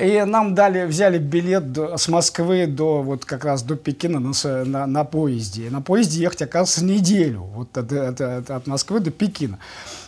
И 0.00 0.22
нам 0.24 0.54
дали, 0.54 0.86
взяли 0.86 1.18
билет 1.18 1.72
до, 1.72 1.98
с 1.98 2.08
Москвы 2.08 2.66
до 2.66 3.02
вот 3.02 3.26
как 3.26 3.44
раз 3.44 3.62
до 3.62 3.76
Пекина 3.76 4.18
на, 4.18 4.64
на, 4.64 4.86
на 4.86 5.04
поезде. 5.04 5.68
На 5.68 5.82
поезде 5.82 6.22
ехать, 6.22 6.42
оказывается, 6.42 6.84
неделю 6.84 7.40
вот 7.40 7.76
от, 7.76 7.92
от, 7.92 8.20
от, 8.20 8.50
от 8.50 8.66
Москвы 8.66 9.00
до 9.00 9.10
Пекина. 9.10 9.58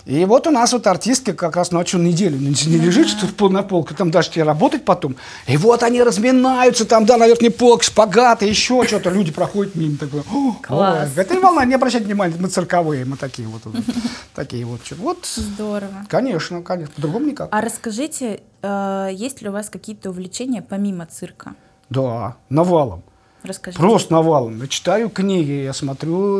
И 0.06 0.24
вот 0.24 0.46
у 0.46 0.52
нас 0.52 0.72
вот 0.72 0.86
артистки 0.86 1.32
как 1.32 1.56
раз 1.56 1.72
ночью 1.72 2.00
неделю 2.00 2.38
не, 2.38 2.50
не 2.50 2.78
лежит 2.78 3.08
что 3.08 3.48
на 3.48 3.64
полке, 3.64 3.92
там 3.92 4.12
даже 4.12 4.30
тебе 4.30 4.44
работать 4.44 4.84
потом. 4.84 5.16
И 5.48 5.56
вот 5.56 5.82
они 5.82 6.00
разминаются 6.00 6.84
там, 6.84 7.04
да, 7.06 7.16
на 7.16 7.26
верхней 7.26 7.50
полке, 7.50 7.86
шпагаты, 7.86 8.46
еще 8.46 8.84
что-то. 8.86 9.10
Люди 9.10 9.32
проходят 9.32 9.74
мимо, 9.74 9.98
такой, 9.98 10.22
Класс. 10.62 11.10
Это 11.16 11.34
не 11.34 11.40
волна, 11.40 11.64
не 11.64 11.74
обращайте 11.74 12.06
внимания, 12.06 12.36
мы 12.38 12.48
цирковые, 12.48 13.04
мы 13.04 13.16
такие 13.16 13.48
вот. 13.48 13.62
Такие 14.34 14.64
вот. 14.64 14.80
Вот. 14.92 15.26
Здорово. 15.26 16.06
Конечно, 16.08 16.62
конечно, 16.62 16.94
по-другому 16.94 17.26
никак. 17.26 17.48
А 17.50 17.60
расскажите, 17.60 18.42
э, 18.62 19.08
есть 19.12 19.42
ли 19.42 19.48
у 19.48 19.52
вас 19.52 19.70
какие-то 19.70 20.10
увлечения 20.10 20.62
помимо 20.62 21.06
цирка? 21.06 21.56
Да, 21.90 22.36
навалом. 22.48 23.02
Расскажите. 23.46 23.80
Просто 23.80 24.12
навалом. 24.12 24.60
Я 24.60 24.66
читаю 24.68 25.08
книги, 25.08 25.62
я 25.62 25.72
смотрю 25.72 26.38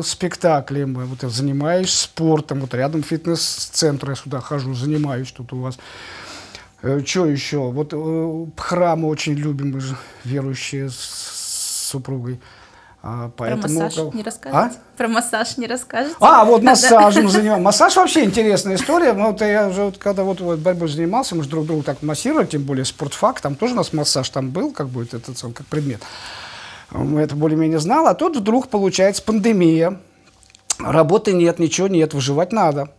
э, 0.00 0.02
спектакли, 0.04 0.84
вот 0.84 1.22
я 1.22 1.28
занимаюсь 1.28 1.92
спортом, 1.92 2.60
вот 2.60 2.74
рядом 2.74 3.02
фитнес-центр, 3.02 4.10
я 4.10 4.16
сюда 4.16 4.40
хожу, 4.40 4.74
занимаюсь 4.74 5.30
тут 5.30 5.52
у 5.52 5.60
вас. 5.60 5.78
Э, 6.82 7.00
что 7.04 7.26
еще? 7.26 7.70
Вот 7.70 7.92
э, 7.92 8.46
храмы 8.56 9.08
очень 9.08 9.34
любим, 9.34 9.72
мы 9.72 9.80
же 9.80 9.96
верующие 10.24 10.90
с, 10.90 10.94
с 10.94 11.88
супругой. 11.88 12.40
А, 13.00 13.30
поэтому... 13.36 13.62
Про 13.62 13.84
массаж 13.84 14.14
не 14.14 14.22
расскажете? 14.22 14.58
А? 14.58 14.96
Про 14.96 15.08
массаж 15.08 15.56
не 15.56 15.66
расскажете? 15.68 16.16
А, 16.18 16.44
вот 16.44 16.62
массажем 16.62 17.28
занимаюсь. 17.30 17.62
Массаж 17.62 17.94
вообще 17.94 18.24
интересная 18.24 18.74
история. 18.74 19.12
Ну, 19.12 19.28
вот 19.28 19.40
я 19.40 19.68
уже, 19.68 19.84
вот, 19.84 19.98
когда 19.98 20.24
вот, 20.24 20.40
вот 20.40 20.58
борьбой 20.58 20.88
занимался, 20.88 21.36
мы 21.36 21.44
же 21.44 21.48
друг 21.48 21.66
друга 21.66 21.84
так 21.84 22.02
массировали, 22.02 22.46
тем 22.46 22.64
более 22.64 22.84
спортфак, 22.84 23.40
там 23.40 23.54
тоже 23.54 23.74
у 23.74 23.76
нас 23.76 23.92
массаж 23.92 24.28
там 24.30 24.50
был, 24.50 24.72
как 24.72 24.88
будет 24.88 25.14
этот 25.14 25.40
как 25.54 25.66
предмет 25.66 26.02
это 26.90 27.36
более-менее 27.36 27.78
знал, 27.78 28.06
а 28.06 28.14
тут 28.14 28.36
вдруг 28.36 28.68
получается 28.68 29.22
пандемия, 29.22 30.00
работы 30.78 31.32
нет, 31.32 31.58
ничего 31.58 31.88
нет, 31.88 32.14
выживать 32.14 32.52
надо. 32.52 32.90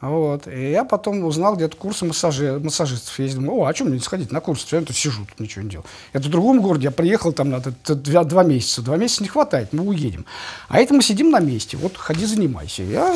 Вот. 0.00 0.46
И 0.46 0.70
я 0.70 0.84
потом 0.84 1.24
узнал 1.24 1.56
где-то 1.56 1.76
курсы 1.76 2.04
массажи, 2.04 2.60
массажистов. 2.62 3.18
Я 3.18 3.34
думаю, 3.34 3.62
о, 3.62 3.66
а 3.66 3.74
чем 3.74 3.88
мне 3.88 3.96
не 3.96 4.02
сходить 4.02 4.30
на 4.30 4.40
курсы? 4.40 4.76
Я 4.76 4.82
тут 4.82 4.94
сижу, 4.94 5.26
тут 5.26 5.40
ничего 5.40 5.64
не 5.64 5.70
делаю. 5.70 5.86
Это 6.12 6.28
в 6.28 6.30
другом 6.30 6.60
городе, 6.60 6.84
я 6.84 6.90
приехал 6.92 7.32
там 7.32 7.50
надо 7.50 7.74
два, 7.84 8.22
два 8.22 8.44
месяца. 8.44 8.80
Два 8.80 8.96
месяца 8.96 9.24
не 9.24 9.28
хватает, 9.28 9.72
мы 9.72 9.82
уедем. 9.82 10.24
А 10.68 10.78
это 10.78 10.94
мы 10.94 11.02
сидим 11.02 11.30
на 11.30 11.40
месте. 11.40 11.76
Вот 11.76 11.96
ходи, 11.96 12.26
занимайся. 12.26 12.84
Я 12.84 13.12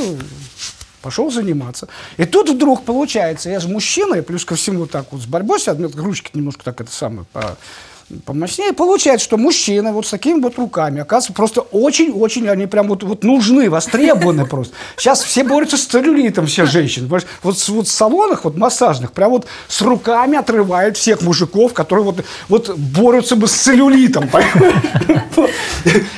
пошел 1.03 1.31
заниматься. 1.31 1.89
И 2.17 2.25
тут 2.25 2.51
вдруг 2.51 2.85
получается, 2.85 3.49
я 3.51 3.61
же 3.61 3.69
мужчина, 3.69 4.17
и 4.17 4.21
плюс 4.21 4.45
ко 4.45 4.57
всему 4.57 4.87
так 4.87 5.13
вот 5.13 5.21
с 5.21 5.27
борьбой 5.27 5.61
себя, 5.61 5.89
ручки 5.95 6.31
немножко 6.35 6.65
так 6.65 6.81
это 6.81 6.91
самое, 6.91 7.27
по, 7.33 7.57
помощнее. 8.25 8.73
Получается, 8.73 9.25
что 9.25 9.37
мужчины 9.37 9.93
вот 9.93 10.07
с 10.07 10.11
такими 10.11 10.41
вот 10.41 10.57
руками, 10.57 11.01
оказывается, 11.01 11.33
просто 11.33 11.61
очень-очень, 11.61 12.49
они 12.49 12.67
прям 12.67 12.89
вот, 12.89 13.03
вот 13.03 13.25
нужны, 13.25 13.71
востребованы 13.71 14.47
просто. 14.47 14.75
Сейчас 14.97 15.23
все 15.23 15.45
борются 15.45 15.77
с 15.77 15.85
целлюлитом, 15.85 16.47
все 16.47 16.67
женщины. 16.67 17.07
Вот, 17.09 17.27
вот 17.43 17.57
в 17.57 17.91
салонах 17.91 18.45
вот 18.45 18.57
массажных 18.57 19.13
прям 19.13 19.31
вот 19.31 19.47
с 19.69 19.81
руками 19.83 20.37
отрывают 20.37 20.97
всех 20.97 21.23
мужиков, 21.23 21.73
которые 21.73 22.05
вот, 22.05 22.25
вот 22.49 22.77
борются 22.77 23.37
бы 23.37 23.47
с 23.47 23.53
целлюлитом. 23.53 24.29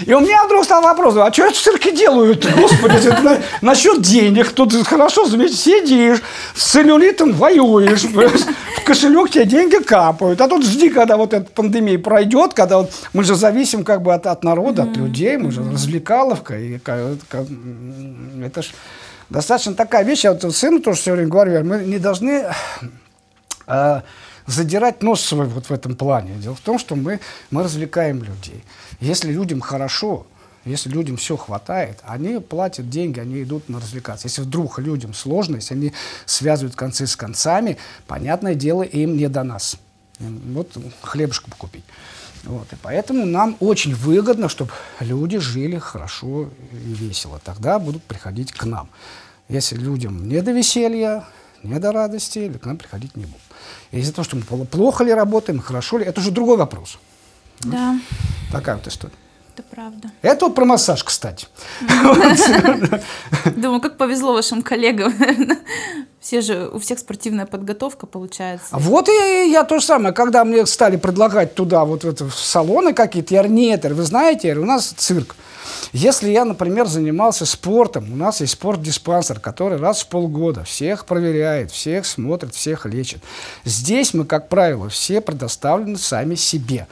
И 0.06 0.12
у 0.12 0.20
меня 0.20 0.44
вдруг 0.44 0.64
стал 0.64 0.82
вопрос, 0.82 1.16
а 1.16 1.32
что 1.32 1.44
это 1.44 1.54
в 1.54 1.60
цирке 1.60 1.92
делают? 1.92 2.46
Господи, 2.56 3.08
это 3.08 3.42
насчет 3.60 4.02
денег, 4.02 4.50
тут 4.52 4.74
хорошо, 4.86 5.26
сидишь, 5.26 6.22
с 6.54 6.72
целлюлитом 6.72 7.32
воюешь, 7.32 8.04
в 8.04 8.84
кошелек 8.84 9.30
тебе 9.30 9.44
деньги 9.44 9.76
капают, 9.76 10.40
а 10.40 10.48
тут 10.48 10.64
жди, 10.64 10.88
когда 10.88 11.16
вот 11.16 11.32
эта 11.32 11.46
пандемия 11.50 11.83
пройдет, 11.98 12.54
когда 12.54 12.78
вот 12.78 12.92
мы 13.12 13.24
же 13.24 13.34
зависим 13.34 13.84
как 13.84 14.02
бы 14.02 14.14
от, 14.14 14.26
от 14.26 14.44
народа, 14.44 14.82
mm-hmm. 14.82 14.90
от 14.90 14.96
людей, 14.96 15.36
мы 15.36 15.50
же 15.50 15.62
развлекаловка, 15.62 16.58
и 16.58 16.78
это 18.42 18.62
ж 18.62 18.72
достаточно 19.30 19.74
такая 19.74 20.04
вещь, 20.04 20.24
я 20.24 20.32
вот 20.32 20.54
сыну 20.54 20.80
тоже 20.80 21.00
все 21.00 21.12
время 21.12 21.28
говорю, 21.28 21.64
мы 21.64 21.84
не 21.84 21.98
должны 21.98 22.46
э, 23.66 24.00
задирать 24.46 25.02
нос 25.02 25.20
свой 25.20 25.46
вот 25.46 25.66
в 25.66 25.72
этом 25.72 25.96
плане. 25.96 26.34
Дело 26.36 26.54
в 26.54 26.60
том, 26.60 26.78
что 26.78 26.96
мы, 26.96 27.20
мы 27.50 27.62
развлекаем 27.62 28.22
людей. 28.22 28.62
Если 29.00 29.32
людям 29.32 29.60
хорошо, 29.60 30.26
если 30.64 30.88
людям 30.88 31.16
все 31.16 31.36
хватает, 31.36 32.00
они 32.04 32.40
платят 32.40 32.88
деньги, 32.88 33.20
они 33.20 33.42
идут 33.42 33.68
на 33.68 33.80
развлекаться. 33.80 34.28
Если 34.28 34.42
вдруг 34.42 34.78
людям 34.78 35.12
сложно, 35.12 35.56
если 35.56 35.74
они 35.74 35.92
связывают 36.24 36.74
концы 36.74 37.06
с 37.06 37.16
концами, 37.16 37.76
понятное 38.06 38.54
дело, 38.54 38.82
им 38.82 39.16
не 39.16 39.28
до 39.28 39.42
нас. 39.42 39.76
Вот 40.52 40.76
хлебушку 41.02 41.50
купить. 41.56 41.84
Вот. 42.44 42.72
И 42.72 42.76
поэтому 42.82 43.24
нам 43.24 43.56
очень 43.60 43.94
выгодно, 43.94 44.48
чтобы 44.48 44.72
люди 45.00 45.38
жили 45.38 45.78
хорошо 45.78 46.50
и 46.72 46.92
весело. 46.92 47.40
Тогда 47.42 47.78
будут 47.78 48.02
приходить 48.02 48.52
к 48.52 48.64
нам. 48.64 48.88
Если 49.48 49.76
людям 49.76 50.28
не 50.28 50.42
до 50.42 50.52
веселья, 50.52 51.24
не 51.62 51.78
до 51.78 51.92
радости, 51.92 52.38
или 52.40 52.58
к 52.58 52.66
нам 52.66 52.76
приходить 52.76 53.16
не 53.16 53.24
будут. 53.24 53.40
Из-за 53.90 54.12
того, 54.12 54.24
что 54.24 54.36
мы 54.36 54.66
плохо 54.66 55.04
ли 55.04 55.12
работаем, 55.12 55.60
хорошо 55.60 55.98
ли, 55.98 56.04
это 56.04 56.20
уже 56.20 56.30
другой 56.30 56.56
вопрос. 56.56 56.98
Да. 57.60 57.98
Такая 58.52 58.76
вот 58.76 58.86
история. 58.86 59.14
Это 59.54 59.62
правда. 59.62 60.10
Это 60.22 60.46
вот 60.46 60.56
про 60.56 60.64
массаж, 60.64 61.04
кстати. 61.04 61.46
Думаю, 63.56 63.80
как 63.80 63.96
повезло 63.96 64.32
вашим 64.32 64.62
коллегам. 64.62 65.14
Все 66.20 66.40
же, 66.40 66.68
у 66.72 66.80
всех 66.80 66.98
спортивная 66.98 67.46
подготовка 67.46 68.06
получается. 68.06 68.66
Вот 68.72 69.08
и 69.08 69.50
я 69.50 69.62
то 69.62 69.78
же 69.78 69.84
самое. 69.84 70.12
Когда 70.12 70.44
мне 70.44 70.66
стали 70.66 70.96
предлагать 70.96 71.54
туда 71.54 71.84
вот 71.84 72.04
это, 72.04 72.24
в 72.24 72.34
салоны 72.34 72.94
какие-то, 72.94 73.34
я 73.34 73.42
говорю, 73.42 73.54
нет, 73.54 73.84
вы 73.84 74.02
знаете, 74.02 74.56
у 74.56 74.64
нас 74.64 74.86
цирк. 74.88 75.36
Если 75.92 76.30
я, 76.30 76.44
например, 76.44 76.86
занимался 76.86 77.46
спортом, 77.46 78.12
у 78.12 78.16
нас 78.16 78.40
есть 78.40 78.54
спортдиспансер, 78.54 79.38
который 79.38 79.78
раз 79.78 80.02
в 80.02 80.08
полгода 80.08 80.64
всех 80.64 81.06
проверяет, 81.06 81.70
всех 81.70 82.06
смотрит, 82.06 82.54
всех 82.54 82.86
лечит. 82.86 83.22
Здесь 83.64 84.14
мы, 84.14 84.24
как 84.24 84.48
правило, 84.48 84.88
все 84.88 85.20
предоставлены 85.20 85.96
сами 85.96 86.34
себе. 86.34 86.88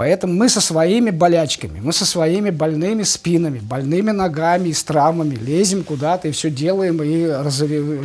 Поэтому 0.00 0.32
мы 0.32 0.48
со 0.48 0.62
своими 0.62 1.10
болячками, 1.10 1.78
мы 1.78 1.92
со 1.92 2.06
своими 2.06 2.48
больными 2.48 3.02
спинами, 3.02 3.58
больными 3.58 4.12
ногами 4.12 4.70
и 4.70 4.72
с 4.72 4.82
травмами 4.82 5.34
лезем 5.34 5.84
куда-то 5.84 6.28
и 6.28 6.30
все 6.30 6.48
делаем, 6.48 7.02
и 7.02 7.26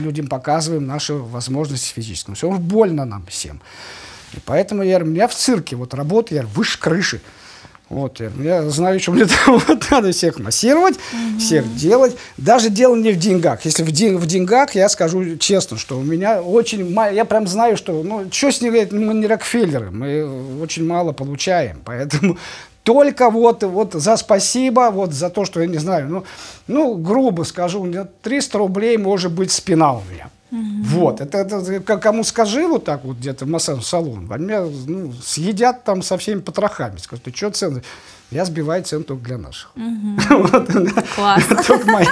людям 0.01 0.27
показываем 0.27 0.85
наши 0.85 1.13
возможности 1.13 1.93
физические. 1.93 2.35
Все 2.35 2.51
больно 2.51 3.05
нам 3.05 3.25
всем. 3.27 3.61
И 4.33 4.39
поэтому 4.45 4.83
я, 4.83 4.97
у 4.97 5.05
меня 5.05 5.29
в 5.29 5.35
цирке 5.35 5.77
вот 5.77 5.93
работа, 5.93 6.35
я 6.35 6.43
выше 6.43 6.77
крыши. 6.81 7.21
Вот, 7.95 8.19
я 8.19 8.69
знаю, 8.69 8.99
что 8.99 9.13
мне 9.13 9.25
вот, 9.47 9.89
надо 9.89 10.11
всех 10.11 10.37
массировать, 10.37 10.95
угу. 10.95 11.39
всех 11.39 11.75
делать. 11.75 12.17
Даже 12.35 12.69
дело 12.69 12.93
не 12.93 13.11
в 13.11 13.17
деньгах. 13.17 13.63
Если 13.63 13.83
в, 13.83 13.91
день, 13.91 14.17
в 14.17 14.25
деньгах, 14.25 14.75
я 14.75 14.89
скажу 14.89 15.37
честно, 15.37 15.77
что 15.77 15.97
у 15.97 16.01
меня 16.01 16.41
очень 16.41 16.93
мало, 16.93 17.13
я 17.13 17.23
прям 17.23 17.47
знаю, 17.47 17.77
что, 17.77 18.03
ну, 18.03 18.25
что 18.29 18.51
с 18.51 18.59
ним, 18.59 18.73
мы 18.73 19.13
не 19.13 19.27
Рокфеллеры, 19.27 19.91
мы 19.91 20.61
очень 20.61 20.85
мало 20.85 21.13
получаем, 21.13 21.79
поэтому 21.85 22.37
только 22.83 23.29
вот, 23.29 23.63
вот 23.63 23.93
за 23.93 24.17
спасибо, 24.17 24.89
вот 24.91 25.13
за 25.13 25.29
то, 25.29 25.45
что 25.45 25.61
я 25.61 25.67
не 25.67 25.77
знаю, 25.77 26.09
ну, 26.09 26.25
ну 26.67 26.95
грубо 26.95 27.43
скажу, 27.43 27.89
300 28.23 28.57
рублей 28.57 28.97
может 28.97 29.31
быть 29.31 29.53
спина 29.53 29.93
у 29.93 30.01
меня. 30.11 30.29
Вот, 30.51 31.21
это, 31.21 31.39
это 31.39 31.97
кому 31.97 32.23
скажи 32.23 32.67
вот 32.67 32.85
так 32.85 33.03
вот 33.03 33.17
где-то 33.17 33.45
в 33.45 33.47
массажный 33.47 33.83
салон, 33.83 34.27
они 34.31 34.45
меня 34.45 34.61
ну, 34.61 35.11
съедят 35.13 35.83
там 35.83 36.01
со 36.01 36.17
всеми 36.17 36.39
потрохами. 36.39 36.97
Скажут, 36.97 37.25
ты 37.25 37.35
что 37.35 37.49
цены? 37.49 37.81
Я 38.31 38.43
сбиваю 38.43 38.83
цену 38.83 39.03
только 39.03 39.23
для 39.23 39.37
наших. 39.37 39.71
Класс. 41.15 41.43
Только 41.67 41.91
мои. 41.91 42.05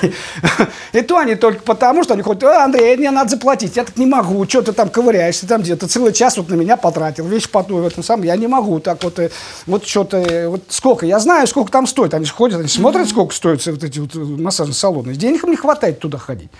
И 0.91 1.01
то 1.01 1.17
они 1.17 1.33
только 1.35 1.61
потому, 1.61 2.03
что 2.03 2.13
они 2.13 2.21
ходят, 2.21 2.43
а, 2.43 2.65
Андрей, 2.65 2.95
мне 2.97 3.09
надо 3.09 3.31
заплатить, 3.31 3.75
я 3.75 3.83
так 3.83 3.97
не 3.97 4.05
могу, 4.05 4.47
что 4.47 4.61
ты 4.61 4.73
там 4.73 4.89
ковыряешься, 4.89 5.47
там 5.47 5.61
где-то 5.63 5.87
целый 5.87 6.13
час 6.13 6.37
вот 6.37 6.49
на 6.49 6.53
меня 6.53 6.77
потратил, 6.77 7.25
вещь 7.25 7.49
поту 7.49 7.77
в 7.77 7.87
этом 7.87 8.03
самом, 8.03 8.25
я 8.25 8.35
не 8.35 8.47
могу 8.47 8.79
так 8.79 9.03
вот, 9.03 9.17
э, 9.17 9.31
вот 9.65 9.87
что-то, 9.87 10.17
э, 10.17 10.47
вот 10.47 10.63
сколько, 10.69 11.07
я 11.07 11.19
знаю, 11.19 11.47
сколько 11.47 11.71
там 11.71 11.87
стоит, 11.87 12.13
они 12.13 12.25
же 12.25 12.33
ходят, 12.33 12.59
они 12.59 12.69
смотрят, 12.69 13.09
сколько 13.09 13.33
стоят 13.33 13.65
вот 13.65 13.83
эти 13.83 13.97
вот 13.97 14.13
массажные 14.13 14.75
салоны, 14.75 15.15
денег 15.15 15.43
им 15.43 15.49
не 15.49 15.57
хватает 15.57 15.99
туда 15.99 16.19
ходить. 16.19 16.51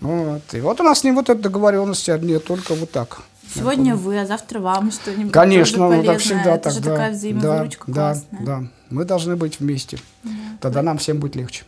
Вот. 0.00 0.42
И 0.52 0.60
вот 0.60 0.80
у 0.80 0.84
нас 0.84 1.00
с 1.00 1.04
ним 1.04 1.16
вот 1.16 1.30
эта 1.30 1.40
договоренность, 1.40 2.08
а 2.08 2.18
не 2.18 2.38
только 2.38 2.74
вот 2.74 2.90
так. 2.90 3.22
Сегодня 3.54 3.96
вы, 3.96 4.20
а 4.20 4.26
завтра 4.26 4.60
вам 4.60 4.90
что-нибудь 4.90 5.32
Конечно, 5.32 5.88
ну, 5.88 6.04
как 6.04 6.18
всегда. 6.18 6.54
Это 6.54 6.64
так, 6.64 6.72
же 6.72 6.80
да, 6.80 6.90
такая 6.90 7.12
взаимовыручка 7.12 7.84
да, 7.88 7.92
классная. 7.92 8.40
Да, 8.40 8.60
да, 8.60 8.68
мы 8.90 9.04
должны 9.04 9.36
быть 9.36 9.60
вместе. 9.60 9.98
Да. 10.24 10.30
Тогда 10.60 10.82
нам 10.82 10.98
всем 10.98 11.18
будет 11.18 11.36
легче. 11.36 11.64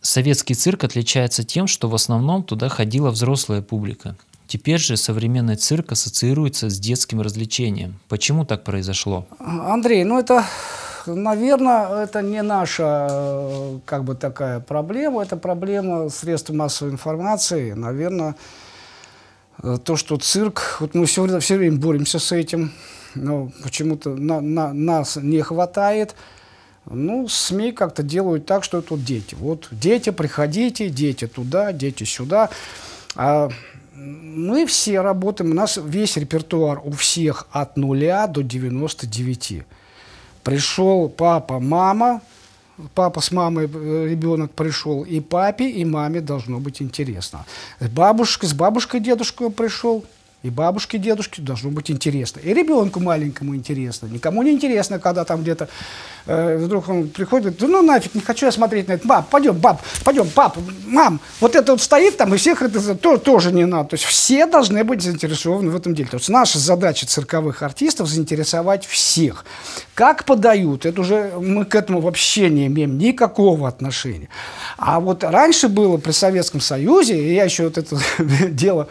Советский 0.00 0.54
цирк 0.54 0.84
отличается 0.84 1.42
тем, 1.42 1.66
что 1.66 1.88
в 1.88 1.94
основном 1.94 2.44
туда 2.44 2.68
ходила 2.68 3.10
взрослая 3.10 3.62
публика. 3.62 4.16
Теперь 4.46 4.78
же 4.78 4.96
современный 4.96 5.56
цирк 5.56 5.90
ассоциируется 5.90 6.70
с 6.70 6.78
детским 6.78 7.20
развлечением. 7.20 7.98
Почему 8.08 8.44
так 8.44 8.62
произошло? 8.62 9.26
Андрей, 9.40 10.04
ну 10.04 10.20
это 10.20 10.44
наверное, 11.06 12.04
это 12.04 12.22
не 12.22 12.42
наша 12.42 13.08
э, 13.10 13.78
как 13.84 14.04
бы 14.04 14.14
такая 14.14 14.60
проблема, 14.60 15.22
это 15.22 15.36
проблема 15.36 16.08
средств 16.08 16.50
массовой 16.50 16.92
информации. 16.92 17.72
Наверное, 17.72 18.36
э, 19.62 19.78
то, 19.82 19.96
что 19.96 20.16
цирк, 20.16 20.78
вот 20.80 20.94
мы 20.94 21.06
все 21.06 21.22
время, 21.22 21.40
все 21.40 21.56
время 21.56 21.78
боремся 21.78 22.18
с 22.18 22.32
этим, 22.32 22.72
но 23.14 23.50
почему-то 23.62 24.10
на, 24.10 24.40
на, 24.40 24.72
нас 24.72 25.16
не 25.16 25.40
хватает. 25.42 26.14
Ну, 26.88 27.26
СМИ 27.28 27.72
как-то 27.72 28.02
делают 28.02 28.46
так, 28.46 28.62
что 28.62 28.78
это 28.78 28.96
дети. 28.96 29.34
Вот 29.34 29.68
дети, 29.70 30.10
приходите, 30.10 30.88
дети 30.88 31.26
туда, 31.26 31.72
дети 31.72 32.04
сюда. 32.04 32.50
А 33.16 33.48
мы 33.96 34.66
все 34.66 35.00
работаем, 35.00 35.50
у 35.50 35.54
нас 35.54 35.78
весь 35.82 36.16
репертуар 36.16 36.80
у 36.84 36.92
всех 36.92 37.48
от 37.50 37.76
нуля 37.76 38.26
до 38.26 38.42
99 38.42 39.64
пришел 40.46 41.08
папа, 41.08 41.58
мама, 41.58 42.20
папа 42.94 43.20
с 43.20 43.32
мамой, 43.32 43.64
э, 43.66 44.06
ребенок 44.08 44.52
пришел, 44.52 45.02
и 45.02 45.18
папе, 45.18 45.68
и 45.68 45.84
маме 45.84 46.20
должно 46.20 46.60
быть 46.60 46.80
интересно. 46.80 47.44
Бабушка, 47.80 48.46
с 48.46 48.54
бабушкой, 48.54 49.00
дедушкой 49.00 49.50
пришел, 49.50 50.04
и 50.44 50.50
бабушке, 50.50 50.98
дедушке 50.98 51.42
должно 51.42 51.70
быть 51.70 51.90
интересно. 51.90 52.38
И 52.38 52.54
ребенку 52.54 53.00
маленькому 53.00 53.56
интересно. 53.56 54.06
Никому 54.06 54.44
не 54.44 54.52
интересно, 54.52 55.00
когда 55.00 55.24
там 55.24 55.42
где-то 55.42 55.68
э, 56.26 56.56
вдруг 56.56 56.88
он 56.88 57.08
приходит, 57.08 57.60
ну 57.60 57.82
нафиг, 57.82 58.14
не 58.14 58.20
хочу 58.20 58.46
я 58.46 58.52
смотреть 58.52 58.88
на 58.88 58.92
это. 58.92 59.06
Баб, 59.06 59.28
пойдем, 59.28 59.56
баб, 59.56 59.80
пойдем, 60.04 60.28
пап, 60.28 60.56
мам. 60.86 61.20
Вот 61.40 61.54
это 61.54 61.72
вот 61.72 61.82
стоит 61.82 62.16
там, 62.16 62.34
и 62.34 62.38
всех 62.38 62.62
это 62.62 62.94
то, 62.94 63.16
тоже 63.16 63.52
не 63.52 63.66
надо. 63.66 63.90
То 63.90 63.94
есть 63.94 64.04
все 64.04 64.46
должны 64.46 64.84
быть 64.84 65.02
заинтересованы 65.02 65.70
в 65.70 65.76
этом 65.76 65.94
деле. 65.94 66.08
То 66.08 66.16
есть 66.16 66.28
наша 66.28 66.58
задача 66.58 67.06
цирковых 67.06 67.62
артистов 67.62 68.08
заинтересовать 68.08 68.86
всех. 68.86 69.44
Как 69.94 70.24
подают, 70.24 70.86
это 70.86 71.00
уже 71.00 71.32
мы 71.38 71.64
к 71.64 71.74
этому 71.74 72.00
вообще 72.00 72.48
не 72.48 72.66
имеем 72.66 72.98
никакого 72.98 73.68
отношения. 73.68 74.28
А 74.76 75.00
вот 75.00 75.24
раньше 75.24 75.68
было 75.68 75.96
при 75.96 76.12
Советском 76.12 76.60
Союзе, 76.60 77.18
и 77.18 77.34
я 77.34 77.44
еще 77.44 77.64
вот 77.64 77.78
это 77.78 77.96
дело 78.48 78.88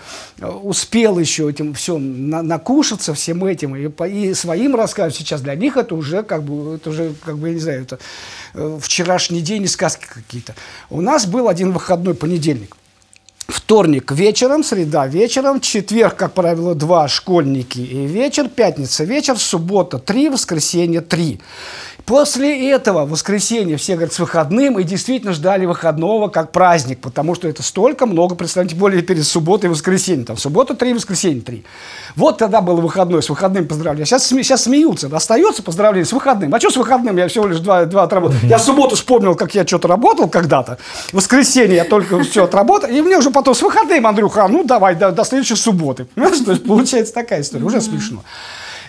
успел 0.63 1.19
еще 1.19 1.49
этим 1.49 1.73
все 1.73 1.97
на, 1.97 2.41
накушаться 2.41 3.13
всем 3.13 3.43
этим 3.45 3.75
и, 3.75 3.89
и 4.09 4.33
своим 4.33 4.75
рассказывать 4.75 5.15
сейчас 5.15 5.41
для 5.41 5.55
них 5.55 5.77
это 5.77 5.95
уже 5.95 6.23
как 6.23 6.43
бы 6.43 6.75
это 6.75 6.89
уже 6.89 7.13
как 7.25 7.37
бы 7.37 7.49
я 7.49 7.53
не 7.55 7.59
знаю 7.59 7.81
это 7.81 7.99
э, 8.53 8.79
вчерашний 8.81 9.41
день 9.41 9.63
и 9.63 9.67
сказки 9.67 10.05
какие-то. 10.07 10.55
У 10.89 11.01
нас 11.01 11.25
был 11.25 11.49
один 11.49 11.71
выходной 11.71 12.13
понедельник. 12.13 12.77
Вторник 13.47 14.11
вечером, 14.11 14.63
среда 14.63 15.05
вечером, 15.05 15.59
четверг, 15.59 16.15
как 16.15 16.33
правило, 16.33 16.73
два 16.73 17.07
школьники 17.07 17.79
и 17.79 18.07
вечер, 18.07 18.49
пятница 18.49 19.03
вечер, 19.03 19.37
суббота 19.37 19.99
три, 19.99 20.29
воскресенье 20.29 21.01
три. 21.01 21.39
После 22.05 22.69
этого 22.69 23.03
воскресенье 23.03 23.77
все, 23.77 23.93
говорят, 23.93 24.13
с 24.13 24.19
выходным, 24.19 24.77
и 24.77 24.83
действительно 24.83 25.33
ждали 25.33 25.65
выходного 25.65 26.27
как 26.27 26.51
праздник, 26.51 26.99
потому 26.99 27.33
что 27.33 27.47
это 27.47 27.63
столько 27.63 28.05
много, 28.05 28.35
представьте, 28.35 28.75
более 28.75 29.01
перед 29.01 29.25
субботой 29.25 29.69
и 29.69 29.71
воскресеньем. 29.71 30.23
Там 30.23 30.37
суббота 30.37 30.75
три, 30.75 30.93
воскресенье 30.93 31.41
три. 31.41 31.65
Вот 32.15 32.37
тогда 32.37 32.61
был 32.61 32.75
выходной, 32.77 33.23
с 33.23 33.29
выходным 33.29 33.67
поздравляю. 33.67 34.05
Сейчас, 34.05 34.27
сейчас 34.27 34.63
смеются, 34.65 35.09
остается 35.11 35.63
поздравление 35.63 36.05
с 36.05 36.13
выходным. 36.13 36.53
А 36.53 36.59
что 36.59 36.69
с 36.69 36.77
выходным? 36.77 37.17
Я 37.17 37.27
всего 37.27 37.47
лишь 37.47 37.59
два, 37.59 37.85
два 37.85 38.03
отработал. 38.03 38.37
Я 38.43 38.59
субботу 38.59 38.95
вспомнил, 38.95 39.33
как 39.33 39.55
я 39.55 39.65
что-то 39.65 39.87
работал 39.87 40.29
когда-то. 40.29 40.77
В 41.07 41.15
воскресенье 41.15 41.77
я 41.77 41.85
только 41.85 42.21
все 42.21 42.43
отработал. 42.43 42.87
И 42.87 43.01
мне 43.01 43.17
уже 43.17 43.31
потом 43.31 43.55
с 43.55 43.63
выходным, 43.63 44.05
Андрюха, 44.05 44.47
ну 44.47 44.63
давай, 44.63 44.93
до, 44.93 45.11
до 45.11 45.23
следующей 45.23 45.55
субботы. 45.55 46.05
Понимаешь, 46.13 46.37
то 46.45 46.51
есть 46.51 46.67
получается 46.67 47.15
такая 47.15 47.41
история. 47.41 47.65
Уже 47.65 47.81
смешно. 47.81 48.21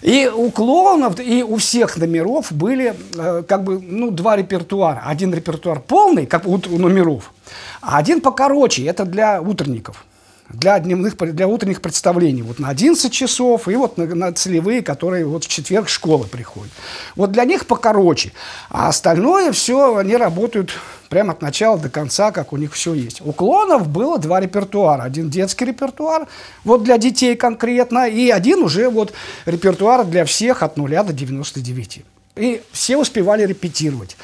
И 0.06 0.28
у 0.28 0.52
клоунов, 0.52 1.18
и 1.18 1.42
у 1.42 1.56
всех 1.56 1.96
номеров 1.96 2.52
были 2.52 2.94
э, 3.16 3.42
как 3.42 3.64
бы, 3.64 3.80
ну, 3.80 4.12
два 4.12 4.36
репертуара. 4.36 5.02
Один 5.04 5.34
репертуар 5.34 5.80
полный, 5.80 6.26
как 6.26 6.46
у, 6.46 6.52
у 6.54 6.78
номеров, 6.78 7.32
а 7.80 7.98
один 7.98 8.20
покороче, 8.20 8.84
это 8.86 9.04
для 9.04 9.42
утренников. 9.42 10.04
Для, 10.48 10.78
дневных, 10.78 11.16
для 11.16 11.48
утренних 11.48 11.82
представлений. 11.82 12.42
Вот 12.42 12.60
на 12.60 12.68
11 12.68 13.12
часов 13.12 13.66
и 13.66 13.74
вот 13.74 13.98
на, 13.98 14.06
на 14.06 14.32
целевые, 14.32 14.80
которые 14.80 15.24
вот 15.24 15.42
в 15.42 15.48
четверг 15.48 15.88
школы 15.88 16.24
приходят. 16.28 16.70
Вот 17.16 17.32
для 17.32 17.44
них 17.44 17.66
покороче. 17.66 18.32
А 18.70 18.86
остальное 18.86 19.50
все, 19.50 19.96
они 19.96 20.16
работают 20.16 20.70
прямо 21.08 21.32
от 21.32 21.42
начала 21.42 21.78
до 21.78 21.88
конца, 21.88 22.30
как 22.32 22.52
у 22.52 22.56
них 22.56 22.72
все 22.72 22.94
есть. 22.94 23.20
У 23.24 23.32
клонов 23.32 23.88
было 23.88 24.18
два 24.18 24.40
репертуара. 24.40 25.02
Один 25.02 25.30
детский 25.30 25.64
репертуар, 25.66 26.26
вот 26.64 26.82
для 26.84 26.98
детей 26.98 27.36
конкретно, 27.36 28.08
и 28.08 28.30
один 28.30 28.62
уже 28.62 28.88
вот 28.88 29.12
репертуар 29.46 30.04
для 30.04 30.24
всех 30.24 30.62
от 30.62 30.76
0 30.76 30.90
до 31.04 31.12
99. 31.12 32.02
И 32.36 32.62
все 32.72 32.96
успевали 32.96 33.46
репетировать. 33.46 34.16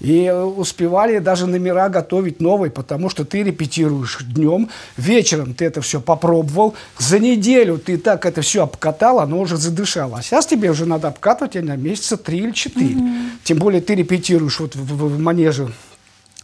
И 0.00 0.24
э, 0.24 0.42
успевали 0.42 1.18
даже 1.18 1.46
номера 1.46 1.90
готовить 1.90 2.40
новые, 2.40 2.70
потому 2.70 3.10
что 3.10 3.26
ты 3.26 3.42
репетируешь 3.42 4.18
днем, 4.22 4.70
вечером 4.96 5.52
ты 5.52 5.66
это 5.66 5.82
все 5.82 6.00
попробовал, 6.00 6.74
за 6.98 7.18
неделю 7.18 7.76
ты 7.76 7.98
так 7.98 8.24
это 8.24 8.40
все 8.40 8.62
обкатал, 8.62 9.20
оно 9.20 9.38
уже 9.38 9.58
задышало. 9.58 10.16
А 10.18 10.22
сейчас 10.22 10.46
тебе 10.46 10.70
уже 10.70 10.86
надо 10.86 11.08
обкатывать 11.08 11.54
на 11.56 11.76
месяца 11.76 12.16
три 12.16 12.38
или 12.38 12.52
четыре. 12.52 12.96
Тем 13.44 13.58
более 13.58 13.82
ты 13.82 13.94
репетируешь 13.94 14.58
вот 14.58 14.74
в, 14.74 14.80
в- 14.84 15.16
в 15.16 15.18
манеже 15.18 15.70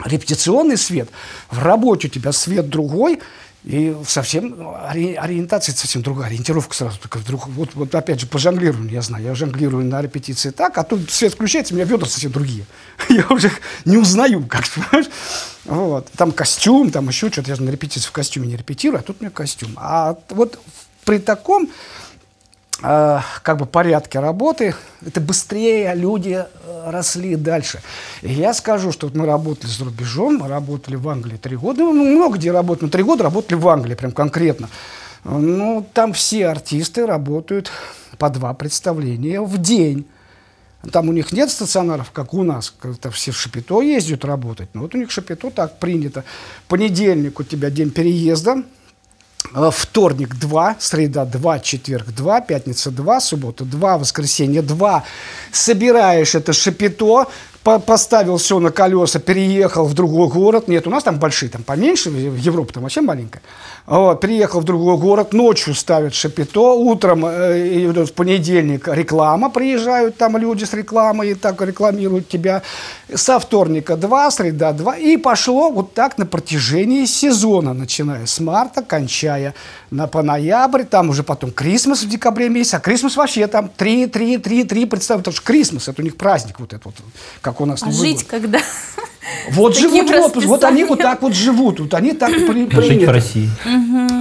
репетиционный 0.05 0.77
свет, 0.77 1.09
в 1.51 1.63
работе 1.63 2.09
у 2.09 2.11
тебя 2.11 2.33
свет 2.33 2.69
другой, 2.69 3.21
и 3.65 3.97
совсем 4.07 4.55
ори- 4.89 5.15
ориентация 5.15 5.75
совсем 5.75 6.01
другая, 6.01 6.29
ориентировка 6.29 6.73
сразу 6.73 7.01
только 7.01 7.19
вдруг. 7.19 7.49
Вот, 7.49 7.71
вот 7.75 7.93
опять 7.97 8.21
же 8.21 8.29
по 8.29 8.39
жонглированию 8.39 8.93
я 8.93 9.03
знаю, 9.03 9.25
я 9.25 9.35
жонглирую 9.35 9.85
на 9.85 10.01
репетиции 10.01 10.51
так, 10.51 10.79
а 10.79 10.85
тут 10.85 11.11
свет 11.11 11.35
включается, 11.35 11.75
у 11.75 11.77
меня 11.77 11.85
ведра 11.85 12.07
совсем 12.07 12.31
другие. 12.31 12.65
Я 13.09 13.27
уже 13.29 13.51
не 13.85 13.97
узнаю, 13.97 14.47
как? 14.47 14.65
Вот. 15.65 16.09
Там 16.17 16.31
костюм, 16.31 16.93
там 16.93 17.09
еще 17.09 17.29
что-то, 17.29 17.51
я 17.51 17.57
же 17.57 17.65
на 17.65 17.71
репетиции 17.71 18.07
в 18.07 18.13
костюме 18.13 18.47
не 18.47 18.57
репетирую, 18.57 19.01
а 19.01 19.03
тут 19.03 19.17
у 19.19 19.25
меня 19.25 19.33
костюм. 19.33 19.73
А 19.75 20.17
вот 20.29 20.61
при 21.05 21.19
таком 21.19 21.69
э, 22.83 23.19
как 23.43 23.57
бы 23.59 23.67
порядке 23.67 24.21
работы, 24.21 24.75
это 25.05 25.21
быстрее 25.21 25.95
люди 25.95 26.45
э, 26.45 26.91
росли 26.91 27.37
дальше. 27.37 27.81
И 28.23 28.33
я 28.33 28.55
скажу, 28.55 28.93
что 28.93 29.07
вот 29.07 29.17
мы 29.17 29.27
работали 29.27 29.71
за 29.71 29.85
рубежом, 29.85 30.39
мы 30.39 30.49
работали 30.49 30.97
в 30.97 31.09
Англии 31.09 31.37
три 31.37 31.57
года, 31.57 31.83
ну, 31.83 31.93
много 31.93 32.37
где 32.37 32.53
работали, 32.53 32.87
но 32.87 32.91
три 32.91 33.03
года 33.03 33.25
работали 33.25 33.59
в 33.59 33.69
Англии, 33.69 33.95
прям 33.95 34.13
конкретно. 34.13 34.69
Ну, 35.25 35.87
там 35.93 36.13
все 36.13 36.47
артисты 36.47 37.07
работают 37.07 37.71
по 38.19 38.31
два 38.31 38.55
представления 38.55 39.41
в 39.41 39.59
день. 39.59 40.07
Там 40.93 41.09
у 41.09 41.13
них 41.13 41.33
нет 41.33 41.51
стационаров, 41.51 42.11
как 42.13 42.33
у 42.33 42.45
нас, 42.45 42.73
когда 42.79 43.11
все 43.11 43.33
в 43.33 43.37
Шапито 43.37 43.81
ездят 43.81 44.25
работать. 44.25 44.69
Но 44.75 44.83
вот 44.83 44.95
у 44.95 44.99
них 44.99 45.11
Шапито 45.11 45.51
так 45.51 45.79
принято. 45.79 46.25
Понедельник 46.69 47.41
у 47.41 47.43
тебя 47.43 47.71
день 47.71 47.91
переезда, 47.91 48.63
Вторник 49.53 50.35
2, 50.37 50.77
среда 50.79 51.25
2, 51.25 51.59
четверг 51.61 52.07
2, 52.09 52.41
пятница 52.43 52.91
2, 52.91 53.21
суббота 53.21 53.65
2, 53.65 53.99
воскресенье 53.99 54.63
2. 54.63 55.05
Собираешь 55.53 56.35
это 56.35 56.53
шапито, 56.53 57.27
по- 57.67 57.81
поставил 57.81 58.37
все 58.37 58.61
на 58.61 58.71
колеса, 58.71 59.19
переехал 59.19 59.87
в 59.87 59.95
другой 59.95 60.29
город. 60.29 60.69
Нет, 60.69 60.87
у 60.87 60.91
нас 60.91 61.03
там 61.03 61.19
большие, 61.19 61.49
там 61.49 61.65
поменьше, 61.65 62.11
Европа 62.11 62.73
там 62.73 62.85
вообще 62.85 63.01
маленькая. 63.01 63.43
Вот, 63.87 64.21
переехал 64.21 64.61
в 64.61 64.65
другой 64.65 64.97
город, 64.99 65.33
ночью 65.33 65.75
ставят 65.75 66.15
шапито, 66.15 66.75
утром 66.75 67.27
э, 67.27 68.05
в 68.05 68.13
понедельник 68.13 68.87
реклама, 68.87 69.51
приезжают 69.51 70.17
там 70.17 70.37
люди 70.37 70.65
с 70.65 70.75
рекламой 70.75 71.31
и 71.31 71.35
так 71.35 71.61
рекламируют 71.61 72.29
тебя. 72.29 72.63
Со 73.13 73.39
вторника 73.41 73.97
2, 73.97 74.31
среда 74.31 74.73
2. 74.73 74.97
И 74.99 75.17
пошло 75.17 75.71
вот 75.71 75.93
так 75.95 76.19
на 76.19 76.27
протяжении 76.27 77.05
сезона, 77.05 77.75
начиная 77.75 78.27
с 78.27 78.39
марта, 78.39 78.83
кончая 78.83 79.55
на, 79.91 80.07
по 80.07 80.23
ноябрь, 80.23 80.85
там 80.85 81.11
уже 81.11 81.23
потом 81.23 81.51
Крисмас 81.51 82.03
в 82.03 82.09
декабре 82.09 82.49
месяце, 82.49 82.77
а 82.77 82.81
Крисмас 82.81 83.17
вообще 83.17 83.47
там 83.47 83.69
3, 83.69 84.07
3, 84.07 84.39
3, 84.39 84.65
3, 84.65 84.87
представь, 84.87 85.19
потому 85.19 85.35
что 85.35 85.45
Крисмас, 85.45 85.89
это 85.89 86.03
у 86.03 86.05
них 86.05 86.17
праздник 86.17 86.59
вот 86.61 86.73
этот 86.73 86.85
вот, 86.87 86.95
как 87.41 87.56
у 87.61 87.67
нас 87.67 87.83
А 87.83 87.91
жить 87.91 88.23
год. 88.23 88.27
когда? 88.29 88.59
Вот 89.51 89.75
таким 89.75 89.91
живут 89.91 90.11
в 90.11 90.25
отпуск, 90.27 90.47
вот 90.47 90.65
они 90.65 90.85
вот 90.85 91.01
так 91.01 91.21
вот 91.21 91.35
живут, 91.35 91.81
вот 91.81 91.95
они 91.95 92.13
так 92.13 92.31
при, 92.31 92.61
Жить 92.61 92.73
в 92.73 92.77
принято. 92.77 93.13
России. 93.13 93.49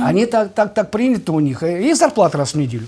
Они 0.04 0.26
так, 0.26 0.54
так, 0.54 0.74
так 0.74 0.90
принято 0.90 1.32
у 1.32 1.40
них. 1.40 1.62
И 1.62 1.94
зарплата 1.94 2.40
раз 2.40 2.54
в 2.54 2.58
неделю. 2.58 2.88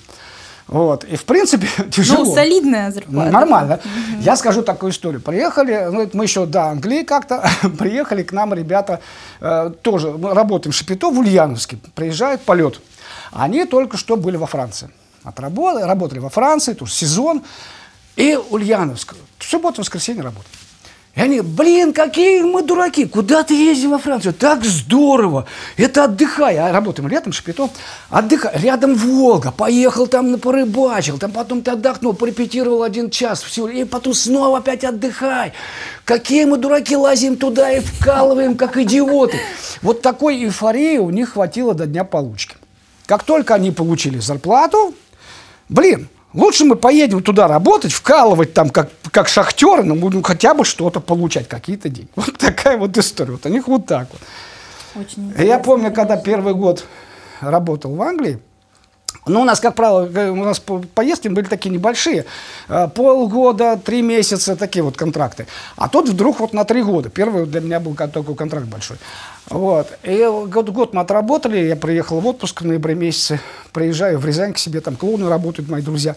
Вот. 0.67 1.03
И 1.05 1.15
в 1.15 1.23
принципе 1.25 1.67
тяжело. 1.91 2.25
Ну, 2.25 2.33
солидная 2.33 2.91
зарплата. 2.91 3.31
Нормально. 3.31 3.79
Я 4.19 4.35
скажу 4.35 4.61
такую 4.61 4.91
историю. 4.91 5.21
Приехали, 5.21 5.87
ну, 5.91 6.09
мы 6.13 6.25
еще 6.25 6.45
до 6.45 6.65
Англии 6.65 7.03
как-то, 7.03 7.47
приехали 7.77 8.23
к 8.23 8.31
нам 8.33 8.53
ребята, 8.53 8.99
э, 9.39 9.71
тоже, 9.81 10.11
мы 10.11 10.33
работаем 10.33 10.73
в 10.73 10.75
Шапито, 10.75 11.09
в 11.09 11.19
Ульяновске, 11.19 11.77
приезжает 11.95 12.41
полет. 12.41 12.81
Они 13.31 13.65
только 13.65 13.97
что 13.97 14.17
были 14.17 14.37
во 14.37 14.47
Франции. 14.47 14.89
Отработали, 15.23 15.83
работали 15.83 16.19
во 16.19 16.29
Франции, 16.29 16.73
тоже 16.73 16.93
сезон. 16.93 17.43
И 18.17 18.35
Ульяновск. 18.49 19.15
В 19.37 19.45
субботу, 19.45 19.81
воскресенье 19.81 20.23
работали. 20.23 20.53
И 21.15 21.19
они, 21.19 21.41
блин, 21.41 21.93
какие 21.93 22.43
мы 22.43 22.61
дураки, 22.61 23.05
куда 23.05 23.41
ты 23.41 23.55
ездил 23.55 23.91
во 23.91 23.97
Францию? 23.97 24.35
Так 24.35 24.63
здорово, 24.63 25.47
это 25.75 26.03
отдыхай. 26.03 26.57
А 26.57 26.71
работаем 26.71 27.09
летом, 27.09 27.33
шапито, 27.33 27.71
отдыхай. 28.11 28.51
Рядом 28.61 28.93
Волга, 28.93 29.51
поехал 29.51 30.05
там, 30.05 30.39
порыбачил, 30.39 31.17
там 31.17 31.31
потом 31.31 31.63
ты 31.63 31.71
отдохнул, 31.71 32.13
порепетировал 32.13 32.83
один 32.83 33.09
час, 33.09 33.41
всего, 33.41 33.67
и 33.67 33.83
потом 33.83 34.13
снова 34.13 34.59
опять 34.59 34.83
отдыхай. 34.83 35.53
Какие 36.05 36.45
мы 36.45 36.57
дураки, 36.57 36.95
лазим 36.95 37.35
туда 37.35 37.71
и 37.71 37.79
вкалываем, 37.79 38.55
как 38.55 38.77
идиоты. 38.77 39.39
Вот 39.81 40.03
такой 40.03 40.43
эйфории 40.43 40.97
у 40.99 41.09
них 41.09 41.33
хватило 41.33 41.73
до 41.73 41.87
дня 41.87 42.03
получки. 42.03 42.57
Как 43.07 43.23
только 43.23 43.55
они 43.55 43.71
получили 43.71 44.19
зарплату, 44.19 44.93
блин, 45.67 46.09
лучше 46.33 46.65
мы 46.65 46.75
поедем 46.75 47.21
туда 47.23 47.47
работать, 47.47 47.91
вкалывать 47.91 48.53
там 48.53 48.69
как, 48.69 48.89
как 49.11 49.27
шахтеры, 49.27 49.83
но 49.83 49.95
будем 49.95 50.23
хотя 50.23 50.53
бы 50.53 50.65
что-то 50.65 50.99
получать, 50.99 51.47
какие-то 51.47 51.89
деньги. 51.89 52.09
Вот 52.15 52.37
такая 52.37 52.77
вот 52.77 52.97
история. 52.97 53.31
Вот 53.31 53.45
у 53.45 53.49
них 53.49 53.67
вот 53.67 53.85
так 53.85 54.07
вот. 54.11 54.21
Очень 55.01 55.33
Я 55.37 55.59
помню, 55.59 55.91
когда 55.91 56.17
первый 56.17 56.53
год 56.53 56.85
работал 57.41 57.95
в 57.95 58.01
Англии, 58.01 58.39
ну, 59.27 59.41
у 59.41 59.43
нас, 59.43 59.59
как 59.59 59.75
правило, 59.75 60.09
э, 60.13 60.29
у 60.29 60.43
нас 60.43 60.59
по- 60.59 60.83
поездки 60.95 61.27
были 61.27 61.45
такие 61.45 61.69
небольшие. 61.69 62.25
Э, 62.69 62.87
Полгода, 62.93 63.77
три 63.77 64.01
месяца, 64.01 64.55
такие 64.55 64.83
вот 64.83 64.97
контракты. 64.97 65.47
А 65.75 65.87
тут 65.89 66.09
вдруг 66.09 66.39
вот 66.39 66.53
на 66.53 66.63
три 66.65 66.83
года. 66.83 67.09
Первый 67.09 67.45
для 67.45 67.61
меня 67.61 67.79
был 67.79 67.95
такой 67.95 68.35
контракт 68.35 68.65
большой. 68.67 68.97
Вот. 69.49 69.87
И 70.03 70.17
год, 70.47 70.69
год 70.69 70.93
мы 70.93 71.01
отработали, 71.01 71.57
я 71.59 71.75
приехал 71.75 72.19
в 72.19 72.27
отпуск 72.27 72.61
в 72.61 72.65
ноябре 72.65 72.95
месяце, 72.95 73.39
приезжаю 73.71 74.19
в 74.19 74.25
Рязань 74.25 74.53
к 74.53 74.57
себе, 74.57 74.81
там 74.81 74.95
клоуны 74.95 75.29
работают, 75.29 75.69
мои 75.69 75.81
друзья. 75.81 76.15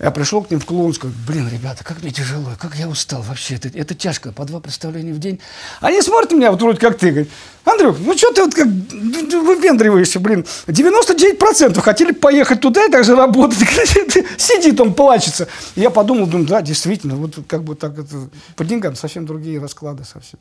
Я 0.00 0.10
пришел 0.10 0.42
к 0.42 0.50
ним 0.50 0.60
в 0.60 0.64
Клоунскую, 0.64 1.12
блин, 1.28 1.46
ребята, 1.52 1.84
как 1.84 2.00
мне 2.02 2.10
тяжело, 2.10 2.52
как 2.58 2.74
я 2.76 2.88
устал 2.88 3.20
вообще, 3.20 3.56
это, 3.56 3.68
это 3.68 3.94
тяжко, 3.94 4.32
по 4.32 4.46
два 4.46 4.58
представления 4.58 5.12
в 5.12 5.18
день. 5.18 5.40
Они 5.82 6.00
смотрят 6.00 6.30
на 6.32 6.36
меня, 6.36 6.50
вот 6.50 6.62
вроде 6.62 6.78
как 6.78 6.96
ты, 6.96 7.10
говорят, 7.10 7.28
Андрюх, 7.66 7.98
ну 8.00 8.16
что 8.16 8.32
ты 8.32 8.42
вот 8.42 8.54
как 8.54 8.66
выпендриваешься, 8.66 10.18
блин, 10.18 10.46
99% 10.66 11.78
хотели 11.80 12.12
поехать 12.12 12.60
туда 12.62 12.86
и 12.86 12.90
также 12.90 13.14
работать, 13.14 13.58
сидит 14.38 14.80
он, 14.80 14.94
плачется. 14.94 15.48
Я 15.76 15.90
подумал, 15.90 16.26
думаю, 16.26 16.48
да, 16.48 16.62
действительно, 16.62 17.16
вот 17.16 17.36
как 17.46 17.62
бы 17.62 17.74
так, 17.74 17.98
это, 17.98 18.30
по 18.56 18.64
деньгам 18.64 18.96
совсем 18.96 19.26
другие 19.26 19.60
расклады 19.60 20.04
совсем. 20.04 20.40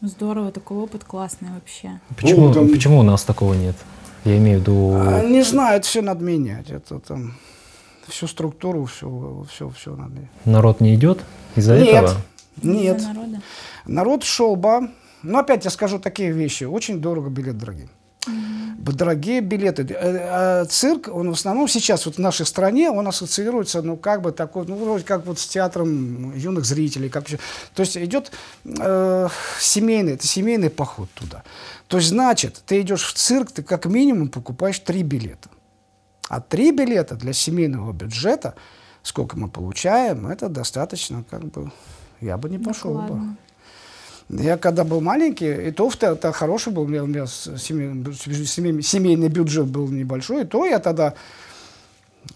Здорово, 0.00 0.52
такой 0.52 0.78
опыт 0.78 1.04
классный 1.04 1.48
вообще. 1.54 2.00
Почему, 2.16 2.48
Ну, 2.48 2.54
там- 2.54 2.68
почему 2.70 3.00
у 3.00 3.02
нас 3.02 3.24
такого 3.24 3.52
нет? 3.52 3.76
Я 4.24 4.38
имею 4.38 4.58
в 4.58 4.62
виду... 4.62 4.92
А, 4.94 5.22
не 5.22 5.42
знаю, 5.42 5.76
это 5.76 5.86
все 5.86 6.00
надо 6.00 6.24
менять, 6.24 6.70
это 6.70 6.98
там, 6.98 7.34
всю 8.08 8.26
структуру, 8.26 8.84
все, 8.86 9.44
все, 9.50 9.68
все 9.70 9.94
надо. 9.94 10.28
Народ 10.44 10.80
не 10.80 10.94
идет 10.94 11.20
из-за 11.54 11.78
Нет, 11.78 11.88
этого? 11.88 12.16
нет. 12.62 12.98
Из-за 12.98 13.08
народа. 13.12 13.42
Народ 13.86 14.24
шел 14.24 14.56
бы. 14.56 14.90
Но 15.22 15.38
опять 15.40 15.64
я 15.64 15.70
скажу 15.70 15.98
такие 15.98 16.30
вещи. 16.30 16.64
Очень 16.64 17.00
дорого 17.00 17.30
билет 17.30 17.58
дорогие. 17.58 17.88
дорогие 18.78 19.40
билеты. 19.40 19.82
Э, 19.90 20.62
э, 20.62 20.64
цирк, 20.66 21.08
он 21.12 21.30
в 21.30 21.32
основном 21.32 21.68
сейчас 21.68 22.06
вот 22.06 22.16
в 22.16 22.18
нашей 22.18 22.46
стране, 22.46 22.90
он 22.90 23.08
ассоциируется, 23.08 23.82
ну, 23.82 23.96
как 23.96 24.22
бы 24.22 24.30
такой, 24.30 24.66
ну, 24.66 24.76
вроде 24.76 25.04
как 25.04 25.26
вот 25.26 25.38
с 25.38 25.46
театром 25.46 26.32
юных 26.36 26.64
зрителей. 26.64 27.08
Как, 27.08 27.26
то 27.26 27.80
есть 27.80 27.96
идет 27.96 28.30
э, 28.64 29.28
семейный, 29.58 30.12
это 30.12 30.26
семейный 30.26 30.70
поход 30.70 31.08
туда. 31.14 31.42
То 31.88 31.96
есть, 31.96 32.10
значит, 32.10 32.62
ты 32.66 32.80
идешь 32.80 33.02
в 33.02 33.14
цирк, 33.14 33.50
ты 33.50 33.62
как 33.62 33.86
минимум 33.86 34.28
покупаешь 34.28 34.78
три 34.78 35.02
билета. 35.02 35.48
А 36.28 36.40
три 36.40 36.72
билета 36.72 37.14
для 37.14 37.32
семейного 37.32 37.92
бюджета, 37.92 38.54
сколько 39.02 39.38
мы 39.38 39.48
получаем, 39.48 40.26
это 40.26 40.48
достаточно, 40.48 41.24
как 41.30 41.44
бы, 41.44 41.70
я 42.20 42.36
бы 42.36 42.50
не 42.50 42.58
пошел 42.58 42.98
бы. 42.98 43.36
Я 44.28 44.58
когда 44.58 44.82
был 44.82 45.00
маленький, 45.00 45.68
и 45.68 45.70
то 45.70 45.88
это 45.88 46.32
хороший 46.32 46.72
был, 46.72 46.82
у 46.82 46.86
меня, 46.88 47.04
у 47.04 47.06
меня 47.06 47.26
семейный, 47.26 48.12
семейный, 48.12 48.82
семейный 48.82 49.28
бюджет 49.28 49.66
был 49.66 49.86
небольшой, 49.88 50.42
и 50.42 50.44
то 50.44 50.64
я 50.66 50.80
тогда, 50.80 51.14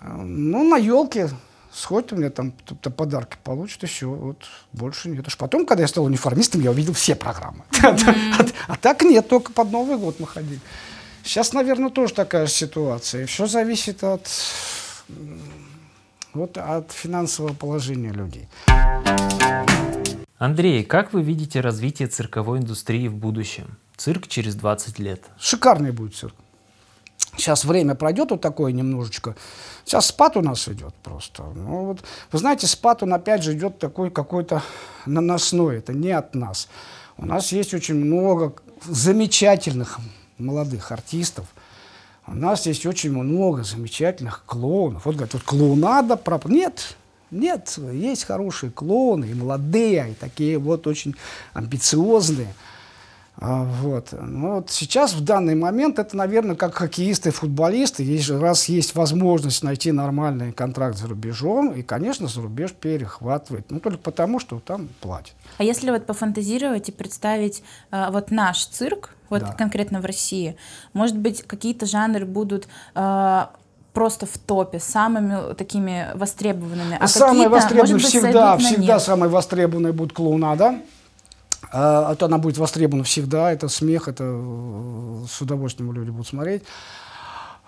ну, 0.01 0.63
на 0.63 0.77
елке 0.77 1.31
сходит 1.73 2.13
у 2.13 2.17
меня 2.17 2.31
там 2.31 2.53
-то 2.67 2.91
подарки 2.91 3.37
получит, 3.43 3.83
еще 3.83 4.07
вот 4.07 4.45
больше 4.73 5.09
нет. 5.09 5.27
Аж 5.27 5.37
потом, 5.37 5.67
когда 5.67 5.83
я 5.83 5.89
стал 5.89 6.05
униформистом, 6.05 6.61
я 6.61 6.71
увидел 6.71 6.93
все 6.93 7.15
программы. 7.15 7.65
А 8.69 8.77
так 8.77 9.03
нет, 9.03 9.29
только 9.29 9.53
под 9.53 9.73
Новый 9.73 9.97
год 9.97 10.21
мы 10.21 10.27
ходили. 10.27 10.61
Сейчас, 11.31 11.53
наверное, 11.53 11.91
тоже 11.91 12.13
такая 12.13 12.47
же 12.47 12.53
ситуация. 12.53 13.25
Все 13.27 13.47
зависит 13.47 14.03
от, 14.03 14.29
вот, 16.35 16.59
от 16.59 16.91
финансового 16.91 17.55
положения 17.55 18.11
людей. 18.11 18.49
Андрей, 20.39 20.83
как 20.83 21.13
вы 21.13 21.23
видите 21.23 21.61
развитие 21.61 22.09
цирковой 22.09 22.59
индустрии 22.59 23.07
в 23.07 23.15
будущем? 23.15 23.79
Цирк 23.97 24.27
через 24.27 24.57
20 24.57 24.99
лет. 24.99 25.23
Шикарный 25.39 25.93
будет 25.93 26.17
цирк. 26.17 26.35
Сейчас 27.37 27.65
время 27.65 27.95
пройдет 27.95 28.33
вот 28.33 28.41
такое 28.41 28.73
немножечко. 28.73 29.37
Сейчас 29.85 30.07
спад 30.07 30.37
у 30.37 30.41
нас 30.41 30.67
идет 30.67 30.97
просто. 30.97 31.45
Ну, 31.55 31.85
вот, 31.85 32.01
вы 32.33 32.39
знаете, 32.41 32.67
спад, 32.67 33.05
он 33.05 33.15
опять 33.15 33.45
же 33.45 33.53
идет 33.53 33.79
такой 33.79 34.11
какой-то 34.11 34.65
наносной. 35.07 35.79
Это 35.79 35.93
не 35.93 36.11
от 36.11 36.35
нас. 36.35 36.67
У 37.17 37.25
нас 37.25 37.53
есть 37.53 37.73
очень 37.73 37.95
много 37.95 38.53
замечательных 38.85 40.01
молодых 40.41 40.93
артистов. 40.93 41.47
У 42.27 42.35
нас 42.35 42.67
есть 42.67 42.87
очень 42.87 43.13
много 43.13 43.65
замечательных 43.65 44.45
клоунов. 44.47 45.05
Вот 45.05 45.15
говорят, 45.15 45.35
вот 45.35 45.43
клоунада 45.43 46.17
проп... 46.17 46.47
Нет, 46.47 46.97
нет, 47.31 47.79
есть 47.93 48.25
хорошие 48.25 48.71
клоуны, 48.71 49.27
и 49.27 49.35
молодые, 49.35 50.13
и 50.13 50.15
такие 50.15 50.59
вот 50.59 50.87
очень 50.87 51.15
амбициозные. 51.53 52.55
А, 53.41 53.65
вот. 53.65 54.09
Ну, 54.13 54.57
вот 54.57 54.71
сейчас, 54.71 55.15
в 55.15 55.25
данный 55.25 55.55
момент, 55.55 55.99
это, 55.99 56.15
наверное, 56.15 56.57
как 56.57 56.75
хоккеисты 56.75 57.31
и 57.31 57.33
футболисты, 57.33 58.03
есть, 58.03 58.29
раз 58.29 58.69
есть 58.69 58.95
возможность 58.95 59.65
найти 59.65 59.93
нормальный 59.93 60.53
контракт 60.53 60.99
за 60.99 61.09
рубежом, 61.09 61.73
и, 61.73 61.83
конечно, 61.83 62.29
за 62.29 62.43
рубеж 62.43 62.73
перехватывает. 62.73 63.71
Ну, 63.71 63.81
только 63.81 63.99
потому, 63.99 64.41
что 64.41 64.61
там 64.61 64.91
платят. 65.01 65.33
А 65.57 65.65
если 65.65 65.91
вот 65.91 66.05
пофантазировать 66.05 66.91
и 66.91 66.93
представить 66.93 67.63
э, 67.91 68.09
вот 68.11 68.31
наш 68.31 68.67
цирк, 68.67 69.15
вот 69.31 69.41
да. 69.41 69.53
конкретно 69.53 70.03
в 70.03 70.05
России, 70.05 70.57
может 70.93 71.17
быть, 71.17 71.43
какие-то 71.43 71.87
жанры 71.87 72.27
будут 72.27 72.69
э, 72.95 73.47
просто 73.95 74.27
в 74.27 74.37
топе, 74.37 74.81
самыми 74.81 75.55
такими 75.55 76.09
востребованными. 76.15 76.99
А 77.01 77.09
самые 77.09 77.49
востребованные 77.49 77.99
всегда, 78.01 78.59
всегда 78.59 79.01
самые 79.01 79.31
востребованные 79.31 79.95
будут 79.95 80.13
клоунада. 80.13 80.75
А, 81.73 82.13
это 82.13 82.27
она 82.27 82.39
будет 82.39 82.59
востребована 82.59 83.05
всегда, 83.05 83.53
это 83.53 83.69
смех, 83.69 84.09
это 84.09 84.25
э, 84.27 85.25
с 85.29 85.41
удовольствием 85.41 85.93
люди 85.93 86.11
будут 86.11 86.29
смотреть. 86.29 86.63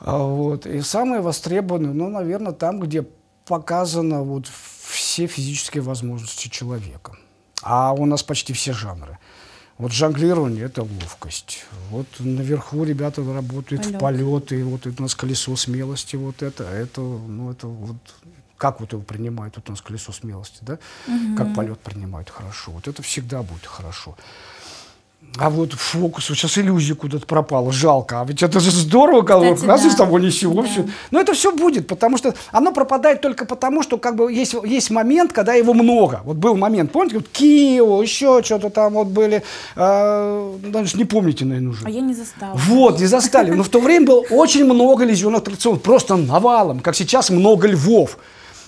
А, 0.00 0.18
вот. 0.18 0.66
И 0.66 0.80
самые 0.80 1.20
востребованные, 1.20 1.92
ну, 1.92 2.08
наверное, 2.08 2.52
там, 2.52 2.80
где 2.80 3.06
показано 3.46 4.22
вот 4.22 4.46
все 4.46 5.26
физические 5.26 5.82
возможности 5.82 6.48
человека. 6.48 7.16
А 7.62 7.92
у 7.92 8.06
нас 8.06 8.22
почти 8.22 8.52
все 8.52 8.72
жанры. 8.72 9.18
Вот 9.78 9.92
жонглирование– 9.92 10.64
это 10.66 10.82
ловкость. 10.82 11.64
Вот 11.90 12.06
наверху 12.18 12.84
ребята 12.84 13.22
работают 13.22 13.82
Полет. 13.82 13.96
в 13.96 13.98
полеты. 13.98 14.64
Вот 14.64 14.86
это 14.86 14.94
у 14.98 15.02
нас 15.02 15.14
колесо 15.14 15.56
смелости. 15.56 16.16
Вот 16.16 16.42
это, 16.42 16.64
это, 16.64 17.00
ну, 17.00 17.50
это 17.50 17.66
вот 17.66 17.96
как 18.62 18.78
вот 18.78 18.92
его 18.92 19.02
принимают, 19.02 19.56
вот 19.56 19.68
у 19.68 19.72
нас 19.72 19.80
колесо 19.80 20.12
смелости, 20.12 20.58
да, 20.60 20.78
угу. 21.08 21.36
как 21.36 21.52
полет 21.52 21.80
принимают 21.80 22.30
хорошо. 22.30 22.70
Вот 22.70 22.86
это 22.86 23.02
всегда 23.02 23.42
будет 23.42 23.66
хорошо. 23.66 24.14
А 25.38 25.50
вот 25.50 25.72
фокус, 25.72 26.28
вот 26.28 26.38
сейчас 26.38 26.58
иллюзия 26.58 26.94
куда-то 26.94 27.26
пропала, 27.26 27.72
жалко. 27.72 28.20
А 28.20 28.24
ведь 28.24 28.40
это 28.40 28.60
же 28.60 28.70
здорово, 28.70 29.22
когда 29.22 29.50
раз 29.66 29.82
да. 29.82 29.88
из 29.88 29.94
того 29.96 30.20
ни 30.20 30.30
сего. 30.30 30.62
Да. 30.62 30.84
Но 31.10 31.20
это 31.20 31.32
все 31.32 31.50
будет, 31.50 31.88
потому 31.88 32.18
что 32.18 32.34
оно 32.52 32.72
пропадает 32.72 33.20
только 33.20 33.46
потому, 33.46 33.82
что 33.82 33.96
как 33.96 34.14
бы 34.14 34.32
есть, 34.32 34.54
есть 34.64 34.90
момент, 34.90 35.32
когда 35.32 35.54
его 35.54 35.74
много. 35.74 36.20
Вот 36.24 36.36
был 36.36 36.54
момент, 36.54 36.92
помните, 36.92 37.16
вот 37.16 37.28
Киево, 37.28 38.00
еще 38.00 38.42
что-то 38.44 38.70
там 38.70 38.92
вот 38.92 39.08
были, 39.08 39.42
э, 39.74 40.54
даже 40.66 40.96
не 40.96 41.04
помните, 41.04 41.44
наверное, 41.46 41.70
уже. 41.70 41.84
А 41.84 41.90
я 41.90 42.00
не 42.00 42.14
застала. 42.14 42.54
Вот, 42.54 43.00
не 43.00 43.06
застали. 43.06 43.50
Но 43.50 43.64
в 43.64 43.68
то 43.68 43.80
время 43.80 44.06
было 44.06 44.20
очень 44.30 44.64
много 44.64 45.04
лизионных 45.04 45.40
аттракционов, 45.40 45.82
просто 45.82 46.16
навалом, 46.16 46.78
как 46.78 46.94
сейчас 46.94 47.30
много 47.30 47.66
львов. 47.66 48.18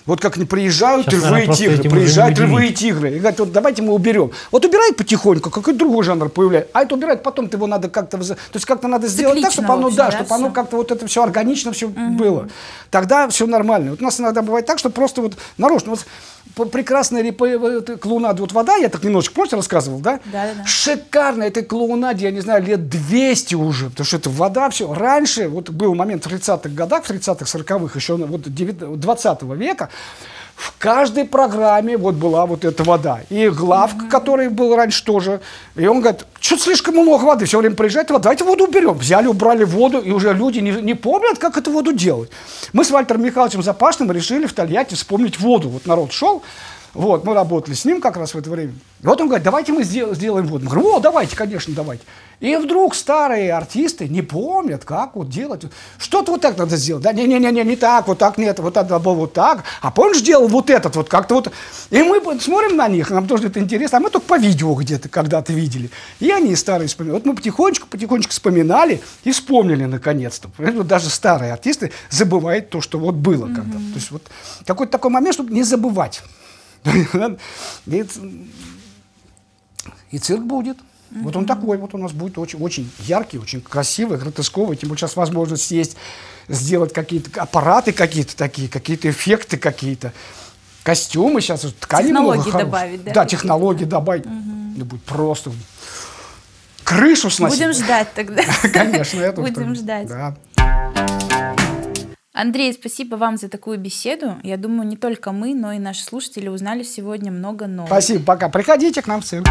Вот 0.05 0.21
как 0.21 0.35
приезжают 0.47 1.07
Сейчас, 1.07 1.23
львы 1.23 1.45
и 1.45 1.47
тигры, 1.55 1.89
приезжают 1.89 2.37
львы 2.37 2.67
и 2.67 2.73
тигры. 2.73 3.15
И 3.15 3.19
говорят, 3.19 3.39
вот 3.39 3.51
давайте 3.51 3.81
мы 3.81 3.93
уберем. 3.93 4.31
Вот 4.51 4.63
убирает 4.63 4.95
потихоньку, 4.97 5.49
какой-то 5.49 5.79
другой 5.79 6.03
жанр 6.03 6.29
появляется. 6.29 6.69
А 6.73 6.83
это 6.83 6.95
убирает 6.95 7.23
потом, 7.23 7.49
ты 7.49 7.57
его 7.57 7.65
надо 7.65 7.89
как-то... 7.89 8.17
То 8.19 8.35
есть 8.53 8.65
как-то 8.65 8.87
надо 8.87 9.07
сделать 9.07 9.37
Циклично, 9.37 9.47
так, 9.47 9.53
чтобы 9.53 9.73
оно, 9.73 9.87
общем, 9.87 9.97
да, 9.97 10.05
да, 10.05 10.11
чтобы 10.11 10.25
все. 10.25 10.35
оно 10.35 10.51
как-то 10.51 10.77
вот 10.77 10.91
это 10.91 11.07
все 11.07 11.23
органично 11.23 11.71
все 11.71 11.87
угу. 11.87 12.09
было. 12.11 12.49
Тогда 12.91 13.27
все 13.29 13.47
нормально. 13.47 13.91
Вот 13.91 14.01
у 14.01 14.03
нас 14.03 14.19
иногда 14.19 14.43
бывает 14.43 14.65
так, 14.67 14.77
что 14.77 14.89
просто 14.89 15.21
вот 15.21 15.37
нарочно... 15.57 15.91
Вот, 15.91 16.05
прекрасная 16.55 17.31
клоунаде, 17.31 18.41
вот 18.41 18.51
вода, 18.51 18.75
я 18.75 18.89
так 18.89 19.03
немножечко, 19.03 19.35
помните, 19.35 19.55
рассказывал, 19.55 19.99
да? 19.99 20.19
Да, 20.25 20.45
да, 20.45 20.53
да. 20.57 20.65
Шикарная 20.65 21.47
этой 21.47 21.63
клоунаде, 21.63 22.25
я 22.25 22.31
не 22.31 22.39
знаю, 22.39 22.63
лет 22.63 22.89
200 22.89 23.55
уже, 23.55 23.89
потому 23.89 24.05
что 24.05 24.17
это 24.17 24.29
вода, 24.29 24.69
все. 24.69 24.93
Раньше, 24.93 25.47
вот 25.49 25.69
был 25.69 25.95
момент 25.95 26.25
в 26.25 26.33
30-х 26.33 26.69
годах, 26.69 27.03
в 27.03 27.09
30-х, 27.11 27.45
40-х, 27.45 27.99
еще 27.99 28.15
вот 28.15 28.41
20 28.43 29.41
века, 29.43 29.89
в 30.55 30.77
каждой 30.77 31.25
программе 31.25 31.97
вот 31.97 32.15
была 32.15 32.45
вот 32.45 32.63
эта 32.63 32.83
вода. 32.83 33.21
И 33.29 33.49
главка, 33.49 34.05
mm-hmm. 34.05 34.09
который 34.09 34.49
был 34.49 34.75
раньше 34.75 35.03
тоже. 35.03 35.41
И 35.75 35.85
он 35.85 35.99
говорит, 35.99 36.25
что 36.39 36.57
слишком 36.57 36.95
много 36.95 37.23
воды, 37.23 37.45
все 37.45 37.59
время 37.59 37.75
приезжает 37.75 38.09
вода, 38.09 38.23
давайте 38.23 38.45
воду 38.45 38.65
уберем. 38.65 38.97
Взяли, 38.97 39.27
убрали 39.27 39.65
воду, 39.65 39.99
и 39.99 40.11
уже 40.11 40.33
люди 40.33 40.59
не, 40.59 40.71
не 40.71 40.93
помнят, 40.93 41.37
как 41.39 41.57
эту 41.57 41.71
воду 41.71 41.91
делать. 41.91 42.31
Мы 42.71 42.85
с 42.85 42.91
Вальтером 42.91 43.23
Михайловичем 43.23 43.63
Запашным 43.63 44.11
решили 44.11 44.45
в 44.45 44.53
Тольятти 44.53 44.95
вспомнить 44.95 45.39
воду. 45.39 45.69
Вот 45.69 45.85
народ 45.85 46.13
шел, 46.13 46.41
вот, 46.95 47.25
мы 47.25 47.33
работали 47.33 47.75
с 47.75 47.83
ним 47.83 47.99
как 47.99 48.15
раз 48.15 48.33
в 48.33 48.37
это 48.37 48.49
время. 48.49 48.73
И 49.03 49.05
вот 49.05 49.19
он 49.19 49.27
говорит, 49.27 49.43
давайте 49.43 49.73
мы 49.73 49.83
сделаем 49.83 50.47
воду. 50.47 50.63
Мы 50.63 50.71
говорим, 50.71 50.95
о, 50.95 50.99
давайте, 50.99 51.35
конечно, 51.35 51.73
давайте. 51.75 52.03
И 52.39 52.55
вдруг 52.55 52.95
старые 52.95 53.53
артисты 53.53 54.07
не 54.07 54.21
помнят, 54.21 54.85
как 54.85 55.15
вот 55.15 55.29
делать. 55.29 55.63
Что-то 55.97 56.31
вот 56.31 56.41
так 56.41 56.57
надо 56.57 56.77
сделать. 56.77 57.03
Да, 57.03 57.11
не-не-не, 57.11 57.63
не 57.63 57.75
так, 57.75 58.07
вот 58.07 58.17
так 58.17 58.37
нет, 58.37 58.59
вот 58.59 58.73
было 58.73 59.13
вот 59.13 59.33
так. 59.33 59.65
А 59.81 59.91
помнишь, 59.91 60.21
делал 60.21 60.47
вот 60.47 60.69
этот 60.69 60.95
вот 60.95 61.09
как-то 61.09 61.35
вот. 61.35 61.51
И 61.89 62.01
мы 62.01 62.21
смотрим 62.39 62.77
на 62.77 62.87
них, 62.87 63.09
нам 63.09 63.27
тоже 63.27 63.47
это 63.47 63.59
интересно, 63.59 63.97
а 63.97 64.01
мы 64.01 64.09
только 64.09 64.27
по 64.27 64.37
видео 64.37 64.73
где-то 64.73 65.09
когда-то 65.09 65.51
видели. 65.51 65.89
И 66.21 66.31
они 66.31 66.55
старые 66.55 66.87
вспоминали. 66.87 67.17
Вот 67.17 67.25
мы 67.25 67.35
потихонечку, 67.35 67.87
потихонечку 67.87 68.31
вспоминали 68.31 69.01
и 69.25 69.31
вспомнили 69.31 69.83
наконец-то. 69.83 70.49
Вот 70.57 70.87
даже 70.87 71.09
старые 71.09 71.51
артисты 71.51 71.91
забывают 72.09 72.69
то, 72.69 72.79
что 72.79 72.99
вот 72.99 73.15
было 73.15 73.45
mm-hmm. 73.47 73.55
когда-то. 73.55 73.79
То 73.79 73.95
есть 73.95 74.11
вот 74.11 74.23
какой-то 74.65 74.93
такой 74.93 75.11
момент, 75.11 75.35
чтобы 75.35 75.53
не 75.53 75.63
забывать. 75.63 76.23
И 80.11 80.17
цирк 80.17 80.43
будет. 80.43 80.77
Mm-hmm. 80.77 81.23
Вот 81.23 81.35
он 81.35 81.45
такой 81.45 81.77
вот 81.77 81.93
у 81.93 81.97
нас 81.97 82.11
будет 82.11 82.37
очень, 82.37 82.59
очень 82.59 82.89
яркий, 82.99 83.37
очень 83.37 83.61
красивый, 83.61 84.17
гротесковый. 84.17 84.77
Тем 84.77 84.89
более 84.89 84.99
сейчас 84.99 85.15
возможность 85.15 85.69
есть 85.71 85.97
сделать 86.47 86.93
какие-то 86.93 87.41
аппараты 87.41 87.91
какие-то 87.91 88.35
такие, 88.35 88.69
какие-то 88.69 89.09
эффекты 89.09 89.57
какие-то. 89.57 90.13
Костюмы 90.83 91.41
сейчас, 91.41 91.61
ткани 91.79 92.07
технологии 92.07 92.41
много 92.41 92.59
добавить, 92.59 93.03
да? 93.03 93.13
Да, 93.13 93.25
технологии 93.25 93.85
добавить. 93.85 94.25
Угу. 94.25 94.85
будет 94.85 95.03
просто 95.03 95.51
крышу 96.83 97.29
сносить. 97.29 97.57
Будем 97.59 97.73
ждать 97.73 98.13
тогда. 98.13 98.43
Конечно, 98.73 99.19
это 99.19 99.41
Будем 99.41 99.75
ждать. 99.75 100.07
Да. 100.07 100.35
Андрей, 102.37 102.73
спасибо 102.73 103.15
вам 103.15 103.37
за 103.37 103.47
такую 103.47 103.79
беседу. 103.79 104.35
Я 104.43 104.57
думаю, 104.57 104.85
не 104.85 104.97
только 104.97 105.31
мы, 105.31 105.55
но 105.55 105.71
и 105.71 105.79
наши 105.79 106.03
слушатели 106.03 106.49
узнали 106.49 106.83
сегодня 106.83 107.31
много 107.31 107.65
нового. 107.65 107.87
Спасибо, 107.87 108.25
пока. 108.25 108.49
Приходите 108.49 109.01
к 109.01 109.07
нам 109.07 109.21
в 109.21 109.23
цирк. 109.23 109.47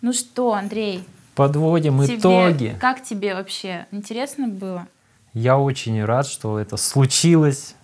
Ну 0.00 0.12
что, 0.12 0.54
Андрей? 0.54 1.04
Подводим 1.36 2.02
тебе, 2.02 2.16
итоги. 2.16 2.76
Как 2.80 3.04
тебе 3.04 3.36
вообще? 3.36 3.86
Интересно 3.92 4.48
было? 4.48 4.88
Я 5.32 5.56
очень 5.56 6.04
рад, 6.04 6.26
что 6.26 6.58
это 6.58 6.76
случилось. 6.76 7.76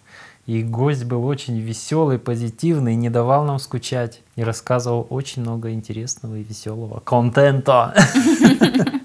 И 0.46 0.64
гость 0.64 1.04
был 1.04 1.24
очень 1.24 1.60
веселый, 1.60 2.18
позитивный, 2.18 2.96
не 2.96 3.10
давал 3.10 3.44
нам 3.44 3.60
скучать. 3.60 4.22
И 4.34 4.42
рассказывал 4.42 5.06
очень 5.08 5.42
много 5.42 5.70
интересного 5.70 6.34
и 6.34 6.42
веселого 6.42 6.98
контента. 6.98 7.94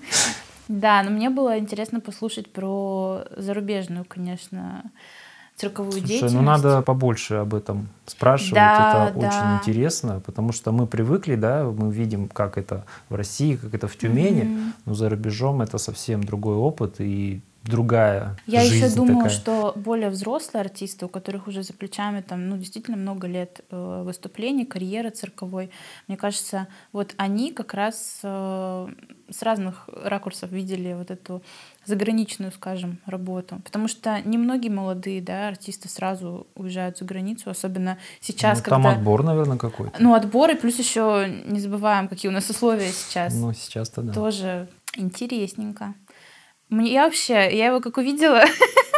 Да, 0.71 1.03
но 1.03 1.09
мне 1.11 1.29
было 1.29 1.59
интересно 1.59 1.99
послушать 1.99 2.47
про 2.51 3.25
зарубежную, 3.35 4.05
конечно, 4.05 4.83
цирковую 5.57 5.91
Слушай, 5.91 6.07
деятельность. 6.07 6.35
ну 6.35 6.41
надо 6.43 6.81
побольше 6.81 7.35
об 7.35 7.53
этом 7.53 7.89
спрашивать, 8.05 8.53
Да, 8.53 8.73
это 8.79 9.13
да. 9.13 9.19
очень 9.19 9.55
интересно, 9.55 10.21
потому 10.25 10.53
что 10.53 10.71
мы 10.71 10.87
привыкли, 10.87 11.35
да, 11.35 11.65
мы 11.65 11.91
видим, 11.91 12.29
как 12.29 12.57
это 12.57 12.85
в 13.09 13.15
России, 13.15 13.57
как 13.57 13.73
это 13.73 13.89
в 13.89 13.97
Тюмени, 13.97 14.43
Мгм. 14.43 14.73
но 14.85 14.93
за 14.93 15.09
рубежом 15.09 15.61
это 15.61 15.77
совсем 15.77 16.23
другой 16.23 16.55
опыт 16.55 16.95
и 16.99 17.41
другая 17.63 18.37
Я 18.47 18.61
жизнь 18.61 18.85
еще 18.85 18.95
думаю, 18.95 19.23
такая. 19.23 19.29
что 19.29 19.73
более 19.75 20.09
взрослые 20.09 20.61
артисты, 20.61 21.05
у 21.05 21.09
которых 21.09 21.47
уже 21.47 21.63
за 21.63 21.73
плечами 21.73 22.21
там, 22.21 22.49
ну, 22.49 22.57
действительно 22.57 22.97
много 22.97 23.27
лет 23.27 23.61
э, 23.69 24.03
выступлений, 24.03 24.65
карьеры 24.65 25.09
цирковой, 25.11 25.71
мне 26.07 26.17
кажется, 26.17 26.67
вот 26.91 27.13
они 27.17 27.51
как 27.51 27.73
раз 27.73 28.19
э, 28.23 28.87
с 29.29 29.41
разных 29.43 29.87
ракурсов 29.93 30.51
видели 30.51 30.93
вот 30.93 31.11
эту 31.11 31.43
заграничную, 31.85 32.51
скажем, 32.51 32.99
работу. 33.05 33.59
Потому 33.63 33.87
что 33.87 34.21
немногие 34.23 34.71
молодые 34.71 35.21
да, 35.21 35.47
артисты 35.47 35.89
сразу 35.89 36.47
уезжают 36.55 36.97
за 36.97 37.05
границу, 37.05 37.49
особенно 37.49 37.97
сейчас, 38.19 38.59
Ну, 38.59 38.63
там 38.69 38.83
когда... 38.83 38.97
отбор, 38.97 39.23
наверное, 39.23 39.57
какой-то. 39.57 40.01
Ну, 40.01 40.13
отборы, 40.13 40.55
плюс 40.55 40.77
еще 40.77 41.41
не 41.45 41.59
забываем, 41.59 42.07
какие 42.07 42.29
у 42.29 42.33
нас 42.33 42.49
условия 42.49 42.91
сейчас. 42.91 43.33
Ну, 43.33 43.53
сейчас-то 43.53 44.01
да. 44.01 44.13
Тоже 44.13 44.67
интересненько. 44.95 45.93
Мне 46.71 46.93
я 46.93 47.03
вообще, 47.03 47.33
я 47.55 47.67
его 47.67 47.81
как 47.81 47.97
увидела, 47.97 48.45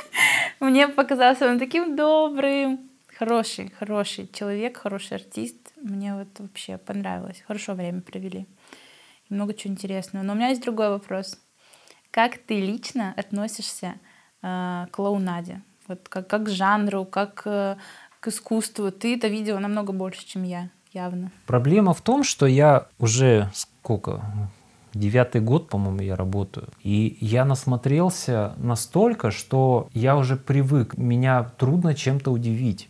мне 0.59 0.87
показался 0.87 1.49
он 1.49 1.57
таким 1.57 1.95
добрым, 1.95 2.79
хороший, 3.17 3.73
хороший 3.79 4.29
человек, 4.31 4.77
хороший 4.77 5.17
артист. 5.17 5.57
Мне 5.81 6.13
вот 6.13 6.27
вообще 6.37 6.77
понравилось. 6.77 7.43
Хорошо 7.47 7.73
время 7.73 8.01
провели. 8.01 8.45
Много 9.29 9.55
чего 9.55 9.73
интересного. 9.73 10.23
Но 10.23 10.33
у 10.33 10.35
меня 10.35 10.49
есть 10.49 10.61
другой 10.61 10.89
вопрос. 10.89 11.39
Как 12.11 12.37
ты 12.37 12.59
лично 12.59 13.11
относишься 13.17 13.95
э, 14.43 14.85
к 14.91 14.95
клоунаде? 14.95 15.63
Вот 15.87 16.07
как, 16.07 16.27
как 16.27 16.43
к 16.43 16.49
жанру, 16.49 17.05
как 17.05 17.41
э, 17.45 17.77
к 18.19 18.27
искусству? 18.27 18.91
Ты 18.91 19.15
это 19.15 19.29
видела 19.29 19.57
намного 19.57 19.93
больше, 19.93 20.27
чем 20.27 20.43
я, 20.43 20.69
явно. 20.91 21.31
Проблема 21.47 21.95
в 21.95 22.01
том, 22.01 22.23
что 22.23 22.45
я 22.45 22.87
уже 22.99 23.49
сколько, 23.55 24.23
девятый 24.93 25.41
год, 25.41 25.69
по-моему, 25.69 26.01
я 26.01 26.15
работаю, 26.15 26.67
и 26.83 27.17
я 27.19 27.45
насмотрелся 27.45 28.53
настолько, 28.57 29.31
что 29.31 29.89
я 29.93 30.17
уже 30.17 30.35
привык, 30.35 30.97
меня 30.97 31.51
трудно 31.57 31.93
чем-то 31.93 32.31
удивить, 32.31 32.89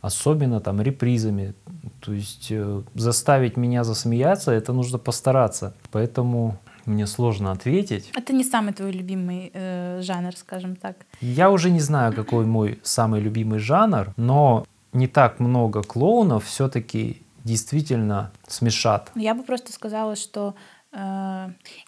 особенно 0.00 0.60
там 0.60 0.80
репризами, 0.80 1.54
то 2.00 2.12
есть 2.12 2.48
э, 2.50 2.82
заставить 2.94 3.56
меня 3.56 3.84
засмеяться, 3.84 4.52
это 4.52 4.72
нужно 4.72 4.98
постараться, 4.98 5.74
поэтому 5.90 6.58
мне 6.84 7.06
сложно 7.06 7.50
ответить. 7.52 8.10
Это 8.14 8.32
не 8.32 8.44
самый 8.44 8.72
твой 8.72 8.92
любимый 8.92 9.50
э, 9.52 10.00
жанр, 10.02 10.36
скажем 10.36 10.76
так. 10.76 10.96
Я 11.20 11.50
уже 11.50 11.70
не 11.70 11.80
знаю, 11.80 12.12
какой 12.12 12.46
мой 12.46 12.78
самый 12.82 13.20
любимый 13.20 13.58
жанр, 13.58 14.12
но 14.16 14.66
не 14.92 15.08
так 15.08 15.40
много 15.40 15.82
клоунов 15.82 16.44
все-таки 16.44 17.22
действительно 17.44 18.32
смешат. 18.48 19.12
Я 19.14 19.34
бы 19.34 19.42
просто 19.42 19.72
сказала, 19.72 20.16
что 20.16 20.54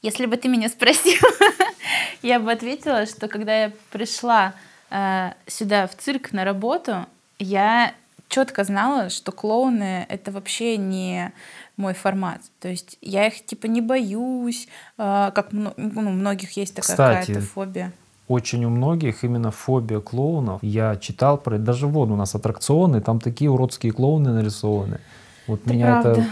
если 0.02 0.26
бы 0.26 0.36
ты 0.36 0.48
меня 0.48 0.68
спросил, 0.68 1.20
я 2.22 2.38
бы 2.40 2.52
ответила, 2.52 3.06
что 3.06 3.28
когда 3.28 3.64
я 3.64 3.72
пришла 3.90 4.52
э, 4.90 5.32
сюда 5.46 5.86
в 5.86 5.96
цирк 5.96 6.32
на 6.32 6.44
работу, 6.44 7.06
я 7.38 7.94
четко 8.28 8.64
знала, 8.64 9.08
что 9.08 9.32
клоуны 9.32 10.06
это 10.08 10.30
вообще 10.30 10.76
не 10.76 11.32
мой 11.76 11.94
формат. 11.94 12.40
То 12.60 12.68
есть 12.68 12.98
я 13.00 13.26
их 13.26 13.44
типа 13.44 13.66
не 13.66 13.80
боюсь, 13.80 14.68
э, 14.98 15.30
как 15.34 15.52
ну, 15.52 15.72
у 15.76 15.90
многих 15.90 16.52
есть 16.56 16.74
такая 16.74 16.92
Кстати, 16.92 17.26
какая-то 17.28 17.46
фобия. 17.46 17.92
Очень 18.26 18.66
у 18.66 18.68
многих 18.68 19.24
именно 19.24 19.50
фобия 19.50 20.00
клоунов. 20.00 20.62
Я 20.62 20.96
читал 20.96 21.38
про 21.38 21.56
это. 21.56 21.64
Даже 21.64 21.86
вон 21.86 22.12
у 22.12 22.16
нас 22.16 22.34
аттракционы, 22.34 23.00
там 23.00 23.20
такие 23.20 23.50
уродские 23.50 23.92
клоуны 23.92 24.32
нарисованы. 24.32 25.00
Вот 25.46 25.62
Это 25.64 25.72
меня 25.72 25.86
правда. 25.86 26.10
это 26.10 26.24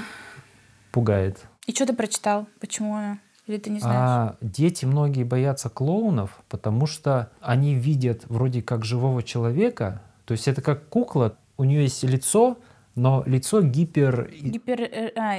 пугает. 0.92 1.38
И 1.66 1.72
что 1.72 1.86
ты 1.86 1.92
прочитал? 1.92 2.46
Почему 2.60 2.94
она? 2.94 3.18
Или 3.46 3.58
ты 3.58 3.70
не 3.70 3.80
знаешь? 3.80 3.96
А 3.96 4.36
дети 4.40 4.84
многие 4.84 5.24
боятся 5.24 5.68
клоунов, 5.68 6.30
потому 6.48 6.86
что 6.86 7.30
они 7.40 7.74
видят 7.74 8.22
вроде 8.28 8.62
как 8.62 8.84
живого 8.84 9.22
человека. 9.22 10.02
То 10.24 10.32
есть 10.32 10.48
это 10.48 10.62
как 10.62 10.88
кукла, 10.88 11.36
у 11.56 11.64
нее 11.64 11.82
есть 11.82 12.02
лицо, 12.02 12.58
но 12.96 13.22
лицо 13.26 13.62
гипер... 13.62 14.30
Гипер... 14.40 14.80
э, 14.80 15.10
а, 15.16 15.38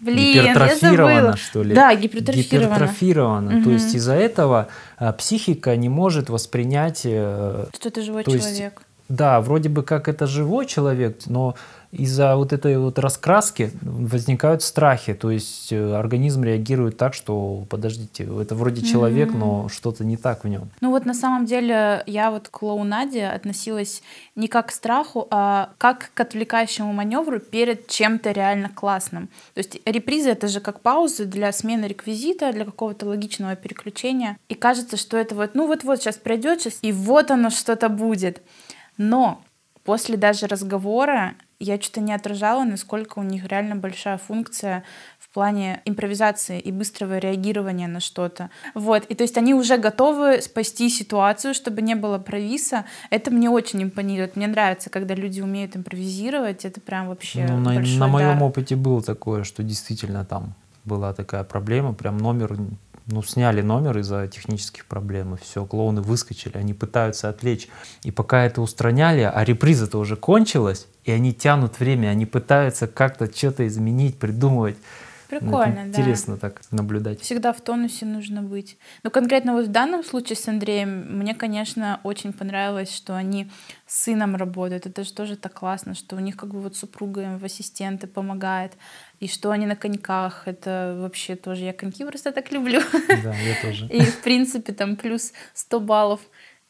блин, 0.00 0.44
гипертрофировано, 0.44 1.36
что 1.36 1.62
ли? 1.62 1.74
Да, 1.74 1.94
гипертрофировано. 1.94 2.66
Гипертрофировано. 2.66 3.50
То 3.50 3.56
Мгм. 3.56 3.72
есть 3.72 3.94
из-за 3.94 4.14
этого 4.14 4.68
а, 4.96 5.12
психика 5.12 5.76
не 5.76 5.90
может 5.90 6.30
воспринять 6.30 7.02
э, 7.04 7.66
Что 7.74 7.90
ты 7.90 8.02
живой 8.02 8.24
То 8.24 8.30
есть 8.32 8.56
человек. 8.56 8.82
Да, 9.08 9.40
вроде 9.42 9.68
бы 9.68 9.82
как 9.82 10.08
это 10.08 10.26
живой 10.26 10.64
человек, 10.64 11.18
но 11.26 11.56
из-за 11.96 12.36
вот 12.36 12.52
этой 12.52 12.78
вот 12.78 12.98
раскраски 12.98 13.70
возникают 13.82 14.62
страхи. 14.62 15.14
То 15.14 15.30
есть 15.30 15.72
э, 15.72 15.94
организм 15.94 16.42
реагирует 16.42 16.96
так, 16.96 17.14
что 17.14 17.64
подождите, 17.70 18.24
это 18.24 18.54
вроде 18.54 18.82
человек, 18.82 19.32
но 19.32 19.68
что-то 19.68 20.04
не 20.04 20.16
так 20.16 20.44
в 20.44 20.48
нем. 20.48 20.70
Ну 20.80 20.90
вот 20.90 21.06
на 21.06 21.14
самом 21.14 21.46
деле 21.46 22.02
я 22.06 22.30
вот 22.30 22.48
к 22.48 22.58
клоунаде 22.58 23.26
относилась 23.26 24.02
не 24.36 24.48
как 24.48 24.68
к 24.68 24.72
страху, 24.72 25.26
а 25.30 25.70
как 25.78 26.10
к 26.14 26.20
отвлекающему 26.20 26.92
маневру 26.92 27.40
перед 27.40 27.86
чем-то 27.88 28.32
реально 28.32 28.68
классным. 28.68 29.28
То 29.54 29.58
есть 29.58 29.78
репризы 29.84 30.30
это 30.30 30.48
же 30.48 30.60
как 30.60 30.80
паузы 30.80 31.24
для 31.24 31.52
смены 31.52 31.86
реквизита, 31.86 32.52
для 32.52 32.64
какого-то 32.64 33.06
логичного 33.06 33.56
переключения. 33.56 34.36
И 34.48 34.54
кажется, 34.54 34.96
что 34.96 35.16
это 35.16 35.34
вот, 35.34 35.54
ну 35.54 35.66
вот-вот 35.66 36.00
сейчас 36.00 36.16
пройдет 36.16 36.60
сейчас, 36.60 36.78
и 36.82 36.92
вот 36.92 37.30
оно 37.30 37.50
что-то 37.50 37.88
будет. 37.88 38.42
Но 38.96 39.42
после 39.84 40.16
даже 40.16 40.46
разговора 40.46 41.34
я 41.58 41.80
что-то 41.80 42.00
не 42.00 42.12
отражала, 42.12 42.64
насколько 42.64 43.18
у 43.18 43.22
них 43.22 43.46
реально 43.46 43.76
большая 43.76 44.18
функция 44.18 44.84
в 45.18 45.28
плане 45.34 45.80
импровизации 45.84 46.60
и 46.60 46.70
быстрого 46.70 47.18
реагирования 47.18 47.88
на 47.88 48.00
что-то. 48.00 48.50
Вот. 48.74 49.04
И 49.06 49.14
то 49.14 49.22
есть 49.22 49.36
они 49.36 49.54
уже 49.54 49.78
готовы 49.78 50.40
спасти 50.42 50.88
ситуацию, 50.88 51.54
чтобы 51.54 51.82
не 51.82 51.94
было 51.94 52.18
провиса. 52.18 52.84
Это 53.10 53.30
мне 53.30 53.50
очень 53.50 53.82
импонирует. 53.82 54.36
Мне 54.36 54.46
нравится, 54.46 54.90
когда 54.90 55.14
люди 55.14 55.40
умеют 55.40 55.76
импровизировать. 55.76 56.64
Это 56.64 56.80
прям 56.80 57.08
вообще 57.08 57.46
Ну, 57.48 57.58
на, 57.58 57.74
большой 57.74 57.98
на 57.98 58.08
моем 58.08 58.38
дар. 58.38 58.42
опыте 58.42 58.76
было 58.76 59.02
такое, 59.02 59.44
что 59.44 59.62
действительно 59.62 60.24
там 60.24 60.54
была 60.84 61.14
такая 61.14 61.44
проблема, 61.44 61.94
прям 61.94 62.18
номер, 62.18 62.56
ну, 63.06 63.22
сняли 63.22 63.62
номер 63.62 63.98
из-за 63.98 64.28
технических 64.28 64.86
проблем, 64.86 65.34
и 65.34 65.38
все, 65.38 65.64
клоуны 65.64 66.02
выскочили, 66.02 66.56
они 66.58 66.74
пытаются 66.74 67.28
отвлечь. 67.28 67.68
И 68.02 68.10
пока 68.10 68.44
это 68.44 68.60
устраняли, 68.60 69.22
а 69.22 69.44
реприза-то 69.44 69.98
уже 69.98 70.16
кончилась, 70.16 70.86
и 71.04 71.12
они 71.12 71.32
тянут 71.32 71.78
время, 71.78 72.08
они 72.08 72.26
пытаются 72.26 72.86
как-то 72.86 73.32
что-то 73.32 73.66
изменить, 73.66 74.18
придумывать. 74.18 74.76
Ну, 75.30 75.36
это 75.36 75.46
Прикольно, 75.46 75.74
да. 75.74 75.88
Интересно 75.88 76.36
так 76.36 76.60
наблюдать. 76.70 77.20
Всегда 77.20 77.52
в 77.52 77.60
тонусе 77.60 78.06
нужно 78.06 78.42
быть. 78.42 78.76
Но 79.02 79.10
конкретно 79.10 79.54
вот 79.54 79.66
в 79.66 79.70
данном 79.70 80.04
случае 80.04 80.36
с 80.36 80.46
Андреем 80.48 81.18
мне, 81.18 81.34
конечно, 81.34 82.00
очень 82.04 82.32
понравилось, 82.32 82.94
что 82.94 83.16
они 83.16 83.50
с 83.86 84.04
сыном 84.04 84.36
работают. 84.36 84.86
Это 84.86 85.04
же 85.04 85.12
тоже 85.12 85.36
так 85.36 85.52
классно, 85.54 85.94
что 85.94 86.16
у 86.16 86.20
них 86.20 86.36
как 86.36 86.50
бы 86.50 86.60
вот 86.60 86.76
супруга 86.76 87.22
им 87.22 87.38
в 87.38 87.44
ассистенты 87.44 88.06
помогает, 88.06 88.72
и 89.20 89.28
что 89.28 89.50
они 89.50 89.66
на 89.66 89.76
коньках. 89.76 90.42
Это 90.46 90.96
вообще 91.00 91.36
тоже... 91.36 91.64
Я 91.64 91.72
коньки 91.72 92.04
просто 92.04 92.32
так 92.32 92.52
люблю. 92.52 92.80
Да, 93.08 93.34
я 93.34 93.62
тоже. 93.62 93.86
И, 93.86 94.00
в 94.00 94.22
принципе, 94.22 94.72
там 94.72 94.96
плюс 94.96 95.32
100 95.54 95.80
баллов 95.80 96.20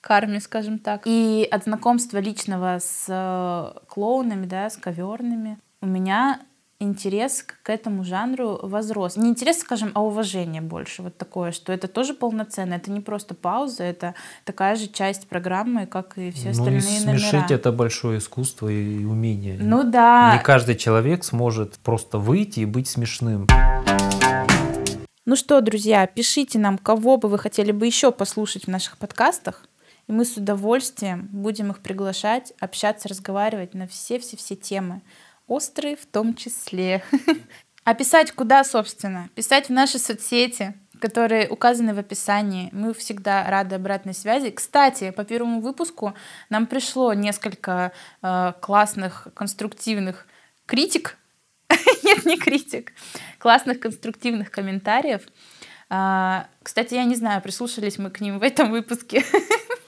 карме, 0.04 0.40
скажем 0.40 0.78
так. 0.78 1.02
И 1.06 1.48
от 1.50 1.64
знакомства 1.64 2.18
личного 2.18 2.78
с 2.78 3.06
э, 3.08 3.78
клоунами, 3.88 4.44
да, 4.44 4.68
с 4.68 4.76
коверными, 4.76 5.58
у 5.80 5.86
меня 5.86 6.40
интерес 6.78 7.42
к 7.42 7.70
этому 7.70 8.04
жанру 8.04 8.60
возрос. 8.62 9.16
Не 9.16 9.30
интерес, 9.30 9.60
скажем, 9.60 9.92
а 9.94 10.02
уважение 10.02 10.60
больше. 10.60 11.02
Вот 11.02 11.16
такое, 11.16 11.52
что 11.52 11.72
это 11.72 11.88
тоже 11.88 12.12
полноценно. 12.12 12.74
Это 12.74 12.90
не 12.90 13.00
просто 13.00 13.34
пауза, 13.34 13.84
это 13.84 14.14
такая 14.44 14.76
же 14.76 14.88
часть 14.88 15.26
программы, 15.26 15.86
как 15.86 16.18
и 16.18 16.30
все 16.30 16.44
ну 16.44 16.48
и 16.48 16.50
остальные 16.50 16.80
смешить 16.82 17.32
номера. 17.32 17.54
это 17.54 17.72
большое 17.72 18.18
искусство 18.18 18.68
и 18.68 19.04
умение. 19.04 19.56
Ну 19.58 19.84
да. 19.84 20.36
Не 20.36 20.42
каждый 20.42 20.74
человек 20.74 21.24
сможет 21.24 21.78
просто 21.78 22.18
выйти 22.18 22.60
и 22.60 22.66
быть 22.66 22.88
смешным. 22.88 23.46
Ну 25.26 25.36
что, 25.36 25.62
друзья, 25.62 26.06
пишите 26.06 26.58
нам, 26.58 26.76
кого 26.76 27.16
бы 27.16 27.30
вы 27.30 27.38
хотели 27.38 27.72
бы 27.72 27.86
еще 27.86 28.12
послушать 28.12 28.64
в 28.64 28.68
наших 28.68 28.98
подкастах. 28.98 29.64
И 30.06 30.12
мы 30.12 30.24
с 30.24 30.36
удовольствием 30.36 31.28
будем 31.32 31.70
их 31.70 31.80
приглашать, 31.80 32.52
общаться, 32.60 33.08
разговаривать 33.08 33.74
на 33.74 33.86
все-все-все 33.86 34.56
темы. 34.56 35.02
Острые 35.46 35.96
в 35.96 36.06
том 36.06 36.34
числе. 36.34 37.02
А 37.86 37.92
писать 37.92 38.32
куда, 38.32 38.64
собственно? 38.64 39.28
Писать 39.34 39.68
в 39.68 39.70
наши 39.70 39.98
соцсети, 39.98 40.72
которые 41.00 41.50
указаны 41.50 41.92
в 41.92 41.98
описании. 41.98 42.70
Мы 42.72 42.94
всегда 42.94 43.48
рады 43.50 43.74
обратной 43.74 44.14
связи. 44.14 44.50
Кстати, 44.50 45.10
по 45.10 45.22
первому 45.22 45.60
выпуску 45.60 46.14
нам 46.48 46.66
пришло 46.66 47.12
несколько 47.12 47.92
э, 48.22 48.52
классных, 48.62 49.28
конструктивных 49.34 50.26
критик. 50.64 51.18
Нет, 52.02 52.24
не 52.24 52.38
критик. 52.38 52.94
Классных 53.38 53.80
конструктивных 53.80 54.50
комментариев. 54.50 55.20
А, 55.90 56.46
кстати, 56.62 56.94
я 56.94 57.04
не 57.04 57.16
знаю, 57.16 57.42
прислушались 57.42 57.98
мы 57.98 58.10
к 58.10 58.20
ним 58.20 58.38
в 58.38 58.42
этом 58.42 58.70
выпуске. 58.70 59.24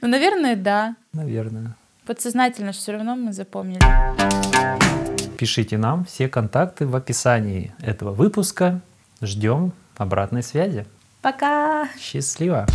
Ну, 0.00 0.08
наверное, 0.08 0.56
да. 0.56 0.96
Наверное. 1.12 1.76
Подсознательно 2.06 2.72
все 2.72 2.92
равно 2.92 3.16
мы 3.16 3.32
запомнили. 3.32 3.80
Пишите 5.36 5.78
нам 5.78 6.04
все 6.04 6.28
контакты 6.28 6.86
в 6.86 6.94
описании 6.96 7.72
этого 7.80 8.12
выпуска. 8.12 8.80
Ждем 9.22 9.72
обратной 9.96 10.42
связи. 10.42 10.86
Пока! 11.22 11.88
Счастливо! 11.98 12.66